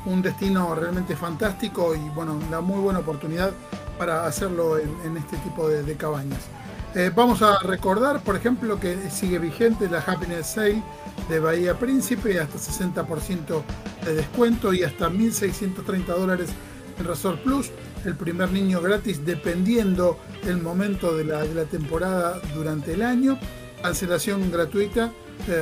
un, 0.06 0.22
destino 0.24 0.74
realmente 0.74 1.16
fantástico 1.16 1.94
y 1.96 2.10
bueno, 2.16 2.34
una 2.48 2.60
muy 2.60 2.82
buena 2.82 3.00
oportunidad 3.00 3.52
para 4.00 4.26
hacerlo 4.26 4.80
en, 4.80 5.16
este 5.16 5.38
tipo 5.38 5.70
de 5.70 5.96
cabañas. 5.96 6.50
Eh, 6.96 7.12
vamos 7.16 7.44
a 7.44 7.60
recordar, 7.60 8.24
por 8.24 8.36
ejemplo, 8.36 8.80
que 8.80 9.12
sigue 9.12 9.38
vigente 9.38 9.88
la 9.90 10.00
Happiness 10.00 10.48
Sale 10.48 10.84
de 11.30 11.40
Bahía 11.40 11.78
Príncipe, 11.78 12.40
hasta 12.40 12.58
60% 12.58 13.62
de 14.06 14.16
descuento 14.16 14.74
y 14.74 14.84
hasta 14.84 15.10
1.630 15.10 16.06
dólares 16.06 16.50
en 16.98 17.06
Resort 17.06 17.44
Plus. 17.44 17.72
El 18.06 18.16
primer 18.16 18.52
niño 18.52 18.82
gratis 18.82 19.24
dependiendo 19.24 20.18
el 20.48 20.62
momento 20.62 21.16
de 21.16 21.26
la, 21.26 21.66
temporada 21.66 22.42
durante 22.56 22.94
el 22.94 23.04
año. 23.04 23.38
Cancelación 23.84 24.52
gratuita, 24.52 25.12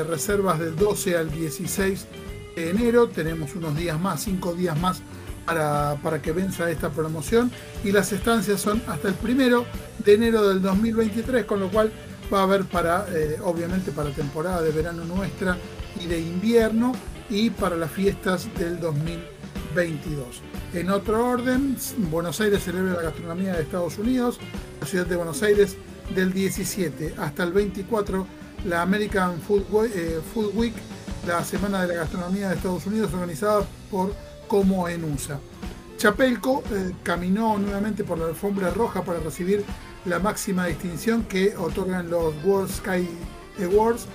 reservas 0.08 0.60
del 0.60 0.76
12 0.76 1.18
al 1.18 1.32
16 1.32 2.08
de 2.56 2.70
enero. 2.70 3.10
Tenemos 3.10 3.54
unos 3.56 3.76
días 3.76 4.00
más, 4.00 4.24
5 4.24 4.54
días 4.54 4.80
más 4.80 5.02
para, 5.48 6.22
que 6.22 6.32
venza 6.34 6.70
esta 6.70 6.90
promoción 6.90 7.52
y 7.84 7.92
las 7.92 8.12
estancias 8.12 8.60
son 8.60 8.82
hasta 8.88 9.08
el 9.08 9.14
primero 9.14 9.66
de 10.04 10.14
enero 10.14 10.48
del 10.48 10.62
2023, 10.62 11.46
con 11.46 11.62
lo 11.62 11.70
cual 11.70 11.92
va 12.34 12.42
a 12.42 12.44
haber 12.44 12.66
para, 12.66 13.06
eh, 13.14 13.38
obviamente, 13.44 13.92
para 13.92 14.10
temporada 14.10 14.62
de 14.62 14.72
verano 14.72 15.06
nuestra 15.06 15.58
y 16.04 16.08
de 16.08 16.20
invierno 16.20 16.92
y 17.30 17.50
para 17.50 17.78
las 17.78 17.92
fiestas 17.92 18.50
del 18.58 18.80
2022. 18.82 20.42
En 20.74 20.90
otro 20.90 21.26
orden, 21.26 21.78
Buenos 22.12 22.42
Aires 22.42 22.64
celebra 22.64 22.96
la 22.96 23.04
gastronomía 23.04 23.54
de 23.54 23.62
Estados 23.62 23.98
Unidos, 23.98 24.40
la 24.82 24.88
ciudad 24.88 25.06
de 25.06 25.16
Buenos 25.16 25.42
Aires 25.44 25.78
del 26.14 26.34
17 26.34 27.16
hasta 27.18 27.44
el 27.44 27.54
24, 27.54 28.28
la 28.66 28.82
American 28.82 29.40
Food 29.40 29.64
eh, 29.96 30.20
Week, 30.54 30.74
la 31.26 31.44
Semana 31.46 31.82
de 31.82 31.88
la 31.88 31.94
Gastronomía 32.02 32.50
de 32.50 32.56
Estados 32.56 32.86
Unidos 32.86 33.14
organizada 33.14 33.66
por 33.90 34.14
como 34.48 34.88
en 34.88 35.04
USA. 35.04 35.40
Chapelco 35.98 36.64
eh, 36.72 36.94
caminó 37.04 37.58
nuevamente 37.58 38.04
por 38.04 38.20
la 38.20 38.28
alfombra 38.28 38.70
roja 38.70 39.04
para 39.04 39.20
recibir 39.20 39.64
la 40.06 40.20
máxima 40.20 40.68
distinción 40.68 41.24
que 41.24 41.56
otorgan 41.58 42.10
los 42.10 42.34
World 42.44 42.72
Sky 42.72 43.08
Awards, 43.64 44.06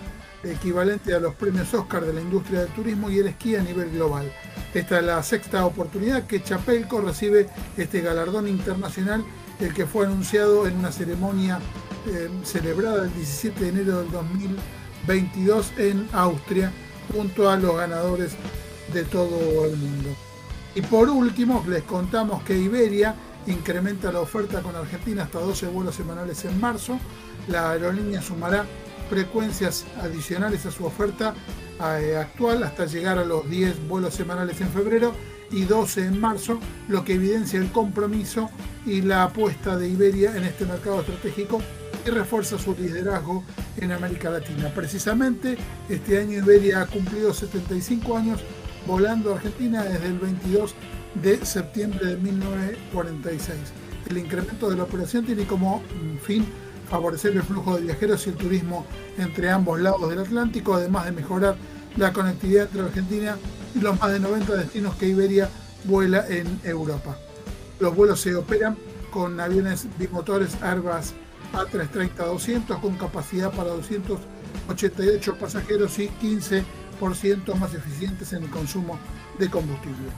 equivalente 0.45 1.15
a 1.15 1.21
los 1.21 1.35
premios 1.35 1.73
Oscar 1.75 2.05
de 2.05 2.13
la 2.13 2.21
industria 2.21 2.61
del 2.61 2.69
turismo 2.71 3.11
y 3.11 3.19
el 3.19 3.29
esquí 3.29 3.57
a 3.57 3.63
nivel 3.63 3.91
global. 3.91 4.33
Esta 4.75 4.99
es 4.99 5.05
la 5.05 5.23
sexta 5.23 5.67
oportunidad 5.67 6.27
que 6.27 6.43
Chapelco 6.43 7.01
recibe 7.01 7.49
este 7.77 8.01
galardón 8.01 8.49
internacional, 8.49 9.25
el 9.61 9.75
que 9.75 9.87
fue 9.87 10.07
anunciado 10.07 10.67
en 10.67 10.79
una 10.79 10.93
ceremonia 10.93 11.59
eh, 12.07 12.29
celebrada 12.45 13.05
el 13.05 13.15
17 13.15 13.61
de 13.61 13.69
enero 13.69 13.99
del 14.03 14.11
2022 14.11 15.73
en 15.79 16.09
Austria, 16.13 16.73
junto 17.13 17.51
a 17.51 17.57
los 17.57 17.77
ganadores 17.77 18.37
de 18.93 19.05
todo 19.05 19.67
el 19.67 19.77
mundo. 19.77 20.11
Y 20.75 20.83
por 20.83 21.09
último, 21.09 21.65
les 21.69 21.83
contamos 21.83 22.43
que 22.45 22.57
Iberia 22.57 23.15
incrementa 23.47 24.13
la 24.13 24.21
oferta 24.21 24.63
con 24.63 24.75
Argentina 24.77 25.25
hasta 25.25 25.41
12 25.41 25.67
vuelos 25.69 25.95
semanales 25.95 26.45
en 26.45 26.59
marzo. 26.61 26.99
La 27.49 27.73
aerolínea 27.73 28.23
sumará 28.23 28.65
frecuencias 29.11 29.85
adicionales 30.01 30.65
a 30.65 30.71
su 30.71 30.87
oferta 30.87 31.35
eh, 31.99 32.17
actual 32.17 32.63
hasta 32.63 32.87
llegar 32.87 33.19
a 33.19 33.25
los 33.25 33.49
10 33.49 33.89
vuelos 33.89 34.15
semanales 34.15 34.61
en 34.61 34.69
febrero 34.71 35.15
y 35.51 35.65
12 35.65 36.07
en 36.07 36.21
marzo, 36.21 36.59
lo 36.89 37.05
que 37.05 37.15
evidencia 37.15 37.61
el 37.61 37.71
compromiso 37.71 38.49
y 38.87 39.03
la 39.03 39.25
apuesta 39.25 39.77
de 39.77 39.89
Iberia 39.89 40.35
en 40.37 40.45
este 40.45 40.65
mercado 40.65 41.01
estratégico 41.01 41.61
y 42.07 42.11
refuerza 42.11 42.59
su 42.59 42.75
liderazgo 42.75 43.45
en 43.77 43.93
América 43.93 44.31
Latina. 44.31 44.73
Precisamente 44.75 45.59
este 45.89 46.19
año 46.19 46.39
Iberia 46.39 46.83
ha 46.83 46.87
cumplido 46.87 47.35
75 47.35 48.17
años 48.17 48.41
volando 48.87 49.33
a 49.33 49.37
Argentina 49.37 49.85
desde 49.85 50.07
el 50.07 50.19
22 50.19 50.75
de 51.23 51.45
septiembre 51.45 52.07
de 52.07 52.17
1946. 52.17 53.59
El 54.11 54.19
incremento 54.19 54.71
de 54.71 54.77
la 54.77 54.85
operación 54.85 55.25
tiene 55.25 55.45
como 55.47 55.83
fin 56.23 56.47
favorecer 56.91 57.33
el 57.33 57.43
flujo 57.43 57.77
de 57.77 57.83
viajeros 57.83 58.27
y 58.27 58.31
el 58.31 58.37
turismo 58.37 58.85
entre 59.17 59.51
ambos 59.51 59.81
lados 59.81 60.09
del 60.11 60.21
Atlántico, 60.21 60.75
además 60.75 61.07
de 61.07 61.13
mejorar 61.13 61.57
la 61.97 62.13
conectividad 62.13 62.65
entre 62.65 62.83
Argentina 62.83 63.37
y 63.75 63.81
los 63.81 63.99
más 63.99 64.13
de 64.13 64.21
90 64.21 64.55
destinos 64.55 64.95
que 64.97 65.09
Iberia 65.09 65.49
vuela 65.85 66.27
en 66.29 66.61
Europa. 66.65 67.17
Los 67.81 67.95
vuelos 67.95 68.21
se 68.21 68.35
operan 68.35 68.77
con 69.11 69.41
aviones 69.41 69.87
bimotores 69.99 70.61
Airbus 70.63 71.13
A330-200 71.53 72.81
con 72.81 72.97
capacidad 72.97 73.51
para 73.53 73.71
288 73.71 75.37
pasajeros 75.37 75.99
y 75.99 76.09
15% 76.09 76.65
más 77.59 77.75
eficientes 77.75 78.33
en 78.33 78.45
el 78.45 78.51
consumo 78.51 78.99
de 79.39 79.51
combustible. 79.51 80.11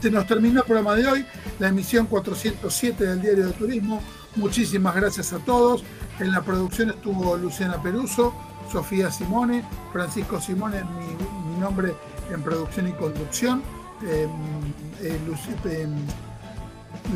Se 0.00 0.10
nos 0.10 0.26
terminó 0.26 0.60
el 0.60 0.66
programa 0.66 0.94
de 0.94 1.06
hoy, 1.06 1.26
la 1.58 1.68
emisión 1.68 2.06
407 2.06 3.04
del 3.04 3.20
Diario 3.20 3.46
de 3.48 3.52
Turismo. 3.52 4.00
Muchísimas 4.36 4.94
gracias 4.94 5.32
a 5.32 5.38
todos. 5.38 5.84
En 6.18 6.32
la 6.32 6.42
producción 6.42 6.90
estuvo 6.90 7.36
Luciana 7.36 7.82
Peruso, 7.82 8.34
Sofía 8.70 9.10
Simone, 9.10 9.64
Francisco 9.92 10.40
Simone, 10.40 10.82
mi, 10.84 11.60
nombre 11.60 11.94
en 12.32 12.42
producción 12.42 12.88
y 12.88 12.92
conducción. 12.92 13.62
Eh, 14.06 14.26
eh, 15.02 15.18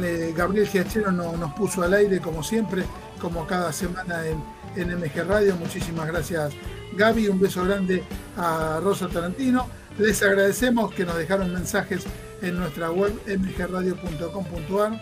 eh, 0.03 0.35
Gabriel 0.37 0.69
Giachero 0.69 1.11
nos 1.12 1.53
puso 1.55 1.83
al 1.83 1.95
aire 1.95 2.21
como 2.21 2.43
siempre, 2.43 2.85
como 3.25 3.47
cada 3.47 3.72
semana 3.72 4.22
en, 4.27 4.45
en 4.77 4.99
MG 4.99 5.27
Radio. 5.27 5.57
Muchísimas 5.57 6.07
gracias 6.07 6.53
Gaby, 6.95 7.29
un 7.29 7.41
beso 7.41 7.64
grande 7.64 8.05
a 8.37 8.81
Rosa 8.83 9.09
Tarantino. 9.09 9.66
Les 9.97 10.22
agradecemos 10.22 10.93
que 10.93 11.07
nos 11.07 11.16
dejaron 11.16 11.51
mensajes 11.51 12.05
en 12.43 12.59
nuestra 12.59 12.91
web 12.91 13.14
mgradio.com.ar 13.27 15.01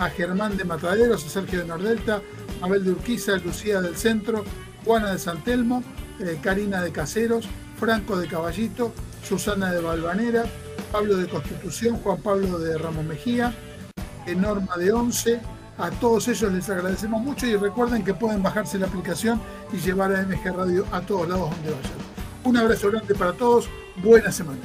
a 0.00 0.10
Germán 0.10 0.56
de 0.56 0.64
Mataderos, 0.64 1.24
a 1.24 1.28
Sergio 1.28 1.60
de 1.60 1.66
Nordelta, 1.66 2.20
Abel 2.60 2.84
de 2.84 2.90
Urquiza, 2.90 3.36
Lucía 3.36 3.80
del 3.80 3.96
Centro, 3.96 4.44
Juana 4.84 5.12
de 5.12 5.20
Santelmo, 5.20 5.84
Karina 6.42 6.82
de 6.82 6.90
Caseros, 6.90 7.46
Franco 7.78 8.18
de 8.18 8.26
Caballito, 8.26 8.92
Susana 9.22 9.70
de 9.70 9.80
Balvanera, 9.80 10.44
Pablo 10.90 11.16
de 11.16 11.28
Constitución, 11.28 11.98
Juan 11.98 12.20
Pablo 12.20 12.58
de 12.58 12.76
Ramos 12.78 13.04
Mejía, 13.04 13.54
Norma 14.36 14.76
de 14.76 14.92
Once. 14.92 15.40
A 15.80 15.90
todos 15.90 16.28
ellos 16.28 16.52
les 16.52 16.68
agradecemos 16.68 17.22
mucho 17.22 17.46
y 17.46 17.56
recuerden 17.56 18.04
que 18.04 18.12
pueden 18.12 18.42
bajarse 18.42 18.78
la 18.78 18.86
aplicación 18.86 19.40
y 19.72 19.78
llevar 19.78 20.14
a 20.14 20.22
MG 20.22 20.54
Radio 20.54 20.84
a 20.92 21.00
todos 21.00 21.28
lados 21.28 21.50
donde 21.50 21.70
vayan. 21.70 21.92
Un 22.44 22.56
abrazo 22.58 22.90
grande 22.90 23.14
para 23.14 23.32
todos, 23.32 23.68
buena 23.96 24.30
semana. 24.30 24.60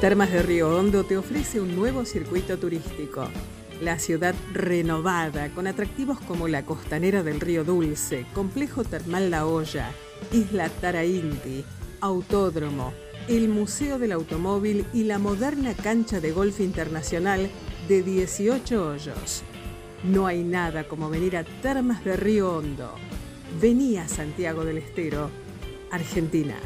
Termas 0.00 0.32
de 0.32 0.42
Río 0.42 0.76
Hondo 0.76 1.04
te 1.04 1.16
ofrece 1.16 1.60
un 1.60 1.76
nuevo 1.76 2.04
circuito 2.04 2.58
turístico 2.58 3.28
la 3.80 3.98
ciudad 3.98 4.34
renovada, 4.52 5.48
con 5.50 5.66
atractivos 5.66 6.20
como 6.20 6.48
la 6.48 6.64
costanera 6.64 7.22
del 7.22 7.40
Río 7.40 7.64
Dulce, 7.64 8.26
Complejo 8.34 8.84
Termal 8.84 9.30
La 9.30 9.46
Hoya, 9.46 9.90
Isla 10.32 10.68
Tarainti, 10.68 11.64
Autódromo, 12.00 12.92
el 13.28 13.48
Museo 13.48 13.98
del 13.98 14.12
Automóvil 14.12 14.86
y 14.92 15.04
la 15.04 15.18
moderna 15.18 15.74
cancha 15.74 16.20
de 16.20 16.32
golf 16.32 16.60
internacional 16.60 17.50
de 17.88 18.02
18 18.02 18.88
hoyos. 18.88 19.42
No 20.04 20.26
hay 20.26 20.42
nada 20.42 20.84
como 20.84 21.10
venir 21.10 21.36
a 21.36 21.44
Termas 21.44 22.04
de 22.04 22.16
Río 22.16 22.56
Hondo. 22.56 22.94
Vení 23.60 23.98
a 23.98 24.08
Santiago 24.08 24.64
del 24.64 24.78
Estero, 24.78 25.30
Argentina. 25.90 26.56